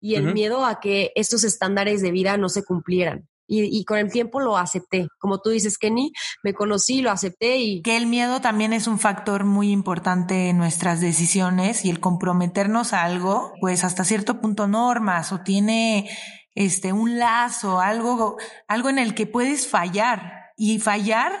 y 0.00 0.16
el 0.16 0.34
miedo 0.34 0.64
a 0.64 0.80
que 0.80 1.12
estos 1.14 1.44
estándares 1.44 2.02
de 2.02 2.10
vida 2.10 2.36
no 2.36 2.48
se 2.48 2.64
cumplieran. 2.64 3.28
Y, 3.46 3.78
y 3.78 3.84
con 3.84 3.98
el 3.98 4.10
tiempo 4.10 4.40
lo 4.40 4.56
acepté. 4.56 5.08
Como 5.18 5.40
tú 5.40 5.50
dices, 5.50 5.78
Kenny, 5.78 6.12
me 6.42 6.54
conocí, 6.54 7.02
lo 7.02 7.10
acepté 7.10 7.58
y 7.58 7.82
Que 7.82 7.96
el 7.96 8.06
miedo 8.06 8.40
también 8.40 8.72
es 8.72 8.86
un 8.86 8.98
factor 8.98 9.44
muy 9.44 9.70
importante 9.70 10.48
en 10.48 10.58
nuestras 10.58 11.00
decisiones 11.00 11.84
y 11.84 11.90
el 11.90 12.00
comprometernos 12.00 12.92
a 12.92 13.04
algo, 13.04 13.52
pues 13.60 13.84
hasta 13.84 14.04
cierto 14.04 14.40
punto 14.40 14.66
normas 14.66 15.32
o 15.32 15.40
tiene 15.40 16.08
este 16.54 16.92
un 16.92 17.18
lazo, 17.18 17.80
algo, 17.80 18.36
algo 18.66 18.88
en 18.88 18.98
el 18.98 19.14
que 19.14 19.26
puedes 19.26 19.68
fallar 19.68 20.46
y 20.56 20.78
fallar 20.78 21.32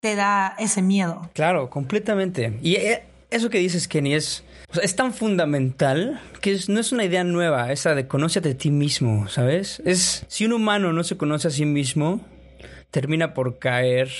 te 0.00 0.14
da 0.14 0.54
ese 0.58 0.82
miedo. 0.82 1.28
Claro, 1.34 1.70
completamente. 1.70 2.58
Y 2.62 2.76
eh, 2.76 3.04
eso 3.30 3.50
que 3.50 3.58
dices, 3.58 3.88
Kenny, 3.88 4.14
es, 4.14 4.44
es 4.82 4.96
tan 4.96 5.14
fundamental 5.14 6.20
que 6.40 6.58
no 6.68 6.80
es 6.80 6.92
una 6.92 7.04
idea 7.04 7.24
nueva, 7.24 7.72
esa 7.72 7.94
de 7.94 8.06
conócete 8.06 8.50
a 8.50 8.56
ti 8.56 8.70
mismo, 8.70 9.28
¿sabes? 9.28 9.80
Es, 9.84 10.24
si 10.28 10.44
un 10.44 10.52
humano 10.52 10.92
no 10.92 11.04
se 11.04 11.16
conoce 11.16 11.48
a 11.48 11.50
sí 11.50 11.64
mismo, 11.64 12.20
termina 12.90 13.34
por 13.34 13.58
caer 13.58 14.10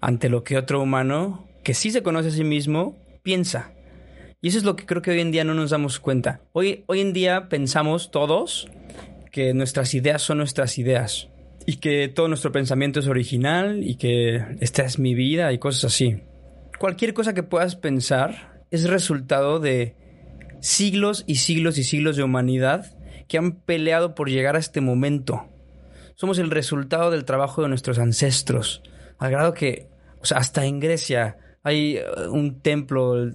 ante 0.00 0.28
lo 0.28 0.44
que 0.44 0.56
otro 0.56 0.82
humano, 0.82 1.46
que 1.62 1.74
sí 1.74 1.90
se 1.90 2.02
conoce 2.02 2.28
a 2.28 2.32
sí 2.32 2.44
mismo, 2.44 2.96
piensa. 3.22 3.72
Y 4.40 4.48
eso 4.48 4.58
es 4.58 4.64
lo 4.64 4.76
que 4.76 4.86
creo 4.86 5.02
que 5.02 5.10
hoy 5.10 5.20
en 5.20 5.32
día 5.32 5.44
no 5.44 5.54
nos 5.54 5.70
damos 5.70 5.98
cuenta. 5.98 6.40
Hoy, 6.52 6.84
hoy 6.86 7.00
en 7.00 7.12
día 7.12 7.48
pensamos 7.48 8.10
todos 8.10 8.68
que 9.30 9.52
nuestras 9.52 9.92
ideas 9.94 10.22
son 10.22 10.38
nuestras 10.38 10.78
ideas. 10.78 11.28
Y 11.66 11.76
que 11.76 12.08
todo 12.08 12.28
nuestro 12.28 12.50
pensamiento 12.50 12.98
es 12.98 13.08
original 13.08 13.84
y 13.84 13.96
que 13.96 14.42
esta 14.60 14.84
es 14.84 14.98
mi 14.98 15.14
vida 15.14 15.52
y 15.52 15.58
cosas 15.58 15.92
así. 15.92 16.22
Cualquier 16.78 17.12
cosa 17.12 17.34
que 17.34 17.42
puedas 17.42 17.76
pensar 17.76 18.57
es 18.70 18.88
resultado 18.88 19.60
de 19.60 19.94
siglos 20.60 21.24
y 21.26 21.36
siglos 21.36 21.78
y 21.78 21.84
siglos 21.84 22.16
de 22.16 22.22
humanidad 22.22 22.94
que 23.28 23.38
han 23.38 23.52
peleado 23.52 24.14
por 24.14 24.30
llegar 24.30 24.56
a 24.56 24.58
este 24.58 24.80
momento. 24.80 25.46
Somos 26.14 26.38
el 26.38 26.50
resultado 26.50 27.10
del 27.10 27.24
trabajo 27.24 27.62
de 27.62 27.68
nuestros 27.68 27.98
ancestros. 27.98 28.82
Al 29.18 29.30
grado 29.30 29.54
que, 29.54 29.86
o 30.20 30.24
sea, 30.24 30.38
hasta 30.38 30.64
en 30.64 30.80
Grecia 30.80 31.36
hay 31.62 31.96
eh, 31.96 32.04
un 32.30 32.60
templo 32.60 33.30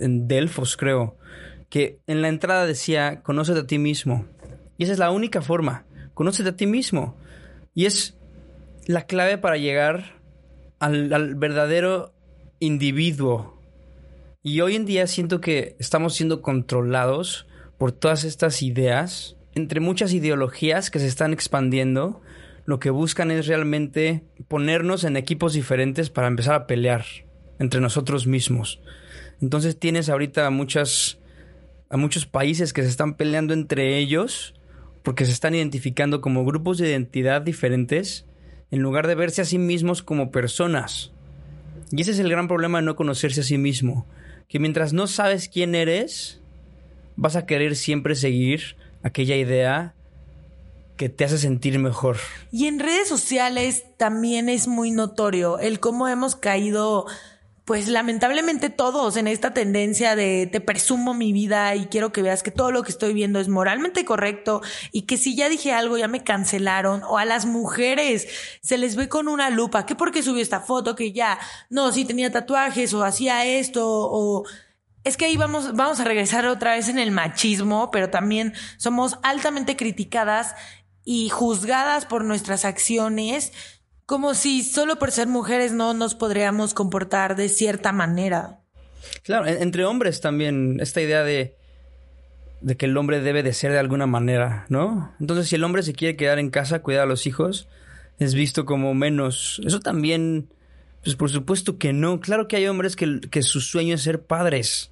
en 0.00 0.26
Delfos, 0.26 0.76
creo, 0.76 1.16
que 1.68 2.00
en 2.06 2.22
la 2.22 2.28
entrada 2.28 2.66
decía, 2.66 3.22
conócete 3.22 3.60
a 3.60 3.66
ti 3.66 3.78
mismo. 3.78 4.26
Y 4.78 4.84
esa 4.84 4.92
es 4.94 4.98
la 4.98 5.10
única 5.10 5.42
forma, 5.42 5.86
conócete 6.14 6.48
a 6.48 6.56
ti 6.56 6.66
mismo. 6.66 7.16
Y 7.74 7.86
es 7.86 8.16
la 8.86 9.06
clave 9.06 9.38
para 9.38 9.56
llegar 9.56 10.20
al, 10.78 11.12
al 11.12 11.34
verdadero 11.34 12.14
individuo. 12.58 13.53
Y 14.46 14.60
hoy 14.60 14.76
en 14.76 14.84
día 14.84 15.06
siento 15.06 15.40
que 15.40 15.74
estamos 15.78 16.14
siendo 16.14 16.42
controlados 16.42 17.46
por 17.78 17.92
todas 17.92 18.24
estas 18.24 18.62
ideas, 18.62 19.38
entre 19.54 19.80
muchas 19.80 20.12
ideologías 20.12 20.90
que 20.90 20.98
se 20.98 21.06
están 21.06 21.32
expandiendo, 21.32 22.20
lo 22.66 22.78
que 22.78 22.90
buscan 22.90 23.30
es 23.30 23.46
realmente 23.46 24.22
ponernos 24.46 25.04
en 25.04 25.16
equipos 25.16 25.54
diferentes 25.54 26.10
para 26.10 26.26
empezar 26.26 26.56
a 26.56 26.66
pelear 26.66 27.06
entre 27.58 27.80
nosotros 27.80 28.26
mismos. 28.26 28.82
Entonces 29.40 29.78
tienes 29.78 30.10
ahorita 30.10 30.46
a 30.46 30.50
muchas 30.50 31.18
a 31.88 31.96
muchos 31.96 32.26
países 32.26 32.74
que 32.74 32.82
se 32.82 32.90
están 32.90 33.14
peleando 33.14 33.54
entre 33.54 33.96
ellos 33.96 34.54
porque 35.02 35.24
se 35.24 35.32
están 35.32 35.54
identificando 35.54 36.20
como 36.20 36.44
grupos 36.44 36.76
de 36.76 36.90
identidad 36.90 37.40
diferentes 37.40 38.26
en 38.70 38.80
lugar 38.80 39.06
de 39.06 39.14
verse 39.14 39.40
a 39.40 39.46
sí 39.46 39.56
mismos 39.56 40.02
como 40.02 40.30
personas. 40.30 41.12
Y 41.90 42.02
ese 42.02 42.10
es 42.10 42.18
el 42.18 42.28
gran 42.28 42.46
problema 42.46 42.80
de 42.80 42.84
no 42.84 42.94
conocerse 42.94 43.40
a 43.40 43.44
sí 43.44 43.56
mismo, 43.56 44.06
que 44.48 44.58
mientras 44.58 44.92
no 44.92 45.06
sabes 45.06 45.48
quién 45.48 45.74
eres, 45.74 46.40
vas 47.16 47.36
a 47.36 47.46
querer 47.46 47.76
siempre 47.76 48.14
seguir 48.14 48.76
aquella 49.02 49.36
idea 49.36 49.94
que 50.96 51.08
te 51.08 51.24
hace 51.24 51.38
sentir 51.38 51.78
mejor. 51.78 52.18
Y 52.52 52.66
en 52.66 52.78
redes 52.78 53.08
sociales 53.08 53.84
también 53.96 54.48
es 54.48 54.68
muy 54.68 54.90
notorio 54.90 55.58
el 55.58 55.80
cómo 55.80 56.08
hemos 56.08 56.36
caído, 56.36 57.06
pues 57.64 57.88
lamentablemente 57.88 58.68
todos 58.68 59.16
en 59.16 59.26
esta 59.26 59.54
tendencia 59.54 60.16
de 60.16 60.46
te 60.50 60.60
presumo 60.60 61.14
mi 61.14 61.32
vida 61.32 61.74
y 61.74 61.86
quiero 61.86 62.12
que 62.12 62.20
veas 62.20 62.42
que 62.42 62.50
todo 62.50 62.70
lo 62.70 62.82
que 62.82 62.90
estoy 62.90 63.14
viendo 63.14 63.40
es 63.40 63.48
moralmente 63.48 64.04
correcto 64.04 64.60
y 64.92 65.02
que 65.02 65.16
si 65.16 65.34
ya 65.34 65.48
dije 65.48 65.72
algo 65.72 65.96
ya 65.96 66.08
me 66.08 66.22
cancelaron 66.22 67.02
o 67.04 67.16
a 67.16 67.24
las 67.24 67.46
mujeres 67.46 68.28
se 68.60 68.76
les 68.76 68.96
ve 68.96 69.08
con 69.08 69.28
una 69.28 69.48
lupa, 69.48 69.86
que 69.86 69.94
porque 69.94 70.22
subió 70.22 70.42
esta 70.42 70.60
foto 70.60 70.94
que 70.94 71.12
ya, 71.12 71.38
no, 71.70 71.90
si 71.90 72.04
tenía 72.04 72.30
tatuajes 72.30 72.92
o 72.92 73.02
hacía 73.02 73.46
esto 73.46 73.82
o 73.86 74.44
es 75.02 75.16
que 75.16 75.26
ahí 75.26 75.36
vamos, 75.36 75.74
vamos 75.74 76.00
a 76.00 76.04
regresar 76.04 76.46
otra 76.46 76.72
vez 76.72 76.88
en 76.88 76.98
el 76.98 77.10
machismo, 77.10 77.90
pero 77.90 78.10
también 78.10 78.54
somos 78.78 79.18
altamente 79.22 79.76
criticadas 79.76 80.54
y 81.04 81.28
juzgadas 81.28 82.06
por 82.06 82.24
nuestras 82.24 82.64
acciones, 82.64 83.52
como 84.06 84.34
si 84.34 84.62
solo 84.62 84.96
por 84.98 85.10
ser 85.10 85.26
mujeres 85.28 85.72
no 85.72 85.94
nos 85.94 86.14
podríamos 86.14 86.74
comportar 86.74 87.36
de 87.36 87.48
cierta 87.48 87.92
manera. 87.92 88.60
Claro, 89.22 89.46
en- 89.46 89.62
entre 89.62 89.84
hombres 89.84 90.20
también, 90.20 90.78
esta 90.80 91.00
idea 91.00 91.22
de, 91.24 91.56
de 92.60 92.76
que 92.76 92.86
el 92.86 92.96
hombre 92.96 93.20
debe 93.20 93.42
de 93.42 93.52
ser 93.52 93.72
de 93.72 93.78
alguna 93.78 94.06
manera, 94.06 94.66
¿no? 94.68 95.12
Entonces, 95.20 95.48
si 95.48 95.56
el 95.56 95.64
hombre 95.64 95.82
se 95.82 95.92
quiere 95.94 96.16
quedar 96.16 96.38
en 96.38 96.50
casa, 96.50 96.80
cuidar 96.82 97.02
a 97.04 97.06
los 97.06 97.26
hijos, 97.26 97.68
es 98.18 98.34
visto 98.34 98.64
como 98.64 98.94
menos. 98.94 99.60
Eso 99.64 99.80
también, 99.80 100.48
pues 101.02 101.16
por 101.16 101.30
supuesto 101.30 101.78
que 101.78 101.92
no. 101.92 102.20
Claro 102.20 102.46
que 102.48 102.56
hay 102.56 102.66
hombres 102.66 102.96
que, 102.96 103.20
que 103.30 103.42
su 103.42 103.60
sueño 103.60 103.94
es 103.94 104.02
ser 104.02 104.22
padres 104.22 104.90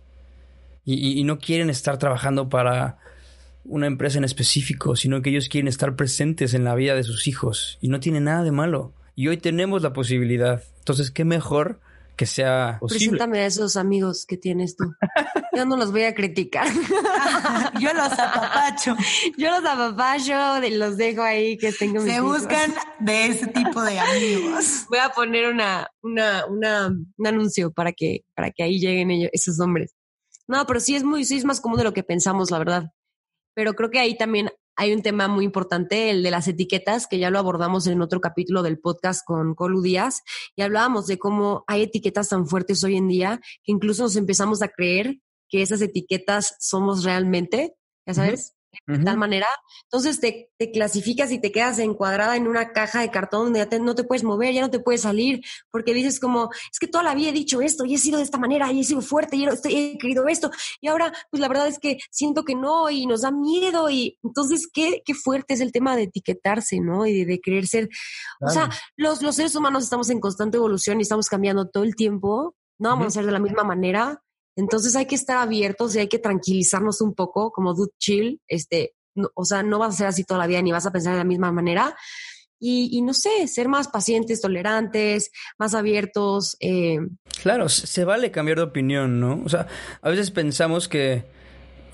y, 0.85 0.95
y- 0.95 1.19
y 1.21 1.25
no 1.25 1.39
quieren 1.39 1.71
estar 1.71 1.99
trabajando 1.99 2.49
para 2.49 2.99
una 3.65 3.87
empresa 3.87 4.19
en 4.19 4.25
específico, 4.25 4.97
sino 4.97 5.23
que 5.23 5.31
ellos 5.31 5.49
quieren 5.49 5.69
estar 5.69 5.95
presentes 5.95 6.53
en 6.55 6.65
la 6.65 6.75
vida 6.75 6.95
de 6.97 7.05
sus 7.05 7.29
hijos 7.29 7.79
y 7.81 7.89
no 7.89 8.01
tiene 8.01 8.21
nada 8.21 8.43
de 8.43 8.51
malo. 8.53 8.93
Y 9.15 9.29
hoy 9.29 9.37
tenemos 9.37 9.83
la 9.83 9.93
posibilidad. 9.93 10.63
Entonces, 10.79 11.11
qué 11.11 11.25
mejor 11.25 11.81
que 12.17 12.27
sea 12.27 12.77
posible. 12.81 13.09
preséntame 13.11 13.41
a 13.41 13.47
esos 13.47 13.77
amigos 13.77 14.27
que 14.27 14.37
tienes 14.37 14.77
tú. 14.77 14.85
Yo 15.57 15.65
no 15.67 15.77
los 15.77 15.93
voy 15.93 16.05
a 16.05 16.15
criticar. 16.15 16.67
Yo 17.81 17.93
los 17.95 18.13
apapacho. 18.13 18.97
Yo 19.37 19.51
los 19.51 19.65
apapacho, 19.65 20.61
de- 20.61 20.71
los 20.77 20.97
dejo 20.97 21.23
ahí 21.23 21.57
que 21.59 21.73
tengo 21.73 22.01
mis 22.03 22.05
Se 22.13 22.17
hijos. 22.19 22.39
buscan 22.41 22.73
de 23.01 23.27
ese 23.27 23.47
tipo 23.49 23.83
de 23.83 23.99
amigos. 23.99 24.87
Voy 24.91 24.99
a 24.99 25.11
poner 25.11 25.51
una, 25.53 25.89
una, 26.03 26.47
una, 26.47 26.89
un 26.89 27.27
anuncio 27.27 27.71
para 27.73 27.93
que, 27.93 28.25
para 28.35 28.51
que 28.51 28.63
ahí 28.63 28.79
lleguen 28.79 29.11
ellos, 29.11 29.31
esos 29.33 29.59
hombres. 29.61 29.95
No, 30.47 30.67
pero 30.67 30.81
sí 30.81 30.97
es 30.97 31.05
muy, 31.05 31.25
sí 31.25 31.37
es 31.37 31.45
más 31.45 31.61
común 31.61 31.79
de 31.79 31.85
lo 31.85 31.93
que 31.93 32.03
pensamos, 32.03 32.51
la 32.51 32.59
verdad. 32.59 32.91
Pero 33.55 33.75
creo 33.75 33.91
que 33.91 33.99
ahí 34.01 34.17
también 34.17 34.51
hay 34.77 34.93
un 34.93 35.03
tema 35.03 35.29
muy 35.29 35.45
importante, 35.45 36.11
el 36.11 36.23
de 36.23 36.31
las 36.31 36.49
etiquetas, 36.49 37.07
que 37.07 37.19
ya 37.19 37.31
lo 37.31 37.39
abordamos 37.39 37.87
en 37.87 38.01
otro 38.03 38.21
capítulo 38.21 38.63
del 38.63 38.79
podcast 38.79 39.25
con 39.25 39.55
Colu 39.55 39.83
Díaz, 39.83 40.23
y 40.57 40.63
hablábamos 40.63 41.07
de 41.07 41.19
cómo 41.19 41.65
hay 41.67 41.83
etiquetas 41.83 42.29
tan 42.31 42.47
fuertes 42.47 42.83
hoy 42.85 42.97
en 42.97 43.09
día 43.09 43.41
que 43.63 43.73
incluso 43.73 44.05
nos 44.05 44.17
empezamos 44.17 44.63
a 44.63 44.69
creer 44.69 45.19
que 45.49 45.63
esas 45.63 45.83
etiquetas 45.83 46.57
somos 46.61 47.05
realmente, 47.05 47.75
ya 48.07 48.15
sabes, 48.15 48.55
de 48.87 48.99
tal 48.99 49.17
manera. 49.17 49.47
Entonces 49.85 50.21
te, 50.21 50.51
te, 50.59 50.71
clasificas 50.71 51.31
y 51.33 51.39
te 51.39 51.53
quedas 51.53 51.79
encuadrada 51.79 52.37
en 52.37 52.49
una 52.49 52.73
caja 52.73 53.01
de 53.01 53.11
cartón 53.11 53.45
donde 53.45 53.61
ya 53.61 53.69
te, 53.69 53.79
no 53.81 53.95
te 53.95 54.05
puedes 54.05 54.25
mover, 54.25 54.55
ya 54.55 54.63
no 54.63 54.71
te 54.71 54.81
puedes 54.81 55.03
salir, 55.03 55.43
porque 55.71 55.95
dices 55.95 56.19
como, 56.21 56.51
es 56.71 56.79
que 56.79 56.87
toda 56.87 57.05
la 57.05 57.15
vida 57.15 57.31
he 57.31 57.33
dicho 57.33 57.61
esto 57.61 57.85
y 57.85 57.95
he 57.95 57.99
sido 57.99 58.19
de 58.19 58.25
esta 58.25 58.39
manera 58.39 58.71
y 58.73 58.81
he 58.81 58.85
sido 58.85 59.01
fuerte 59.01 59.37
y 59.37 59.45
he, 59.45 59.51
he 59.65 59.99
querido 59.99 60.29
esto. 60.29 60.51
Y 60.81 60.89
ahora, 60.89 61.13
pues 61.31 61.41
la 61.41 61.49
verdad 61.49 61.69
es 61.69 61.79
que 61.79 61.99
siento 62.11 62.45
que 62.45 62.55
no 62.55 62.91
y 62.91 63.07
nos 63.07 63.23
da 63.23 63.31
miedo. 63.31 63.91
Y 63.91 64.19
entonces, 64.23 64.69
qué, 64.73 65.03
qué 65.05 65.15
fuerte 65.15 65.55
es 65.55 65.61
el 65.61 65.73
tema 65.73 65.97
de 65.97 66.05
etiquetarse, 66.05 66.81
¿no? 66.81 67.07
Y 67.07 67.19
de, 67.19 67.25
de 67.27 67.41
querer 67.41 67.67
ser. 67.67 67.89
O 68.41 68.51
sea, 68.51 68.71
los, 68.97 69.23
los 69.23 69.37
seres 69.37 69.55
humanos 69.55 69.85
estamos 69.85 70.11
en 70.11 70.21
constante 70.21 70.57
evolución 70.57 70.99
y 70.99 71.03
estamos 71.03 71.29
cambiando 71.29 71.69
todo 71.69 71.85
el 71.85 71.95
tiempo. 71.95 72.55
No 72.79 72.91
vamos 72.91 73.09
a 73.09 73.11
ser 73.11 73.27
de 73.27 73.33
la 73.33 73.39
misma 73.39 73.65
manera 73.65 74.23
entonces 74.57 74.97
hay 74.97 75.07
que 75.07 75.15
estar 75.15 75.39
abiertos 75.39 75.95
y 75.95 76.01
hay 76.01 76.09
que 76.09 76.19
tranquilizarnos 76.19 77.01
un 77.01 77.15
poco, 77.15 77.53
como 77.53 77.75
dude 77.75 77.93
chill, 77.99 78.41
este, 78.47 78.95
o 79.35 79.45
sea, 79.45 79.63
no 79.63 79.79
vas 79.79 79.95
a 79.95 79.99
ser 79.99 80.07
así 80.07 80.25
toda 80.25 80.41
la 80.41 80.47
vida 80.47 80.63
ni 80.63 80.73
vas 80.73 80.87
a 80.87 80.93
pensar 80.93 81.13
de 81.13 81.19
la 81.19 81.25
misma 81.25 81.53
manera. 81.53 81.97
Y, 82.59 82.97
y 82.97 83.03
no 83.03 83.13
sé, 83.13 83.49
ser 83.49 83.69
más 83.69 83.89
pacientes, 83.89 84.41
tolerantes, 84.41 85.33
más 85.59 85.75
abiertos. 85.75 86.57
Eh. 86.61 86.99
Claro, 87.43 87.69
se 87.69 88.05
vale 88.05 88.31
cambiar 88.31 88.59
de 88.59 88.65
opinión, 88.65 89.19
¿no? 89.19 89.43
O 89.45 89.49
sea, 89.49 89.67
a 90.01 90.09
veces 90.09 90.31
pensamos 90.31 90.89
que, 90.89 91.25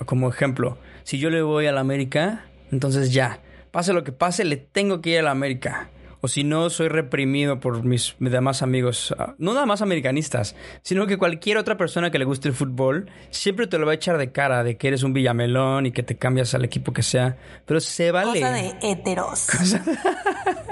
como 0.05 0.29
ejemplo, 0.29 0.77
si 1.03 1.17
yo 1.17 1.31
le 1.31 1.41
voy 1.41 1.65
a 1.65 1.71
la 1.71 1.81
América, 1.81 2.45
entonces 2.71 3.11
ya, 3.11 3.41
pase 3.71 3.93
lo 3.93 4.03
que 4.03 4.11
pase, 4.11 4.45
le 4.45 4.57
tengo 4.57 5.01
que 5.01 5.11
ir 5.11 5.19
a 5.19 5.23
la 5.23 5.31
América 5.31 5.89
o 6.21 6.27
si 6.27 6.43
no 6.43 6.69
soy 6.69 6.87
reprimido 6.87 7.59
por 7.59 7.83
mis 7.83 8.15
demás 8.19 8.61
amigos, 8.61 9.15
ah, 9.17 9.35
no 9.37 9.53
nada 9.53 9.65
más 9.65 9.81
americanistas, 9.81 10.55
sino 10.81 11.07
que 11.07 11.17
cualquier 11.17 11.57
otra 11.57 11.77
persona 11.77 12.11
que 12.11 12.19
le 12.19 12.25
guste 12.25 12.47
el 12.47 12.53
fútbol 12.53 13.09
siempre 13.29 13.67
te 13.67 13.77
lo 13.77 13.85
va 13.85 13.93
a 13.93 13.95
echar 13.95 14.17
de 14.17 14.31
cara 14.31 14.63
de 14.63 14.77
que 14.77 14.89
eres 14.89 15.03
un 15.03 15.13
villamelón 15.13 15.85
y 15.85 15.91
que 15.91 16.03
te 16.03 16.17
cambias 16.17 16.53
al 16.53 16.65
equipo 16.65 16.93
que 16.93 17.03
sea, 17.03 17.37
pero 17.65 17.79
se 17.79 18.11
vale. 18.11 18.39
Cosa 18.39 18.51
de 18.51 18.73
heteros. 18.81 19.47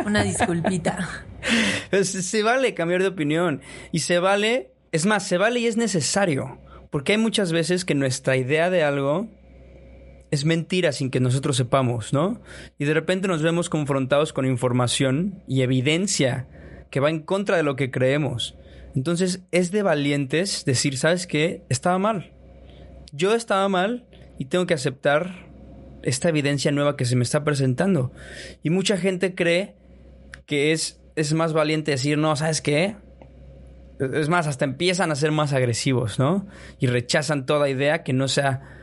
Una 0.05 0.23
disculpita. 0.23 1.09
Se 1.91 2.43
vale 2.43 2.73
cambiar 2.73 3.01
de 3.01 3.07
opinión 3.07 3.61
y 3.91 3.99
se 3.99 4.19
vale, 4.19 4.71
es 4.91 5.05
más, 5.05 5.25
se 5.25 5.37
vale 5.37 5.59
y 5.59 5.67
es 5.67 5.77
necesario, 5.77 6.59
porque 6.89 7.13
hay 7.13 7.17
muchas 7.17 7.51
veces 7.51 7.85
que 7.85 7.95
nuestra 7.95 8.35
idea 8.35 8.69
de 8.69 8.83
algo 8.83 9.27
es 10.31 10.45
mentira 10.45 10.91
sin 10.91 11.09
que 11.09 11.19
nosotros 11.19 11.57
sepamos, 11.57 12.13
¿no? 12.13 12.41
Y 12.77 12.85
de 12.85 12.93
repente 12.93 13.27
nos 13.27 13.41
vemos 13.41 13.69
confrontados 13.69 14.33
con 14.33 14.45
información 14.45 15.41
y 15.47 15.61
evidencia 15.61 16.47
que 16.91 16.99
va 16.99 17.09
en 17.09 17.21
contra 17.21 17.57
de 17.57 17.63
lo 17.63 17.75
que 17.75 17.91
creemos. 17.91 18.55
Entonces 18.95 19.41
es 19.51 19.71
de 19.71 19.83
valientes 19.83 20.65
decir, 20.65 20.97
¿sabes 20.97 21.27
qué? 21.27 21.63
Estaba 21.69 21.97
mal. 21.97 22.33
Yo 23.11 23.33
estaba 23.33 23.67
mal 23.69 24.05
y 24.37 24.45
tengo 24.45 24.65
que 24.65 24.73
aceptar 24.73 25.47
esta 26.03 26.29
evidencia 26.29 26.71
nueva 26.71 26.97
que 26.97 27.05
se 27.05 27.15
me 27.15 27.23
está 27.23 27.43
presentando. 27.43 28.11
Y 28.63 28.69
mucha 28.69 28.97
gente 28.97 29.35
cree 29.35 29.75
que 30.45 30.71
es, 30.71 30.99
es 31.15 31.33
más 31.33 31.53
valiente 31.53 31.91
decir, 31.91 32.17
no, 32.17 32.35
¿sabes 32.35 32.61
qué? 32.61 32.95
Es 33.99 34.29
más, 34.29 34.47
hasta 34.47 34.65
empiezan 34.65 35.11
a 35.11 35.15
ser 35.15 35.31
más 35.31 35.53
agresivos, 35.53 36.19
¿no? 36.19 36.47
Y 36.79 36.87
rechazan 36.87 37.45
toda 37.45 37.69
idea 37.69 38.03
que 38.03 38.13
no 38.13 38.27
sea 38.27 38.76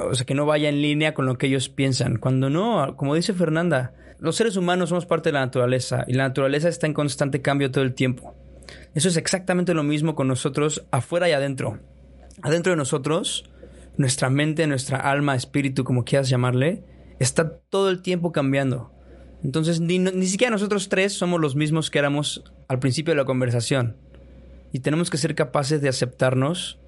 o 0.00 0.14
sea, 0.14 0.26
que 0.26 0.34
no 0.34 0.46
vaya 0.46 0.68
en 0.68 0.82
línea 0.82 1.14
con 1.14 1.26
lo 1.26 1.38
que 1.38 1.46
ellos 1.46 1.68
piensan. 1.68 2.18
Cuando 2.18 2.50
no, 2.50 2.96
como 2.96 3.14
dice 3.14 3.32
Fernanda, 3.32 3.94
los 4.18 4.36
seres 4.36 4.56
humanos 4.56 4.88
somos 4.88 5.06
parte 5.06 5.28
de 5.28 5.34
la 5.34 5.40
naturaleza 5.40 6.04
y 6.06 6.14
la 6.14 6.28
naturaleza 6.28 6.68
está 6.68 6.86
en 6.86 6.94
constante 6.94 7.42
cambio 7.42 7.70
todo 7.70 7.84
el 7.84 7.94
tiempo. 7.94 8.34
Eso 8.94 9.08
es 9.08 9.16
exactamente 9.16 9.74
lo 9.74 9.82
mismo 9.82 10.14
con 10.14 10.28
nosotros 10.28 10.86
afuera 10.90 11.28
y 11.28 11.32
adentro. 11.32 11.78
Adentro 12.42 12.72
de 12.72 12.76
nosotros, 12.76 13.50
nuestra 13.96 14.30
mente, 14.30 14.66
nuestra 14.66 14.98
alma, 14.98 15.36
espíritu, 15.36 15.84
como 15.84 16.04
quieras 16.04 16.28
llamarle, 16.28 16.82
está 17.18 17.58
todo 17.58 17.90
el 17.90 18.02
tiempo 18.02 18.32
cambiando. 18.32 18.92
Entonces, 19.42 19.80
ni, 19.80 19.98
ni 19.98 20.26
siquiera 20.26 20.50
nosotros 20.50 20.88
tres 20.88 21.12
somos 21.12 21.40
los 21.40 21.54
mismos 21.54 21.90
que 21.90 21.98
éramos 21.98 22.44
al 22.66 22.78
principio 22.78 23.12
de 23.12 23.20
la 23.20 23.26
conversación. 23.26 23.96
Y 24.72 24.80
tenemos 24.80 25.10
que 25.10 25.18
ser 25.18 25.34
capaces 25.34 25.80
de 25.80 25.88
aceptarnos 25.88 26.78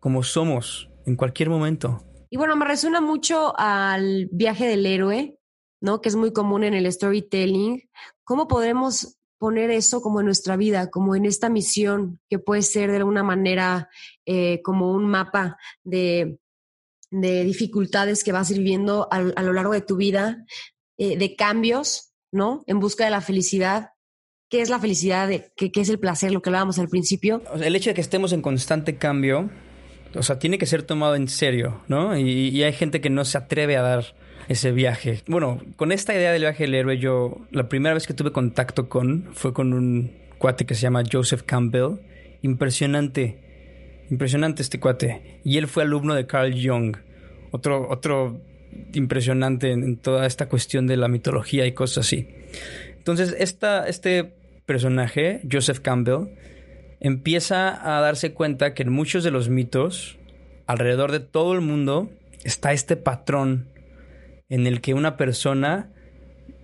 como 0.00 0.22
somos 0.22 0.90
en 1.06 1.16
cualquier 1.16 1.50
momento. 1.50 2.04
Y 2.34 2.36
bueno, 2.36 2.56
me 2.56 2.64
resuena 2.64 3.00
mucho 3.00 3.54
al 3.56 4.28
viaje 4.32 4.66
del 4.66 4.84
héroe, 4.86 5.38
¿no? 5.80 6.00
Que 6.00 6.08
es 6.08 6.16
muy 6.16 6.32
común 6.32 6.64
en 6.64 6.74
el 6.74 6.90
storytelling. 6.90 7.88
¿Cómo 8.24 8.48
podemos 8.48 9.18
poner 9.38 9.70
eso 9.70 10.02
como 10.02 10.18
en 10.18 10.26
nuestra 10.26 10.56
vida, 10.56 10.90
como 10.90 11.14
en 11.14 11.26
esta 11.26 11.48
misión 11.48 12.18
que 12.28 12.40
puede 12.40 12.62
ser 12.62 12.90
de 12.90 12.96
alguna 12.96 13.22
manera 13.22 13.88
eh, 14.26 14.60
como 14.62 14.90
un 14.90 15.06
mapa 15.06 15.58
de, 15.84 16.40
de, 17.12 17.44
dificultades 17.44 18.24
que 18.24 18.32
vas 18.32 18.50
viviendo 18.50 19.06
a, 19.12 19.18
a 19.18 19.42
lo 19.44 19.52
largo 19.52 19.72
de 19.72 19.82
tu 19.82 19.94
vida, 19.94 20.44
eh, 20.98 21.16
de 21.16 21.36
cambios, 21.36 22.14
¿no? 22.32 22.64
En 22.66 22.80
busca 22.80 23.04
de 23.04 23.12
la 23.12 23.20
felicidad. 23.20 23.90
¿Qué 24.50 24.60
es 24.60 24.70
la 24.70 24.80
felicidad? 24.80 25.30
¿Qué, 25.54 25.70
¿Qué, 25.70 25.80
es 25.80 25.88
el 25.88 26.00
placer? 26.00 26.32
Lo 26.32 26.42
que 26.42 26.48
hablábamos 26.48 26.80
al 26.80 26.88
principio. 26.88 27.42
el 27.54 27.76
hecho 27.76 27.90
de 27.90 27.94
que 27.94 28.00
estemos 28.00 28.32
en 28.32 28.42
constante 28.42 28.98
cambio 28.98 29.50
o 30.14 30.22
sea, 30.22 30.38
tiene 30.38 30.58
que 30.58 30.66
ser 30.66 30.82
tomado 30.82 31.16
en 31.16 31.28
serio, 31.28 31.82
¿no? 31.88 32.16
Y, 32.18 32.62
hay 32.62 32.72
gente 32.72 33.00
que 33.00 33.10
no 33.10 33.24
se 33.24 33.38
atreve 33.38 33.76
a 33.76 33.82
dar 33.82 34.04
ese 34.48 34.72
viaje. 34.72 35.22
Bueno, 35.26 35.60
con 35.76 35.92
esta 35.92 36.14
idea 36.14 36.32
del 36.32 36.42
viaje 36.42 36.64
del 36.64 36.74
héroe, 36.74 36.98
yo 36.98 37.46
la 37.50 37.68
primera 37.68 37.94
vez 37.94 38.06
que 38.06 38.14
tuve 38.14 38.32
contacto 38.32 38.88
con 38.88 39.28
fue 39.32 39.52
con 39.52 39.72
un 39.72 40.12
cuate 40.38 40.66
que 40.66 40.74
se 40.74 40.82
llama 40.82 41.02
Joseph 41.10 41.42
Campbell. 41.42 42.00
Impresionante, 42.42 43.38
impresionante 44.10 44.62
este 44.62 44.78
cuate. 44.78 45.40
Y 45.44 45.58
él 45.58 45.66
fue 45.66 45.82
alumno 45.82 46.14
de 46.14 46.26
Carl 46.26 46.52
Jung, 46.52 46.96
otro, 47.50 47.88
otro 47.90 48.40
impresionante 48.92 49.70
en, 49.70 49.96
toda 49.96 50.26
esta 50.26 50.48
cuestión 50.48 50.86
de 50.86 50.96
la 50.96 51.08
mitología 51.08 51.66
y 51.66 51.72
cosas 51.72 52.06
así. 52.06 52.28
Entonces, 52.96 53.34
esta, 53.38 53.88
este 53.88 54.34
personaje, 54.66 55.40
Joseph 55.50 55.80
Campbell, 55.80 56.28
empieza 57.04 57.96
a 57.96 58.00
darse 58.00 58.32
cuenta 58.32 58.72
que 58.72 58.82
en 58.82 58.90
muchos 58.90 59.24
de 59.24 59.30
los 59.30 59.50
mitos, 59.50 60.16
alrededor 60.66 61.12
de 61.12 61.20
todo 61.20 61.52
el 61.52 61.60
mundo, 61.60 62.10
está 62.44 62.72
este 62.72 62.96
patrón 62.96 63.68
en 64.48 64.66
el 64.66 64.80
que 64.80 64.94
una 64.94 65.18
persona 65.18 65.90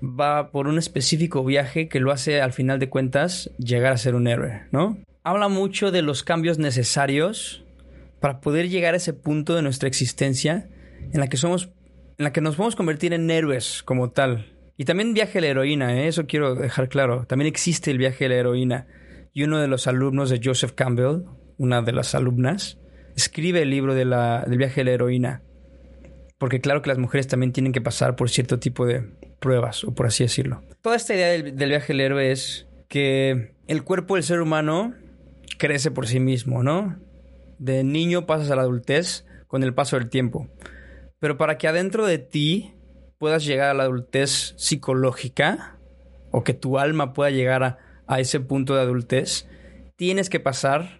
va 0.02 0.50
por 0.50 0.66
un 0.66 0.78
específico 0.78 1.44
viaje 1.44 1.88
que 1.88 2.00
lo 2.00 2.10
hace 2.10 2.40
al 2.40 2.54
final 2.54 2.78
de 2.78 2.88
cuentas 2.88 3.50
llegar 3.58 3.92
a 3.92 3.98
ser 3.98 4.14
un 4.14 4.26
héroe, 4.26 4.62
¿no? 4.72 4.96
Habla 5.24 5.48
mucho 5.48 5.90
de 5.90 6.00
los 6.00 6.22
cambios 6.22 6.58
necesarios 6.58 7.62
para 8.18 8.40
poder 8.40 8.70
llegar 8.70 8.94
a 8.94 8.96
ese 8.96 9.12
punto 9.12 9.54
de 9.54 9.60
nuestra 9.60 9.88
existencia 9.88 10.70
en 11.12 11.20
la 11.20 11.28
que 11.28 11.36
somos 11.36 11.68
en 12.16 12.24
la 12.24 12.32
que 12.32 12.40
nos 12.40 12.56
podemos 12.56 12.76
convertir 12.76 13.12
en 13.12 13.30
héroes 13.30 13.82
como 13.82 14.10
tal. 14.10 14.46
Y 14.78 14.86
también 14.86 15.12
viaje 15.12 15.42
la 15.42 15.48
heroína, 15.48 16.00
¿eh? 16.00 16.08
eso 16.08 16.26
quiero 16.26 16.54
dejar 16.54 16.88
claro. 16.88 17.26
También 17.26 17.48
existe 17.48 17.90
el 17.90 17.98
viaje 17.98 18.24
a 18.24 18.28
la 18.30 18.36
heroína 18.36 18.86
y 19.32 19.44
uno 19.44 19.58
de 19.58 19.68
los 19.68 19.86
alumnos 19.86 20.30
de 20.30 20.40
Joseph 20.42 20.72
Campbell, 20.72 21.24
una 21.56 21.82
de 21.82 21.92
las 21.92 22.14
alumnas, 22.14 22.78
escribe 23.16 23.62
el 23.62 23.70
libro 23.70 23.94
del 23.94 24.08
viaje 24.56 24.80
de 24.80 24.84
la 24.84 24.90
heroína. 24.90 25.42
Porque 26.38 26.60
claro 26.60 26.82
que 26.82 26.88
las 26.88 26.98
mujeres 26.98 27.26
también 27.26 27.52
tienen 27.52 27.72
que 27.72 27.80
pasar 27.80 28.16
por 28.16 28.30
cierto 28.30 28.58
tipo 28.58 28.86
de 28.86 29.02
pruebas, 29.40 29.84
o 29.84 29.94
por 29.94 30.06
así 30.06 30.24
decirlo. 30.24 30.62
Toda 30.80 30.96
esta 30.96 31.14
idea 31.14 31.28
del, 31.28 31.56
del 31.56 31.68
viaje 31.68 31.92
del 31.92 32.00
héroe 32.00 32.32
es 32.32 32.66
que 32.88 33.54
el 33.66 33.84
cuerpo 33.84 34.14
del 34.14 34.24
ser 34.24 34.40
humano 34.40 34.94
crece 35.58 35.90
por 35.90 36.06
sí 36.06 36.18
mismo, 36.18 36.62
¿no? 36.62 36.98
De 37.58 37.84
niño 37.84 38.26
pasas 38.26 38.50
a 38.50 38.56
la 38.56 38.62
adultez 38.62 39.26
con 39.46 39.62
el 39.62 39.74
paso 39.74 39.98
del 39.98 40.08
tiempo. 40.08 40.48
Pero 41.18 41.36
para 41.36 41.58
que 41.58 41.68
adentro 41.68 42.06
de 42.06 42.18
ti 42.18 42.74
puedas 43.18 43.44
llegar 43.44 43.68
a 43.68 43.74
la 43.74 43.82
adultez 43.82 44.54
psicológica, 44.56 45.76
o 46.30 46.42
que 46.42 46.54
tu 46.54 46.78
alma 46.78 47.12
pueda 47.12 47.30
llegar 47.30 47.62
a 47.62 47.78
a 48.10 48.18
ese 48.18 48.40
punto 48.40 48.74
de 48.74 48.80
adultez, 48.80 49.46
tienes 49.94 50.28
que 50.28 50.40
pasar 50.40 50.98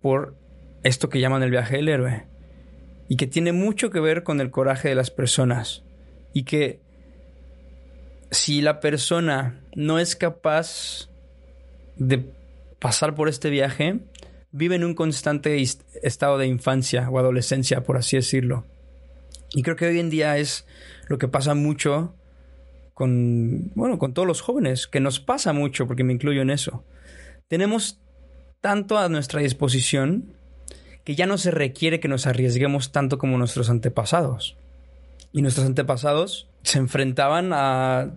por 0.00 0.34
esto 0.82 1.08
que 1.08 1.20
llaman 1.20 1.44
el 1.44 1.52
viaje 1.52 1.76
del 1.76 1.88
héroe. 1.88 2.24
Y 3.08 3.16
que 3.16 3.28
tiene 3.28 3.52
mucho 3.52 3.90
que 3.90 4.00
ver 4.00 4.24
con 4.24 4.40
el 4.40 4.50
coraje 4.50 4.88
de 4.88 4.96
las 4.96 5.12
personas. 5.12 5.84
Y 6.32 6.42
que 6.42 6.80
si 8.32 8.60
la 8.60 8.80
persona 8.80 9.60
no 9.76 10.00
es 10.00 10.16
capaz 10.16 11.08
de 11.96 12.24
pasar 12.80 13.14
por 13.14 13.28
este 13.28 13.48
viaje, 13.48 14.00
vive 14.50 14.74
en 14.74 14.84
un 14.84 14.94
constante 14.94 15.62
estado 16.02 16.38
de 16.38 16.48
infancia 16.48 17.08
o 17.08 17.20
adolescencia, 17.20 17.84
por 17.84 17.96
así 17.98 18.16
decirlo. 18.16 18.64
Y 19.54 19.62
creo 19.62 19.76
que 19.76 19.86
hoy 19.86 20.00
en 20.00 20.10
día 20.10 20.38
es 20.38 20.66
lo 21.06 21.18
que 21.18 21.28
pasa 21.28 21.54
mucho 21.54 22.16
con, 22.94 23.72
bueno, 23.74 23.98
con 23.98 24.14
todos 24.14 24.28
los 24.28 24.40
jóvenes, 24.40 24.86
que 24.86 25.00
nos 25.00 25.20
pasa 25.20 25.52
mucho, 25.52 25.86
porque 25.86 26.04
me 26.04 26.12
incluyo 26.12 26.42
en 26.42 26.50
eso. 26.50 26.84
Tenemos 27.48 28.00
tanto 28.60 28.98
a 28.98 29.08
nuestra 29.08 29.40
disposición 29.40 30.34
que 31.04 31.14
ya 31.14 31.26
no 31.26 31.38
se 31.38 31.50
requiere 31.50 32.00
que 32.00 32.08
nos 32.08 32.26
arriesguemos 32.26 32.92
tanto 32.92 33.18
como 33.18 33.38
nuestros 33.38 33.70
antepasados. 33.70 34.56
Y 35.32 35.42
nuestros 35.42 35.66
antepasados 35.66 36.48
se 36.62 36.78
enfrentaban 36.78 37.52
a 37.52 38.12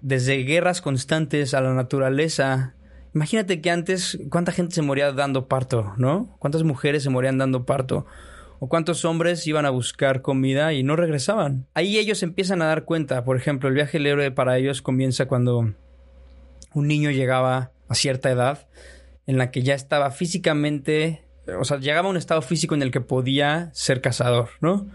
desde 0.00 0.36
guerras 0.44 0.80
constantes 0.80 1.52
a 1.52 1.60
la 1.60 1.74
naturaleza. 1.74 2.74
Imagínate 3.14 3.60
que 3.60 3.70
antes 3.70 4.18
cuánta 4.30 4.52
gente 4.52 4.74
se 4.74 4.82
moría 4.82 5.12
dando 5.12 5.48
parto, 5.48 5.92
¿no? 5.98 6.34
¿Cuántas 6.38 6.62
mujeres 6.62 7.02
se 7.02 7.10
morían 7.10 7.38
dando 7.38 7.66
parto? 7.66 8.06
¿O 8.62 8.68
cuántos 8.68 9.06
hombres 9.06 9.46
iban 9.46 9.64
a 9.64 9.70
buscar 9.70 10.20
comida 10.20 10.74
y 10.74 10.82
no 10.82 10.94
regresaban? 10.94 11.66
Ahí 11.72 11.98
ellos 11.98 12.22
empiezan 12.22 12.60
a 12.60 12.66
dar 12.66 12.84
cuenta. 12.84 13.24
Por 13.24 13.38
ejemplo, 13.38 13.70
el 13.70 13.74
viaje 13.74 13.96
del 13.96 14.06
héroe 14.06 14.30
para 14.30 14.58
ellos 14.58 14.82
comienza 14.82 15.26
cuando 15.26 15.72
un 16.74 16.86
niño 16.86 17.10
llegaba 17.10 17.72
a 17.88 17.94
cierta 17.94 18.30
edad 18.30 18.68
en 19.26 19.38
la 19.38 19.50
que 19.50 19.62
ya 19.62 19.74
estaba 19.74 20.10
físicamente, 20.10 21.22
o 21.58 21.64
sea, 21.64 21.78
llegaba 21.78 22.08
a 22.08 22.10
un 22.10 22.18
estado 22.18 22.42
físico 22.42 22.74
en 22.74 22.82
el 22.82 22.90
que 22.90 23.00
podía 23.00 23.70
ser 23.72 24.02
cazador, 24.02 24.50
¿no? 24.60 24.86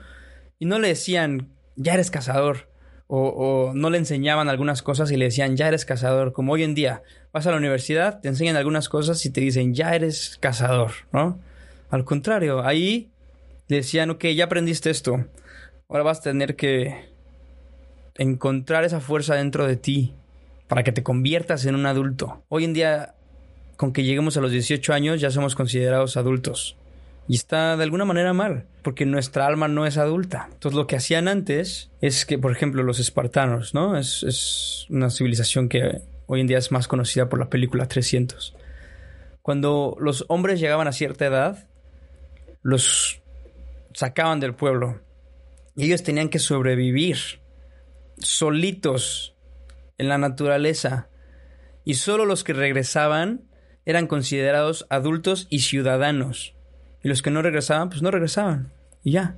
Y 0.60 0.66
no 0.66 0.78
le 0.78 0.90
decían, 0.90 1.50
ya 1.76 1.96
eres 1.96 2.12
cazador, 2.12 2.70
o, 3.08 3.72
no 3.74 3.90
le 3.90 3.98
enseñaban 3.98 4.48
algunas 4.48 4.82
cosas 4.84 5.10
y 5.12 5.18
le 5.18 5.26
decían, 5.26 5.58
ya 5.58 5.68
eres 5.68 5.86
cazador, 5.86 6.34
como 6.34 6.54
hoy 6.54 6.64
en 6.64 6.76
día, 6.76 7.02
vas 7.34 7.48
a 7.48 7.52
la 7.52 7.58
universidad, 7.58 8.20
te 8.20 8.28
enseñan 8.28 8.58
algunas 8.58 8.90
cosas 8.90 9.26
y 9.26 9.32
te 9.32 9.42
dicen, 9.42 9.74
ya 9.74 9.96
eres 9.96 10.38
cazador, 10.40 10.92
¿no? 11.12 11.40
Al 11.90 12.04
contrario, 12.04 12.66
ahí 12.66 13.10
decían, 13.68 14.10
ok, 14.10 14.26
ya 14.36 14.46
aprendiste 14.46 14.90
esto, 14.90 15.26
ahora 15.90 16.04
vas 16.04 16.20
a 16.20 16.24
tener 16.24 16.56
que 16.56 17.10
encontrar 18.16 18.84
esa 18.84 19.00
fuerza 19.00 19.36
dentro 19.36 19.68
de 19.68 19.76
ti 19.76 20.14
para 20.68 20.84
que 20.84 20.92
te 20.92 21.04
conviertas 21.04 21.66
en 21.66 21.76
un 21.76 21.86
adulto. 21.86 22.44
Hoy 22.50 22.64
en 22.64 22.74
día, 22.74 23.16
con 23.78 23.94
que 23.94 24.04
lleguemos 24.04 24.38
a 24.38 24.42
los 24.42 24.52
18 24.52 24.94
años, 24.94 25.22
ya 25.22 25.32
somos 25.32 25.56
considerados 25.56 26.18
adultos. 26.18 26.76
Y 27.28 27.36
está 27.36 27.76
de 27.76 27.84
alguna 27.84 28.06
manera 28.06 28.34
mal, 28.34 28.66
porque 28.84 29.06
nuestra 29.06 29.48
alma 29.48 29.68
no 29.68 29.86
es 29.86 29.98
adulta. 29.98 30.48
Entonces 30.54 30.78
lo 30.78 30.86
que 30.86 30.96
hacían 30.96 31.28
antes 31.28 31.90
es 32.02 32.26
que, 32.26 32.38
por 32.38 32.52
ejemplo, 32.52 32.84
los 32.84 33.00
espartanos, 33.00 33.74
¿no? 33.74 33.98
Es, 33.98 34.24
es 34.24 34.86
una 34.90 35.10
civilización 35.10 35.68
que 35.68 36.02
hoy 36.28 36.42
en 36.42 36.48
día 36.48 36.60
es 36.60 36.72
más 36.72 36.88
conocida 36.88 37.28
por 37.28 37.40
la 37.40 37.50
película 37.50 37.88
300. 37.88 38.56
Cuando 39.42 39.98
los 40.00 40.26
hombres 40.28 40.60
llegaban 40.60 40.88
a 40.88 40.92
cierta 40.92 41.26
edad, 41.26 41.68
los 42.62 43.22
sacaban 43.96 44.40
del 44.40 44.54
pueblo. 44.54 45.02
Y 45.76 45.86
ellos 45.86 46.04
tenían 46.04 46.30
que 46.30 46.40
sobrevivir 46.40 47.18
solitos 48.18 49.36
en 49.98 50.10
la 50.10 50.18
naturaleza. 50.18 51.10
Y 51.84 51.96
solo 51.96 52.26
los 52.26 52.44
que 52.44 52.54
regresaban 52.54 53.50
eran 53.86 54.08
considerados 54.08 54.86
adultos 54.90 55.48
y 55.50 55.60
ciudadanos. 55.60 56.56
Y 57.04 57.08
los 57.08 57.22
que 57.22 57.32
no 57.32 57.42
regresaban, 57.42 57.90
pues 57.90 58.02
no 58.02 58.12
regresaban. 58.12 58.74
Y 59.04 59.12
ya. 59.12 59.38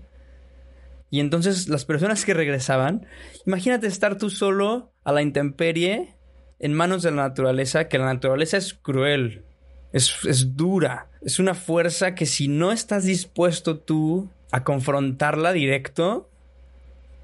Y 1.10 1.20
entonces 1.20 1.70
las 1.70 1.86
personas 1.86 2.26
que 2.26 2.34
regresaban, 2.34 3.06
imagínate 3.46 3.88
estar 3.88 4.18
tú 4.18 4.30
solo 4.30 4.92
a 5.04 5.12
la 5.12 5.22
intemperie 5.22 6.16
en 6.60 6.74
manos 6.74 7.04
de 7.04 7.12
la 7.12 7.28
naturaleza, 7.28 7.88
que 7.88 7.98
la 7.98 8.06
naturaleza 8.06 8.58
es 8.58 8.74
cruel, 8.74 9.46
es, 9.94 10.26
es, 10.26 10.56
dura, 10.56 11.10
es 11.22 11.40
una 11.40 11.54
fuerza 11.54 12.16
que 12.16 12.26
si 12.26 12.48
no 12.48 12.72
estás 12.72 13.06
dispuesto 13.06 13.80
tú 13.80 14.30
a 14.52 14.64
confrontarla 14.64 15.52
directo, 15.54 16.30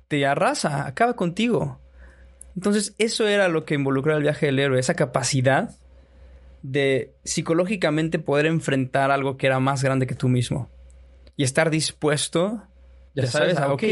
te 0.08 0.26
arrasa, 0.26 0.86
acaba 0.86 1.16
contigo. 1.16 1.80
Entonces 2.56 2.94
eso 2.98 3.28
era 3.28 3.48
lo 3.48 3.66
que 3.66 3.76
involucraba 3.76 4.18
el 4.18 4.24
viaje 4.24 4.48
del 4.48 4.60
héroe, 4.60 4.80
esa 4.80 4.94
capacidad 4.94 5.72
de 6.62 7.14
psicológicamente 7.24 8.20
poder 8.20 8.46
enfrentar 8.46 9.12
algo 9.12 9.38
que 9.38 9.48
era 9.48 9.60
más 9.60 9.84
grande 9.84 10.08
que 10.08 10.16
tú 10.16 10.30
mismo. 10.30 10.70
Y 11.36 11.44
estar 11.44 11.70
dispuesto, 11.70 12.64
ya, 13.16 13.26
sabes, 13.26 13.58
a, 13.58 13.74
ok, 13.74 13.84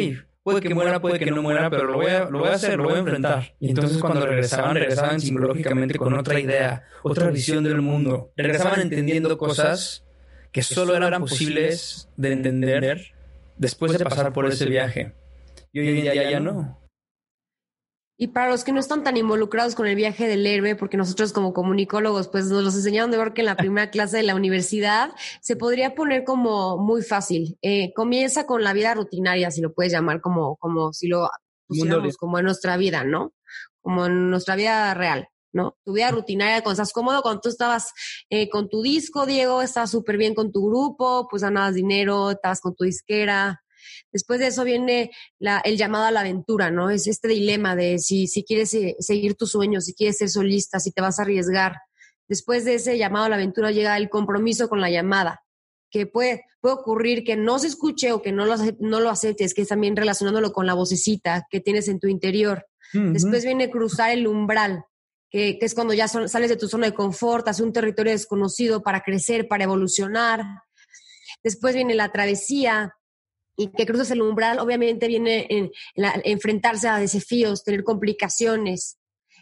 puede 0.43 0.61
que 0.61 0.73
muera, 0.73 1.01
puede 1.01 1.19
que 1.19 1.31
no 1.31 1.41
muera, 1.41 1.69
pero 1.69 1.85
lo 1.85 1.95
voy 1.95 2.11
a, 2.11 2.25
lo 2.25 2.39
voy 2.39 2.49
a 2.49 2.53
hacer, 2.53 2.77
lo 2.77 2.83
voy 2.85 2.95
a 2.95 2.99
enfrentar. 2.99 3.55
Y 3.59 3.69
entonces 3.69 3.97
cuando 3.97 4.25
regresaban, 4.25 4.75
regresaban 4.75 5.19
psicológicamente 5.19 5.97
con 5.97 6.13
otra 6.13 6.39
idea, 6.39 6.83
otra 7.03 7.29
visión 7.29 7.63
del 7.63 7.81
mundo. 7.81 8.31
Regresaban 8.37 8.81
entendiendo 8.81 9.37
cosas 9.37 10.05
que 10.51 10.63
solo 10.63 10.95
eran 10.95 11.21
posibles 11.21 12.09
de 12.15 12.31
entender 12.31 13.13
después 13.57 13.91
de 13.91 14.03
pasar 14.03 14.33
por 14.33 14.45
ese 14.45 14.65
viaje. 14.65 15.13
Y 15.71 15.79
hoy 15.79 15.89
en 15.89 15.95
día 16.01 16.31
ya 16.31 16.39
no. 16.39 16.81
Y 18.21 18.27
para 18.27 18.51
los 18.51 18.63
que 18.63 18.71
no 18.71 18.79
están 18.79 19.03
tan 19.03 19.17
involucrados 19.17 19.73
con 19.73 19.87
el 19.87 19.95
viaje 19.95 20.27
del 20.27 20.45
héroe, 20.45 20.75
porque 20.75 20.95
nosotros 20.95 21.33
como 21.33 21.53
comunicólogos, 21.53 22.27
pues 22.27 22.45
nos 22.51 22.63
los 22.63 22.75
enseñaron 22.75 23.09
de 23.09 23.17
ver 23.17 23.33
que 23.33 23.41
en 23.41 23.47
la 23.47 23.57
primera 23.57 23.89
clase 23.91 24.17
de 24.17 24.21
la 24.21 24.35
universidad 24.35 25.09
se 25.41 25.55
podría 25.55 25.95
poner 25.95 26.23
como 26.23 26.77
muy 26.77 27.01
fácil. 27.01 27.57
Eh, 27.63 27.93
comienza 27.95 28.45
con 28.45 28.63
la 28.63 28.73
vida 28.73 28.93
rutinaria, 28.93 29.49
si 29.49 29.59
lo 29.59 29.73
puedes 29.73 29.91
llamar 29.91 30.21
como, 30.21 30.57
como 30.57 30.93
si 30.93 31.07
lo 31.07 31.31
pusiéramos 31.65 32.15
como 32.15 32.37
en 32.37 32.45
nuestra 32.45 32.77
vida, 32.77 33.03
¿no? 33.03 33.33
Como 33.81 34.05
en 34.05 34.29
nuestra 34.29 34.55
vida 34.55 34.93
real. 34.93 35.30
¿No? 35.53 35.77
Tu 35.83 35.93
vida 35.93 36.11
rutinaria, 36.11 36.61
cuando 36.61 36.81
estás 36.81 36.93
cómodo, 36.93 37.21
cuando 37.21 37.41
tú 37.41 37.49
estabas 37.49 37.91
eh, 38.29 38.49
con 38.49 38.69
tu 38.69 38.81
disco, 38.81 39.25
Diego, 39.25 39.61
estabas 39.61 39.91
súper 39.91 40.17
bien 40.17 40.33
con 40.33 40.51
tu 40.51 40.67
grupo, 40.67 41.27
pues 41.29 41.43
ganabas 41.43 41.75
dinero, 41.75 42.31
estabas 42.31 42.61
con 42.61 42.75
tu 42.75 42.83
disquera, 42.83 43.61
Después 44.11 44.39
de 44.39 44.47
eso 44.47 44.63
viene 44.63 45.11
el 45.63 45.77
llamado 45.77 46.05
a 46.05 46.11
la 46.11 46.21
aventura, 46.21 46.71
¿no? 46.71 46.89
Es 46.89 47.07
este 47.07 47.27
dilema 47.27 47.75
de 47.75 47.99
si, 47.99 48.27
si 48.27 48.43
quieres 48.43 48.73
eh, 48.73 48.95
seguir 48.99 49.35
tus 49.35 49.51
sueños, 49.51 49.85
si 49.85 49.93
quieres 49.93 50.17
ser 50.17 50.29
solista, 50.29 50.79
si 50.79 50.91
te 50.91 51.01
vas 51.01 51.19
a 51.19 51.23
arriesgar. 51.23 51.77
Después 52.27 52.65
de 52.65 52.75
ese 52.75 52.97
llamado 52.97 53.25
a 53.25 53.29
la 53.29 53.35
aventura 53.35 53.71
llega 53.71 53.97
el 53.97 54.09
compromiso 54.09 54.69
con 54.69 54.81
la 54.81 54.89
llamada, 54.89 55.43
que 55.89 56.07
puede, 56.07 56.45
puede 56.61 56.75
ocurrir 56.75 57.23
que 57.23 57.35
no 57.35 57.59
se 57.59 57.67
escuche 57.67 58.11
o 58.11 58.21
que 58.21 58.31
no 58.31 58.45
lo, 58.45 58.55
no 58.79 58.99
lo 58.99 59.09
aceptes, 59.09 59.53
que 59.53 59.63
es 59.63 59.67
también 59.67 59.95
relacionándolo 59.95 60.53
con 60.53 60.65
la 60.65 60.73
vocecita 60.73 61.47
que 61.49 61.59
tienes 61.59 61.87
en 61.87 61.99
tu 61.99 62.07
interior. 62.07 62.65
Después 62.93 63.45
viene 63.45 63.71
cruzar 63.71 64.11
el 64.11 64.27
umbral, 64.27 64.83
que, 65.31 65.57
es 65.61 65.73
cuando 65.73 65.93
ya 65.93 66.07
sales 66.07 66.49
de 66.49 66.57
tu 66.57 66.67
zona 66.67 66.87
de 66.87 66.93
confort, 66.93 67.47
hacia 67.47 67.65
un 67.65 67.73
territorio 67.73 68.11
desconocido 68.11 68.83
para 68.83 69.01
crecer, 69.01 69.47
para 69.47 69.63
evolucionar. 69.63 70.43
Después 71.41 71.73
viene 71.73 71.95
la 71.95 72.11
travesía, 72.11 72.93
y 73.55 73.71
que 73.71 73.85
cruzas 73.85 74.11
el 74.11 74.21
umbral, 74.21 74.59
obviamente 74.59 75.07
viene 75.07 75.47
en, 75.49 75.71
enfrentarse 76.23 76.87
a 76.87 76.97
desafíos, 76.97 77.63
tener 77.63 77.83
complicaciones, 77.83 78.97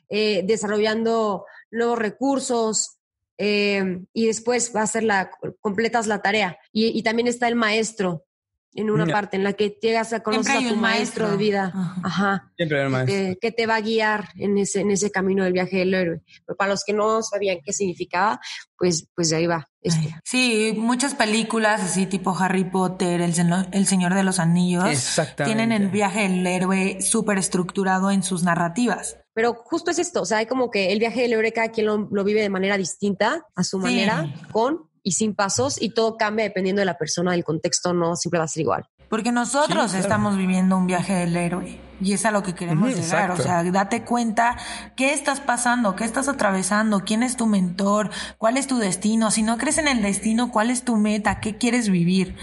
eh, 0.09 0.43
desarrollando 0.45 1.45
nuevos 1.71 1.97
recursos, 1.97 2.97
eh, 3.37 4.01
y 4.13 4.27
después 4.27 4.73
va 4.75 4.81
a 4.81 4.87
ser 4.87 5.03
la, 5.03 5.31
completas 5.61 6.07
la 6.07 6.21
tarea. 6.21 6.57
y, 6.71 7.01
también 7.03 7.27
está 7.27 7.47
el 7.47 7.55
maestro, 7.55 8.25
en 8.73 8.89
una 8.89 9.05
parte 9.05 9.35
en 9.35 9.43
la 9.43 9.53
que 9.53 9.77
llegas 9.81 10.13
a 10.13 10.21
conocer 10.21 10.57
a 10.57 10.69
tu 10.69 10.75
maestro, 10.75 11.29
de 11.29 11.37
vida. 11.37 11.73
Ajá. 12.03 12.51
Siempre 12.55 12.83
hay 12.83 12.89
maestro. 12.89 13.37
Que, 13.41 13.51
te 13.51 13.65
va 13.65 13.75
a 13.75 13.81
guiar 13.81 14.29
en 14.35 14.57
ese, 14.57 14.81
en 14.81 14.91
ese 14.91 15.11
camino 15.11 15.43
del 15.43 15.53
viaje 15.53 15.77
del 15.77 15.93
héroe. 15.93 16.21
Pero 16.45 16.55
para 16.55 16.71
los 16.71 16.83
que 16.83 16.93
no 16.93 17.21
sabían 17.23 17.57
qué 17.63 17.73
significaba, 17.73 18.39
pues, 18.77 19.07
pues 19.15 19.33
ahí 19.33 19.47
va. 19.47 19.67
Este. 19.81 20.15
Sí, 20.23 20.73
muchas 20.77 21.15
películas 21.15 21.81
así 21.81 22.05
tipo 22.05 22.37
Harry 22.37 22.65
Potter, 22.65 23.21
El, 23.21 23.33
el 23.71 23.85
Señor 23.87 24.13
de 24.13 24.23
los 24.23 24.39
Anillos, 24.39 25.19
tienen 25.37 25.71
el 25.71 25.87
viaje 25.87 26.21
del 26.23 26.45
héroe 26.45 27.01
súper 27.01 27.37
estructurado 27.37 28.11
en 28.11 28.21
sus 28.21 28.43
narrativas. 28.43 29.17
Pero 29.33 29.53
justo 29.53 29.91
es 29.91 29.99
esto, 29.99 30.23
o 30.23 30.25
sea, 30.25 30.39
hay 30.39 30.47
como 30.47 30.69
que 30.69 30.91
el 30.91 30.99
viaje 30.99 31.21
del 31.21 31.31
héroe 31.31 31.53
cada 31.53 31.69
quien 31.69 31.87
lo, 31.87 32.23
vive 32.25 32.41
de 32.41 32.49
manera 32.49 32.77
distinta, 32.77 33.45
a 33.55 33.63
su 33.63 33.79
manera, 33.79 34.33
con 34.51 34.88
y 35.03 35.13
sin 35.13 35.35
pasos 35.35 35.81
y 35.81 35.91
todo 35.91 36.17
cambia 36.17 36.45
dependiendo 36.45 36.81
de 36.81 36.85
la 36.85 36.97
persona, 36.97 37.31
del 37.31 37.43
contexto, 37.43 37.93
no 37.93 38.15
siempre 38.15 38.39
va 38.39 38.45
a 38.45 38.47
ser 38.47 38.61
igual. 38.61 38.85
Porque 39.09 39.31
nosotros 39.31 39.95
estamos 39.95 40.37
viviendo 40.37 40.77
un 40.77 40.85
viaje 40.85 41.13
del 41.13 41.35
héroe 41.35 41.79
y 41.99 42.13
es 42.13 42.25
a 42.25 42.31
lo 42.31 42.43
que 42.43 42.53
queremos 42.53 42.95
llegar. 42.95 43.31
O 43.31 43.37
sea, 43.37 43.63
date 43.63 44.03
cuenta 44.03 44.55
qué 44.95 45.13
estás 45.13 45.39
pasando, 45.39 45.95
qué 45.95 46.05
estás 46.05 46.27
atravesando, 46.27 47.03
quién 47.03 47.23
es 47.23 47.35
tu 47.35 47.47
mentor, 47.47 48.11
cuál 48.37 48.55
es 48.57 48.67
tu 48.67 48.77
destino. 48.77 49.31
Si 49.31 49.41
no 49.41 49.57
crees 49.57 49.79
en 49.79 49.87
el 49.87 50.03
destino, 50.03 50.51
cuál 50.51 50.69
es 50.69 50.83
tu 50.83 50.95
meta, 50.95 51.39
qué 51.39 51.57
quieres 51.57 51.89
vivir. 51.89 52.35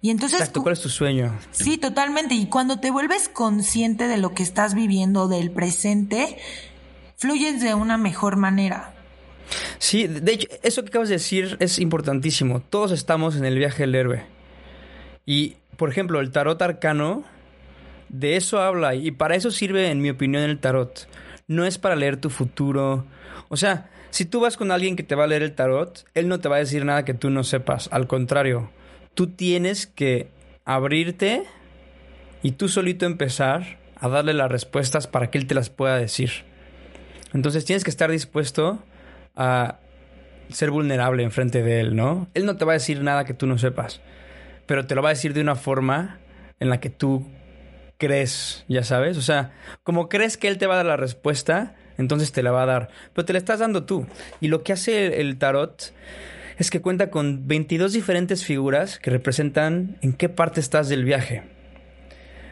Y 0.00 0.10
entonces. 0.10 0.40
Exacto, 0.40 0.62
¿cuál 0.62 0.72
es 0.72 0.80
tu 0.80 0.88
sueño? 0.88 1.38
Sí, 1.50 1.76
totalmente. 1.76 2.34
Y 2.34 2.46
cuando 2.46 2.80
te 2.80 2.90
vuelves 2.90 3.28
consciente 3.28 4.08
de 4.08 4.16
lo 4.16 4.32
que 4.32 4.42
estás 4.42 4.74
viviendo, 4.74 5.28
del 5.28 5.50
presente, 5.50 6.38
fluyes 7.16 7.60
de 7.60 7.74
una 7.74 7.98
mejor 7.98 8.36
manera. 8.36 8.95
Sí, 9.78 10.06
de 10.06 10.32
hecho, 10.32 10.48
eso 10.62 10.82
que 10.82 10.88
acabas 10.88 11.08
de 11.08 11.16
decir 11.16 11.56
es 11.60 11.78
importantísimo. 11.78 12.60
Todos 12.60 12.92
estamos 12.92 13.36
en 13.36 13.44
el 13.44 13.58
viaje 13.58 13.82
del 13.82 13.94
héroe. 13.94 14.24
Y, 15.24 15.56
por 15.76 15.90
ejemplo, 15.90 16.20
el 16.20 16.30
tarot 16.30 16.60
arcano, 16.62 17.24
de 18.08 18.36
eso 18.36 18.60
habla. 18.60 18.94
Y 18.94 19.10
para 19.10 19.36
eso 19.36 19.50
sirve, 19.50 19.90
en 19.90 20.00
mi 20.00 20.10
opinión, 20.10 20.42
el 20.42 20.58
tarot. 20.58 21.08
No 21.48 21.64
es 21.64 21.78
para 21.78 21.96
leer 21.96 22.16
tu 22.16 22.30
futuro. 22.30 23.06
O 23.48 23.56
sea, 23.56 23.90
si 24.10 24.24
tú 24.24 24.40
vas 24.40 24.56
con 24.56 24.70
alguien 24.70 24.96
que 24.96 25.02
te 25.02 25.14
va 25.14 25.24
a 25.24 25.28
leer 25.28 25.42
el 25.42 25.54
tarot, 25.54 26.04
él 26.14 26.28
no 26.28 26.40
te 26.40 26.48
va 26.48 26.56
a 26.56 26.60
decir 26.60 26.84
nada 26.84 27.04
que 27.04 27.14
tú 27.14 27.30
no 27.30 27.44
sepas. 27.44 27.88
Al 27.92 28.06
contrario, 28.06 28.70
tú 29.14 29.28
tienes 29.28 29.86
que 29.86 30.28
abrirte 30.64 31.44
y 32.42 32.52
tú 32.52 32.68
solito 32.68 33.06
empezar 33.06 33.78
a 33.96 34.08
darle 34.08 34.34
las 34.34 34.50
respuestas 34.50 35.06
para 35.06 35.30
que 35.30 35.38
él 35.38 35.46
te 35.46 35.54
las 35.54 35.70
pueda 35.70 35.96
decir. 35.96 36.30
Entonces 37.32 37.64
tienes 37.64 37.84
que 37.84 37.90
estar 37.90 38.10
dispuesto 38.10 38.82
a 39.36 39.78
ser 40.50 40.70
vulnerable 40.70 41.22
enfrente 41.22 41.62
de 41.62 41.80
él, 41.80 41.96
¿no? 41.96 42.28
Él 42.34 42.46
no 42.46 42.56
te 42.56 42.64
va 42.64 42.72
a 42.72 42.74
decir 42.74 43.02
nada 43.02 43.24
que 43.24 43.34
tú 43.34 43.46
no 43.46 43.58
sepas. 43.58 44.00
pero 44.66 44.86
te 44.86 44.96
lo 44.96 45.02
va 45.02 45.10
a 45.10 45.14
decir 45.14 45.32
de 45.32 45.40
una 45.40 45.54
forma 45.54 46.18
en 46.58 46.70
la 46.70 46.80
que 46.80 46.90
tú 46.90 47.24
crees, 47.98 48.64
ya 48.68 48.82
sabes. 48.82 49.16
O 49.16 49.22
sea, 49.22 49.52
como 49.84 50.08
crees 50.08 50.36
que 50.36 50.48
él 50.48 50.58
te 50.58 50.66
va 50.66 50.74
a 50.74 50.78
dar 50.78 50.86
la 50.86 50.96
respuesta, 50.96 51.76
entonces 51.98 52.32
te 52.32 52.42
la 52.42 52.50
va 52.50 52.64
a 52.64 52.66
dar. 52.66 52.88
Pero 53.12 53.24
te 53.24 53.32
la 53.32 53.38
estás 53.38 53.60
dando 53.60 53.84
tú. 53.84 54.06
Y 54.40 54.48
lo 54.48 54.62
que 54.62 54.72
hace 54.72 55.20
el 55.20 55.38
tarot 55.38 55.92
es 56.58 56.70
que 56.70 56.80
cuenta 56.80 57.10
con 57.10 57.46
22 57.46 57.92
diferentes 57.92 58.44
figuras 58.44 58.98
que 58.98 59.10
representan 59.10 59.98
en 60.00 60.12
qué 60.12 60.28
parte 60.28 60.60
estás 60.60 60.88
del 60.88 61.04
viaje. 61.04 61.42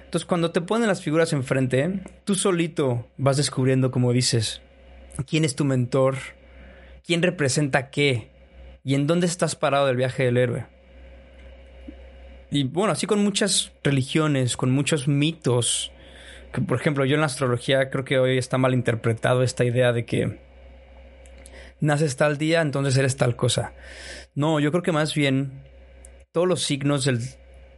Entonces, 0.04 0.26
cuando 0.26 0.52
te 0.52 0.60
ponen 0.60 0.86
las 0.86 1.02
figuras 1.02 1.32
enfrente, 1.32 2.00
tú 2.24 2.36
solito 2.36 3.08
vas 3.16 3.36
descubriendo, 3.36 3.90
como 3.90 4.12
dices, 4.12 4.62
quién 5.26 5.44
es 5.44 5.56
tu 5.56 5.64
mentor, 5.64 6.16
quién 7.04 7.22
representa 7.22 7.90
qué 7.90 8.30
y 8.82 8.94
en 8.94 9.06
dónde 9.06 9.26
estás 9.26 9.56
parado 9.56 9.86
del 9.86 9.96
viaje 9.96 10.24
del 10.24 10.36
héroe. 10.36 10.66
Y 12.50 12.64
bueno, 12.64 12.92
así 12.92 13.06
con 13.06 13.22
muchas 13.22 13.72
religiones, 13.82 14.56
con 14.56 14.70
muchos 14.70 15.08
mitos. 15.08 15.90
Que, 16.52 16.60
por 16.60 16.78
ejemplo, 16.78 17.04
yo 17.04 17.14
en 17.14 17.20
la 17.20 17.26
astrología 17.26 17.90
creo 17.90 18.04
que 18.04 18.18
hoy 18.18 18.38
está 18.38 18.58
mal 18.58 18.74
interpretado 18.74 19.42
esta 19.42 19.64
idea 19.64 19.92
de 19.92 20.04
que 20.04 20.38
naces 21.80 22.16
tal 22.16 22.38
día, 22.38 22.60
entonces 22.60 22.96
eres 22.96 23.16
tal 23.16 23.34
cosa. 23.34 23.72
No, 24.34 24.60
yo 24.60 24.70
creo 24.70 24.82
que 24.82 24.92
más 24.92 25.14
bien 25.14 25.64
todos 26.32 26.46
los 26.46 26.62
signos 26.62 27.04
de 27.04 27.18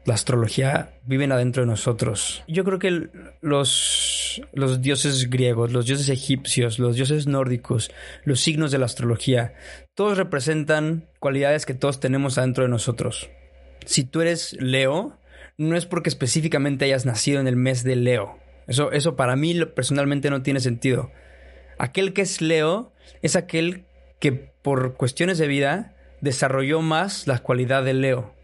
la 0.06 0.14
astrología 0.14 0.98
viven 1.04 1.32
adentro 1.32 1.62
de 1.62 1.66
nosotros. 1.66 2.42
Yo 2.48 2.64
creo 2.64 2.78
que 2.78 3.08
los, 3.42 4.40
los 4.52 4.80
dioses 4.80 5.28
griegos, 5.28 5.72
los 5.72 5.86
dioses 5.86 6.08
egipcios, 6.08 6.78
los 6.78 6.96
dioses 6.96 7.26
nórdicos, 7.26 7.90
los 8.24 8.40
signos 8.40 8.70
de 8.70 8.78
la 8.78 8.86
astrología, 8.86 9.54
todos 9.94 10.16
representan 10.16 11.08
cualidades 11.18 11.66
que 11.66 11.74
todos 11.74 12.00
tenemos 12.00 12.38
adentro 12.38 12.64
de 12.64 12.70
nosotros 12.70 13.28
si 13.86 14.04
tú 14.04 14.20
eres 14.20 14.54
Leo, 14.60 15.18
no 15.56 15.76
es 15.76 15.86
porque 15.86 16.10
específicamente 16.10 16.84
hayas 16.84 17.06
nacido 17.06 17.40
en 17.40 17.46
el 17.46 17.56
mes 17.56 17.82
de 17.82 17.96
Leo. 17.96 18.38
Eso, 18.66 18.92
eso 18.92 19.16
para 19.16 19.36
mí 19.36 19.64
personalmente 19.64 20.28
no 20.28 20.42
tiene 20.42 20.60
sentido. 20.60 21.10
Aquel 21.78 22.12
que 22.12 22.22
es 22.22 22.42
Leo 22.42 22.92
es 23.22 23.36
aquel 23.36 23.86
que 24.20 24.32
por 24.32 24.96
cuestiones 24.96 25.38
de 25.38 25.46
vida 25.46 25.94
desarrolló 26.20 26.82
más 26.82 27.26
la 27.26 27.38
cualidad 27.38 27.84
de 27.84 27.94
Leo. 27.94 28.34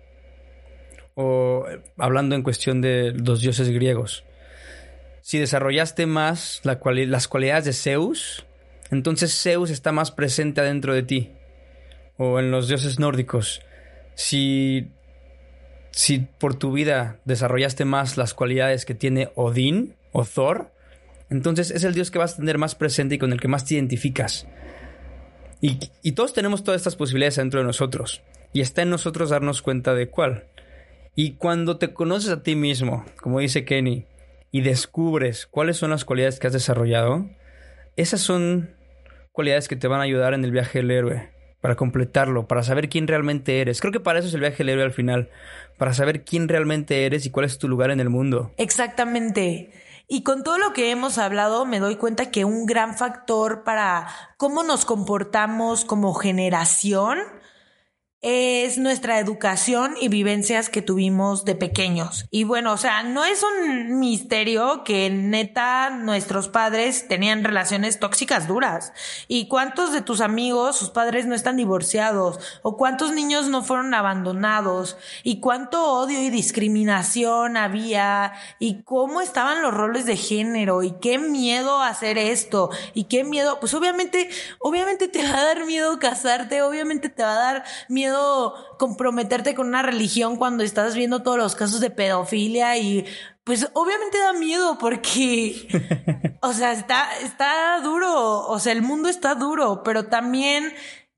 O 1.15 1.67
hablando 1.99 2.35
en 2.35 2.43
cuestión 2.43 2.81
de 2.81 3.13
los 3.13 3.41
dioses 3.41 3.69
griegos. 3.69 4.25
Si 5.21 5.39
desarrollaste 5.39 6.07
más 6.07 6.61
las 6.65 7.29
cualidades 7.29 7.65
de 7.65 7.73
Zeus, 7.73 8.47
entonces 8.91 9.41
Zeus 9.41 9.71
está 9.71 9.93
más 9.93 10.11
presente 10.11 10.61
adentro 10.61 10.95
de 10.95 11.03
ti. 11.03 11.31
O 12.17 12.39
en 12.39 12.51
los 12.51 12.69
dioses 12.69 12.99
nórdicos. 12.99 13.63
Si 14.15 14.91
si 15.93 16.21
por 16.21 16.55
tu 16.55 16.73
vida 16.73 17.21
desarrollaste 17.25 17.85
más 17.85 18.17
las 18.17 18.35
cualidades 18.35 18.85
que 18.85 18.95
tiene 18.95 19.31
Odín 19.35 19.95
o 20.11 20.25
Thor, 20.25 20.73
entonces 21.31 21.71
es 21.71 21.85
el 21.85 21.95
dios 21.95 22.11
que 22.11 22.19
vas 22.19 22.35
a 22.35 22.37
tener 22.39 22.59
más 22.59 22.75
presente 22.75 23.15
y 23.15 23.19
con 23.19 23.33
el 23.33 23.41
que 23.41 23.49
más 23.49 23.65
te 23.65 23.75
identificas. 23.75 24.47
Y, 25.61 25.79
y, 26.03 26.13
todos 26.13 26.33
tenemos 26.33 26.65
todas 26.65 26.81
estas 26.81 26.97
posibilidades 26.97 27.37
dentro 27.37 27.61
de 27.61 27.67
nosotros. 27.67 28.23
Y 28.53 28.63
está 28.63 28.83
en 28.83 28.91
nosotros 28.91 29.31
darnos 29.31 29.63
cuenta 29.63 29.95
de 29.95 30.09
cuál. 30.09 30.45
Y 31.15 31.33
cuando 31.33 31.77
te 31.77 31.93
conoces 31.93 32.31
a 32.31 32.43
ti 32.43 32.57
mismo, 32.57 33.05
como 33.21 33.41
dice 33.41 33.65
Kenny, 33.65 34.07
y 34.51 34.63
descubres 34.63 35.47
cuáles 35.47 35.77
son 35.77 35.91
las 35.91 36.05
cualidades 36.05 36.39
que 36.39 36.47
has 36.47 36.53
desarrollado, 36.53 37.27
esas 37.97 38.21
son 38.21 38.75
cualidades 39.33 39.69
que 39.69 39.77
te 39.77 39.89
van 39.89 40.01
a 40.01 40.05
ayudar 40.05 40.35
en 40.35 40.45
el 40.45 40.53
viaje 40.53 40.79
del 40.79 40.91
héroe 40.91 41.31
para 41.61 41.77
completarlo, 41.77 42.49
para 42.49 42.63
saber 42.63 42.89
quién 42.89 43.07
realmente 43.07 43.61
eres. 43.61 43.81
Creo 43.81 43.93
que 43.93 44.01
para 44.01 44.19
eso 44.19 44.29
es 44.29 44.35
el 44.35 44.41
viaje 44.41 44.59
del 44.59 44.71
héroe 44.71 44.85
al 44.85 44.93
final, 44.93 45.31
para 45.79 45.95
saber 45.95 46.25
quién 46.25 46.49
realmente 46.49 47.07
eres 47.07 47.25
y 47.25 47.31
cuál 47.31 47.47
es 47.47 47.59
tu 47.59 47.69
lugar 47.69 47.91
en 47.91 48.01
el 48.01 48.09
mundo. 48.09 48.53
Exactamente. 48.57 49.71
Y 50.09 50.25
con 50.25 50.43
todo 50.43 50.59
lo 50.59 50.73
que 50.73 50.91
hemos 50.91 51.19
hablado, 51.19 51.65
me 51.65 51.79
doy 51.79 51.97
cuenta 51.97 52.31
que 52.31 52.45
un 52.45 52.67
gran 52.67 52.97
factor 52.97 53.65
para 53.65 54.09
cómo 54.37 54.65
nos 54.65 54.85
comportamos 54.85 55.85
como 55.85 56.15
generación 56.15 57.19
es 58.23 58.79
nuestra 58.79 59.19
educación 59.19 59.97
y 60.01 60.07
vivencias 60.07 60.71
que 60.71 60.81
tuvimos 60.81 61.45
de 61.45 61.57
pequeños. 61.57 62.27
Y 62.31 62.45
bueno, 62.45 62.73
o 62.73 62.77
sea, 62.77 63.03
no 63.03 63.25
es 63.25 63.43
un 63.43 63.99
misterio 63.99 64.85
que 64.85 65.11
neta 65.11 65.91
nuestros 65.91 66.47
padres 66.47 67.09
tenían 67.09 67.43
relaciones 67.43 67.99
tóxicas 67.99 68.47
duras. 68.47 68.93
¿Y 69.27 69.49
cuántos 69.49 69.93
de 69.93 70.03
tus 70.03 70.21
amigos, 70.21 70.77
sus 70.77 70.91
padres 70.91 71.27
no 71.27 71.35
están 71.35 71.57
divorciados? 71.57 72.39
¿O 72.63 72.77
cuántos 72.77 73.11
niños 73.11 73.49
no 73.49 73.65
fueron 73.65 73.93
abandonados? 73.93 74.97
¿Y 75.25 75.41
cuánto 75.41 75.85
odio 75.85 76.23
y 76.23 76.31
discriminación 76.31 77.57
había? 77.57 78.35
¿Y 78.61 78.83
cómo 78.85 79.21
estaban 79.21 79.63
los 79.63 79.75
roles 79.75 80.07
de 80.07 80.17
género? 80.17 80.85
¿Y 80.85 80.93
qué 80.93 81.19
miedo 81.19 81.83
hacer 81.83 82.19
esto? 82.19 82.71
¿Y 82.95 83.05
qué 83.05 83.25
miedo? 83.25 83.59
Pues 83.59 83.75
obviamente, 83.75 84.31
obviamente 84.61 85.09
te 85.09 85.25
va 85.25 85.41
a 85.41 85.45
dar 85.45 85.67
miedo 85.67 85.99
casarte, 85.99 86.63
obviamente 86.63 87.09
te 87.09 87.25
va 87.25 87.33
a 87.33 87.53
dar 87.53 87.65
miedo 87.89 88.12
comprometerte 88.79 89.55
con 89.55 89.69
una 89.69 89.83
religión 89.83 90.37
cuando 90.37 90.65
estás 90.65 90.95
viendo 90.95 91.23
todos 91.23 91.39
los 91.39 91.55
casos 91.55 91.81
de 91.81 91.91
pedofilia 91.91 92.77
y 92.79 93.05
pues 93.45 93.69
obviamente 93.73 94.19
da 94.19 94.33
miedo 94.35 94.79
porque, 94.79 96.37
o 96.43 96.53
sea, 96.53 96.73
está, 96.73 97.09
está 97.23 97.81
duro, 97.83 98.47
o 98.47 98.59
sea, 98.59 98.73
el 98.73 98.83
mundo 98.83 99.09
está 99.09 99.35
duro, 99.35 99.83
pero 99.83 100.07
también 100.07 100.73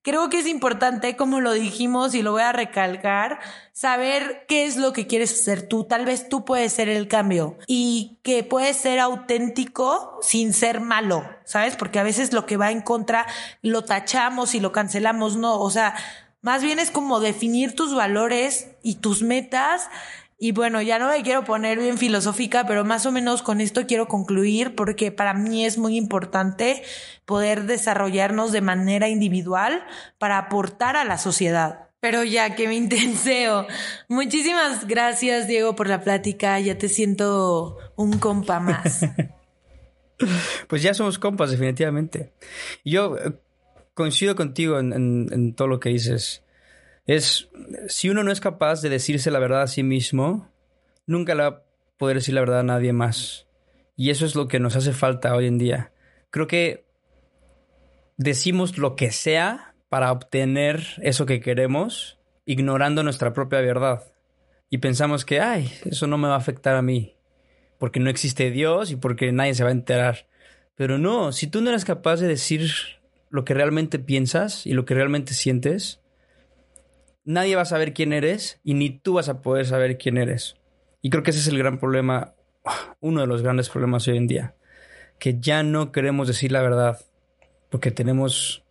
creo 0.05 0.29
que 0.29 0.39
es 0.39 0.47
importante, 0.47 1.17
como 1.17 1.41
lo 1.41 1.53
dijimos 1.53 2.15
y 2.15 2.23
lo 2.23 2.33
voy 2.33 2.43
a 2.43 2.53
recalcar, 2.53 3.41
saber 3.73 4.45
qué 4.47 4.67
es 4.67 4.77
lo 4.77 4.93
que 4.93 5.07
quieres 5.07 5.33
hacer 5.33 5.67
tú. 5.67 5.85
Tal 5.85 6.05
vez 6.05 6.29
tú 6.29 6.45
puedes 6.45 6.75
ser 6.75 6.91
el 6.91 7.09
cambio 7.09 7.57
y 7.67 8.19
que 8.23 8.45
puedes 8.45 8.77
ser 8.77 9.01
auténtico 9.01 10.19
sin 10.21 10.53
ser 10.53 10.81
malo, 10.81 11.27
¿sabes? 11.45 11.75
Porque 11.75 11.99
a 11.99 12.03
veces 12.03 12.35
lo 12.35 12.45
que 12.45 12.59
va 12.59 12.71
en 12.71 12.83
contra 12.83 13.27
lo 13.63 13.85
tachamos 13.85 14.55
y 14.55 14.61
lo 14.61 14.73
cancelamos, 14.73 15.37
no, 15.37 15.59
o 15.59 15.71
sea, 15.71 15.95
más 16.45 16.63
bien 16.63 16.79
es 16.79 16.91
como 16.91 17.21
definir 17.21 17.75
tus 17.75 17.95
valores 17.95 18.69
y 18.83 18.97
tus 18.97 19.23
metas. 19.23 19.89
Y 20.39 20.53
bueno, 20.53 20.83
ya 20.83 20.99
no 20.99 21.09
me 21.09 21.23
quiero 21.23 21.43
poner 21.43 21.79
bien 21.79 21.97
filosófica, 21.97 22.67
pero 22.67 22.85
más 22.85 23.07
o 23.07 23.13
menos 23.13 23.41
con 23.41 23.63
esto 23.63 23.87
quiero 23.87 24.09
concluir 24.09 24.75
porque 24.75 25.11
para 25.11 25.33
mí 25.33 25.65
es 25.65 25.79
muy 25.79 25.97
importante 25.97 26.83
poder 27.25 27.65
desarrollarnos 27.65 28.53
de 28.53 28.61
manera 28.61 29.09
individual 29.09 29.87
para 30.19 30.37
aportar 30.37 30.99
a 30.99 31.05
la 31.07 31.17
sociedad. 31.17 31.89
Pero 32.01 32.25
ya 32.25 32.55
que 32.55 32.69
me 32.69 32.75
intenseo. 32.75 33.67
Muchísimas 34.09 34.87
gracias, 34.87 35.49
Diego, 35.49 35.75
por 35.75 35.89
la 35.89 36.03
plática. 36.03 36.61
Ya 36.61 36.77
te 36.77 36.91
siento 36.91 37.79
un 37.97 38.19
compa 38.19 38.61
más. 38.61 39.01
pues 40.69 40.83
ya 40.83 40.93
somos 40.93 41.19
compas, 41.19 41.51
definitivamente. 41.51 42.35
Yo 42.85 43.17
coincido 43.95 44.37
contigo 44.37 44.79
en, 44.79 45.55
todo 45.55 45.69
lo 45.69 45.81
que 45.81 45.89
dices. 45.89 46.43
Es, 47.07 47.49
si 47.89 48.11
uno 48.11 48.23
no 48.23 48.33
es 48.33 48.41
capaz 48.41 48.83
de 48.83 48.89
decirse 48.89 49.31
la 49.31 49.39
verdad 49.39 49.63
a 49.63 49.69
sí 49.69 49.83
mismo, 49.83 50.51
nunca 51.07 51.35
le 51.35 51.43
va 51.43 51.49
a 51.49 51.63
poder 51.97 52.17
decir 52.17 52.35
la 52.35 52.41
verdad 52.41 52.61
a 52.61 52.65
nadie 52.65 52.93
más. 52.93 53.47
Y 53.97 54.11
eso 54.11 54.27
es 54.27 54.35
lo 54.35 54.49
que 54.49 54.59
nos 54.59 54.77
hace 54.77 54.93
falta 54.93 55.35
hoy 55.35 55.47
en 55.47 55.59
día. 55.59 55.93
Creo 56.31 56.47
que 56.47 56.85
decimos 58.17 58.77
lo 58.79 58.97
que 58.97 59.13
sea 59.13 59.75
para 59.89 60.11
obtener 60.11 60.85
eso 61.03 61.27
que 61.27 61.41
queremos, 61.41 62.19
ignorando 62.45 63.03
nuestra 63.03 63.33
propia 63.33 63.61
verdad. 63.61 64.03
Y 64.69 64.79
pensamos 64.79 65.25
que, 65.25 65.41
ay, 65.41 65.73
eso 65.85 66.09
no 66.09 66.19
me 66.19 66.27
va 66.27 66.35
a 66.35 66.39
afectar 66.39 66.75
a 66.75 66.83
mí, 66.83 67.15
porque 67.79 68.01
no 68.01 68.11
existe 68.11 68.51
Dios 68.51 68.91
y 68.91 68.97
porque 68.97 69.31
nadie 69.31 69.55
se 69.55 69.63
va 69.63 69.69
a 69.69 69.73
enterar. 69.73 70.27
Pero 70.75 70.99
no, 70.99 71.31
si 71.31 71.47
tú 71.47 71.61
no 71.61 71.71
eres 71.71 71.85
capaz 71.85 72.17
de 72.17 72.27
decir 72.27 72.73
lo 73.35 73.45
que 73.45 73.53
realmente 73.53 73.99
piensas 73.99 74.65
y 74.65 74.75
lo 74.75 74.85
que 74.85 74.95
realmente 74.95 75.35
sientes, 75.35 76.01
nadie 77.25 77.57
va 77.57 77.63
a 77.63 77.65
saber 77.65 77.93
quién 77.93 78.13
eres 78.13 78.61
y 78.63 78.75
ni 78.75 78.91
tú 78.91 79.15
vas 79.15 79.29
a 79.29 79.43
poder 79.43 79.67
saber 79.67 79.99
quién 79.99 80.19
eres. 80.19 80.55
Y 81.03 81.11
creo 81.11 81.25
que 81.25 81.33
ese 81.33 81.41
es 81.41 81.49
el 81.49 81.59
gran 81.59 81.81
problema, 81.81 82.37
uno 83.01 83.23
de 83.23 83.27
los 83.27 83.43
grandes 83.43 83.71
problemas 83.71 84.07
hoy 84.07 84.19
en 84.19 84.29
día, 84.29 84.55
que 85.19 85.41
ya 85.41 85.65
no 85.65 85.91
queremos 85.91 86.29
decir 86.29 86.53
la 86.53 86.63
verdad 86.63 87.01
porque 87.71 87.91
tenemos 87.91 88.63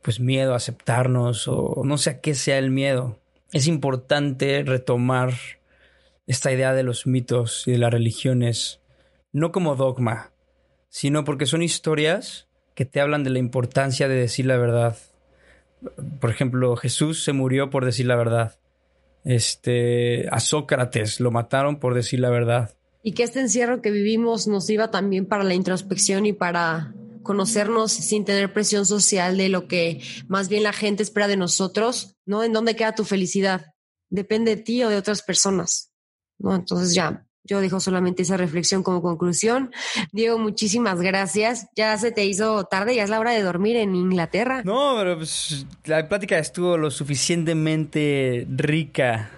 pues 0.00 0.20
miedo 0.20 0.52
a 0.52 0.58
aceptarnos 0.58 1.48
o 1.48 1.82
no 1.84 1.98
sé 1.98 2.10
a 2.10 2.20
qué 2.20 2.36
sea 2.36 2.58
el 2.58 2.70
miedo. 2.70 3.18
Es 3.50 3.66
importante 3.66 4.62
retomar 4.64 5.34
esta 6.28 6.52
idea 6.52 6.72
de 6.72 6.84
los 6.84 7.08
mitos 7.08 7.66
y 7.66 7.72
de 7.72 7.78
las 7.78 7.90
religiones, 7.90 8.80
no 9.32 9.50
como 9.50 9.74
dogma, 9.74 10.30
sino 10.88 11.24
porque 11.24 11.46
son 11.46 11.64
historias 11.64 12.46
que 12.74 12.84
te 12.84 13.00
hablan 13.00 13.24
de 13.24 13.30
la 13.30 13.38
importancia 13.38 14.08
de 14.08 14.14
decir 14.14 14.46
la 14.46 14.56
verdad. 14.56 14.96
Por 16.20 16.30
ejemplo, 16.30 16.76
Jesús 16.76 17.24
se 17.24 17.32
murió 17.32 17.70
por 17.70 17.84
decir 17.84 18.06
la 18.06 18.16
verdad. 18.16 18.58
Este, 19.24 20.28
a 20.30 20.40
Sócrates 20.40 21.20
lo 21.20 21.30
mataron 21.30 21.78
por 21.78 21.94
decir 21.94 22.20
la 22.20 22.30
verdad. 22.30 22.74
Y 23.02 23.12
que 23.12 23.24
este 23.24 23.40
encierro 23.40 23.82
que 23.82 23.90
vivimos 23.90 24.46
nos 24.46 24.68
iba 24.70 24.90
también 24.90 25.26
para 25.26 25.44
la 25.44 25.54
introspección 25.54 26.26
y 26.26 26.32
para 26.32 26.94
conocernos 27.22 27.92
sin 27.92 28.24
tener 28.24 28.52
presión 28.52 28.86
social 28.86 29.36
de 29.36 29.48
lo 29.48 29.68
que 29.68 30.00
más 30.28 30.48
bien 30.48 30.62
la 30.62 30.72
gente 30.72 31.02
espera 31.02 31.28
de 31.28 31.36
nosotros, 31.36 32.16
¿no? 32.26 32.42
¿En 32.42 32.52
dónde 32.52 32.74
queda 32.74 32.94
tu 32.94 33.04
felicidad? 33.04 33.72
depende 34.12 34.56
de 34.56 34.62
ti 34.62 34.84
o 34.84 34.90
de 34.90 34.98
otras 34.98 35.22
personas. 35.22 35.90
¿no? 36.38 36.54
Entonces 36.54 36.94
ya, 36.94 37.26
yo 37.44 37.60
dejo 37.60 37.80
solamente 37.80 38.22
esa 38.22 38.36
reflexión 38.36 38.82
como 38.82 39.02
conclusión. 39.02 39.72
Diego, 40.12 40.38
muchísimas 40.38 41.00
gracias. 41.00 41.66
Ya 41.76 41.96
se 41.98 42.12
te 42.12 42.24
hizo 42.24 42.64
tarde, 42.64 42.94
ya 42.94 43.02
es 43.04 43.10
la 43.10 43.18
hora 43.20 43.32
de 43.32 43.42
dormir 43.42 43.76
en 43.76 43.94
Inglaterra. 43.96 44.62
No, 44.64 44.94
pero 44.96 45.16
pues, 45.16 45.66
la 45.84 46.08
plática 46.08 46.38
estuvo 46.38 46.76
lo 46.78 46.90
suficientemente 46.90 48.46
rica 48.48 49.30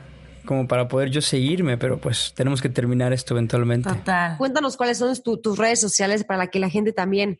como 0.44 0.68
para 0.68 0.88
poder 0.88 1.08
yo 1.10 1.22
seguirme, 1.22 1.78
pero 1.78 1.98
pues 1.98 2.32
tenemos 2.36 2.60
que 2.60 2.68
terminar 2.68 3.12
esto 3.14 3.32
eventualmente. 3.34 3.88
Total. 3.88 4.36
Cuéntanos 4.36 4.76
cuáles 4.76 4.98
son 4.98 5.14
tu- 5.22 5.38
tus 5.40 5.56
redes 5.56 5.80
sociales 5.80 6.24
para 6.24 6.48
que 6.48 6.58
la 6.58 6.68
gente 6.68 6.92
también 6.92 7.38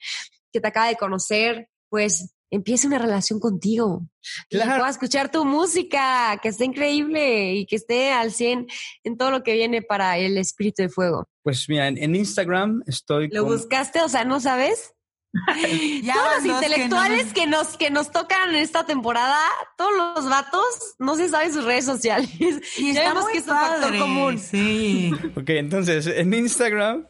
que 0.53 0.61
te 0.61 0.69
acaba 0.69 0.89
de 0.89 0.97
conocer, 0.97 1.69
pues 1.91 2.34
empiece 2.55 2.87
una 2.87 2.99
relación 2.99 3.41
contigo. 3.41 4.03
Que 4.49 4.57
Claro. 4.59 4.79
pueda 4.79 4.91
escuchar 4.91 5.31
tu 5.31 5.45
música, 5.45 6.39
que 6.43 6.49
esté 6.49 6.65
increíble 6.65 7.55
y 7.55 7.67
que 7.67 7.77
esté 7.77 8.13
al 8.13 8.33
100 8.33 8.67
en 9.05 9.17
todo 9.17 9.31
lo 9.31 9.43
que 9.43 9.53
viene 9.55 9.83
para 9.83 10.17
el 10.19 10.39
espíritu 10.39 10.83
de 10.83 10.89
fuego. 10.89 11.27
Pues 11.43 11.69
mira, 11.69 11.89
en, 11.89 11.99
en 11.99 12.15
Instagram 12.17 12.83
estoy 12.87 13.29
¿Lo 13.29 13.45
con- 13.45 13.53
buscaste? 13.57 14.01
O 14.03 14.09
sea, 14.09 14.25
¿no 14.25 14.41
sabes? 14.41 14.93
Ya 16.05 16.15
todos 16.15 16.33
los 16.35 16.43
que 16.43 16.49
intelectuales 16.67 17.27
no- 17.27 17.33
que, 17.35 17.47
nos, 17.47 17.77
que 17.77 17.91
nos 17.91 18.11
tocan 18.13 18.51
en 18.51 18.57
esta 18.57 18.87
temporada, 18.87 19.39
todos 19.77 19.91
los 20.17 20.29
vatos, 20.31 20.65
no 21.01 21.17
se 21.17 21.29
saben 21.29 21.53
sus 21.53 21.65
redes 21.65 21.85
sociales. 21.85 22.31
Y 22.79 22.93
ya 22.95 23.09
vemos 23.13 23.27
que 23.29 23.39
es 23.39 23.45
un 23.49 23.51
factor 23.57 23.99
común. 23.99 24.39
Sí. 24.39 25.11
Ok, 25.37 25.51
entonces 25.51 26.07
en 26.07 26.33
Instagram 26.33 27.07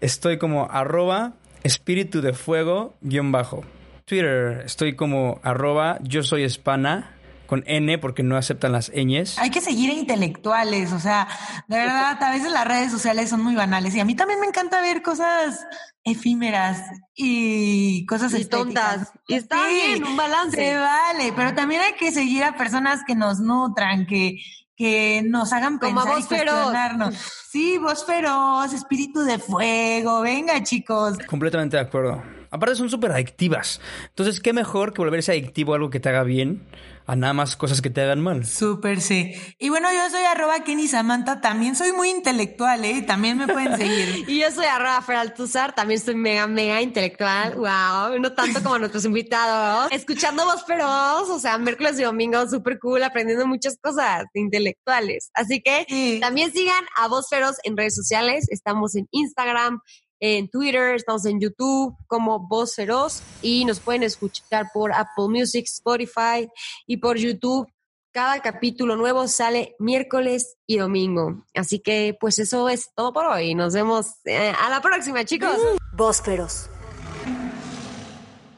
estoy 0.00 0.38
como 0.38 0.68
arroba 0.70 1.34
espíritu 1.62 2.20
de 2.20 2.32
fuego 2.32 2.96
guion 3.00 3.30
bajo. 3.30 3.64
Twitter 4.04 4.62
estoy 4.64 4.94
como 4.96 5.40
arroba 5.42 5.98
yo 6.02 6.22
soy 6.22 6.44
hispana 6.44 7.16
con 7.46 7.62
N 7.66 7.98
porque 7.98 8.22
no 8.22 8.36
aceptan 8.38 8.72
las 8.72 8.90
ñes. 8.94 9.38
Hay 9.38 9.50
que 9.50 9.60
seguir 9.60 9.90
a 9.90 9.94
intelectuales, 9.94 10.90
o 10.92 10.98
sea, 10.98 11.28
de 11.68 11.76
verdad, 11.76 12.16
a 12.22 12.30
veces 12.30 12.50
las 12.50 12.66
redes 12.66 12.90
sociales 12.90 13.28
son 13.28 13.42
muy 13.42 13.54
banales 13.54 13.94
y 13.94 14.00
a 14.00 14.06
mí 14.06 14.14
también 14.14 14.40
me 14.40 14.46
encanta 14.46 14.80
ver 14.80 15.02
cosas 15.02 15.66
efímeras 16.02 16.80
y 17.14 18.06
cosas 18.06 18.32
Y 18.32 18.40
estéticas. 18.42 18.94
tontas. 18.96 19.12
Y 19.28 19.34
está 19.34 19.56
Sí, 19.68 19.74
bien, 19.74 20.04
un 20.04 20.16
balance. 20.16 20.56
Se 20.56 20.76
vale, 20.78 21.32
pero 21.36 21.54
también 21.54 21.82
hay 21.82 21.92
que 21.94 22.10
seguir 22.10 22.42
a 22.44 22.56
personas 22.56 23.02
que 23.06 23.14
nos 23.14 23.38
nutran, 23.40 24.06
que, 24.06 24.38
que 24.74 25.22
nos 25.24 25.52
hagan 25.52 25.78
Como 25.78 26.02
pensar 26.04 26.20
y 26.20 26.22
Feroz. 26.22 26.54
cuestionarnos. 26.54 27.14
Sí, 27.50 27.76
voz 27.76 28.06
feroz, 28.06 28.72
espíritu 28.72 29.20
de 29.20 29.38
fuego, 29.38 30.22
venga 30.22 30.62
chicos. 30.62 31.18
Completamente 31.26 31.76
de 31.76 31.82
acuerdo. 31.82 32.22
Aparte 32.52 32.76
son 32.76 32.88
súper 32.90 33.10
adictivas. 33.12 33.80
Entonces, 34.10 34.38
¿qué 34.40 34.52
mejor 34.52 34.92
que 34.92 35.00
volverse 35.02 35.32
adictivo 35.32 35.72
a 35.72 35.76
algo 35.76 35.90
que 35.90 35.98
te 36.00 36.08
haga 36.10 36.22
bien 36.22 36.64
a 37.04 37.16
nada 37.16 37.32
más 37.32 37.56
cosas 37.56 37.82
que 37.82 37.90
te 37.90 38.00
hagan 38.00 38.20
mal? 38.20 38.46
Súper 38.46 39.00
sí. 39.00 39.34
Y 39.58 39.70
bueno, 39.70 39.88
yo 39.92 40.08
soy 40.10 40.22
arroba 40.24 40.62
Kenny 40.62 40.86
Samantha, 40.86 41.40
también 41.40 41.74
soy 41.74 41.92
muy 41.92 42.10
intelectual, 42.10 42.84
¿eh? 42.84 43.02
También 43.02 43.38
me 43.38 43.48
pueden 43.48 43.76
seguir. 43.76 44.24
Y 44.28 44.38
yo 44.40 44.50
soy 44.52 44.66
arroba 44.66 45.02
Feraltuzar, 45.02 45.74
también 45.74 45.98
soy 45.98 46.14
mega, 46.14 46.46
mega 46.46 46.80
intelectual. 46.80 47.54
Wow, 47.56 48.20
no 48.20 48.32
tanto 48.34 48.62
como 48.62 48.78
nuestros 48.78 49.04
invitados. 49.04 49.90
Escuchando 49.90 50.44
voz 50.44 50.64
feroz, 50.64 51.28
o 51.30 51.38
sea, 51.40 51.58
miércoles 51.58 51.98
y 51.98 52.02
domingo, 52.04 52.46
súper 52.48 52.78
cool, 52.78 53.02
aprendiendo 53.02 53.46
muchas 53.46 53.78
cosas 53.82 54.24
intelectuales. 54.34 55.30
Así 55.34 55.60
que 55.62 55.86
Sí. 55.88 56.18
también 56.20 56.52
sigan 56.52 56.84
a 56.96 57.08
Voz 57.08 57.28
Feroz 57.28 57.56
en 57.64 57.76
redes 57.76 57.94
sociales. 57.96 58.46
Estamos 58.50 58.94
en 58.94 59.08
Instagram, 59.10 59.80
en 60.22 60.48
Twitter, 60.48 60.94
estamos 60.94 61.26
en 61.26 61.40
YouTube 61.40 61.96
como 62.06 62.38
Voz 62.38 62.76
Feroz 62.76 63.22
y 63.42 63.64
nos 63.64 63.80
pueden 63.80 64.04
escuchar 64.04 64.68
por 64.72 64.92
Apple 64.92 65.26
Music, 65.28 65.64
Spotify 65.66 66.48
y 66.86 66.98
por 66.98 67.16
YouTube. 67.16 67.66
Cada 68.12 68.40
capítulo 68.40 68.94
nuevo 68.94 69.26
sale 69.26 69.74
miércoles 69.80 70.56
y 70.64 70.76
domingo. 70.76 71.44
Así 71.54 71.80
que 71.80 72.16
pues 72.20 72.38
eso 72.38 72.68
es 72.68 72.90
todo 72.94 73.12
por 73.12 73.26
hoy. 73.26 73.56
Nos 73.56 73.74
vemos 73.74 74.12
eh, 74.24 74.52
a 74.56 74.70
la 74.70 74.80
próxima, 74.80 75.24
chicos. 75.24 75.56
Voz 75.92 76.22
Feroz. 76.22 76.70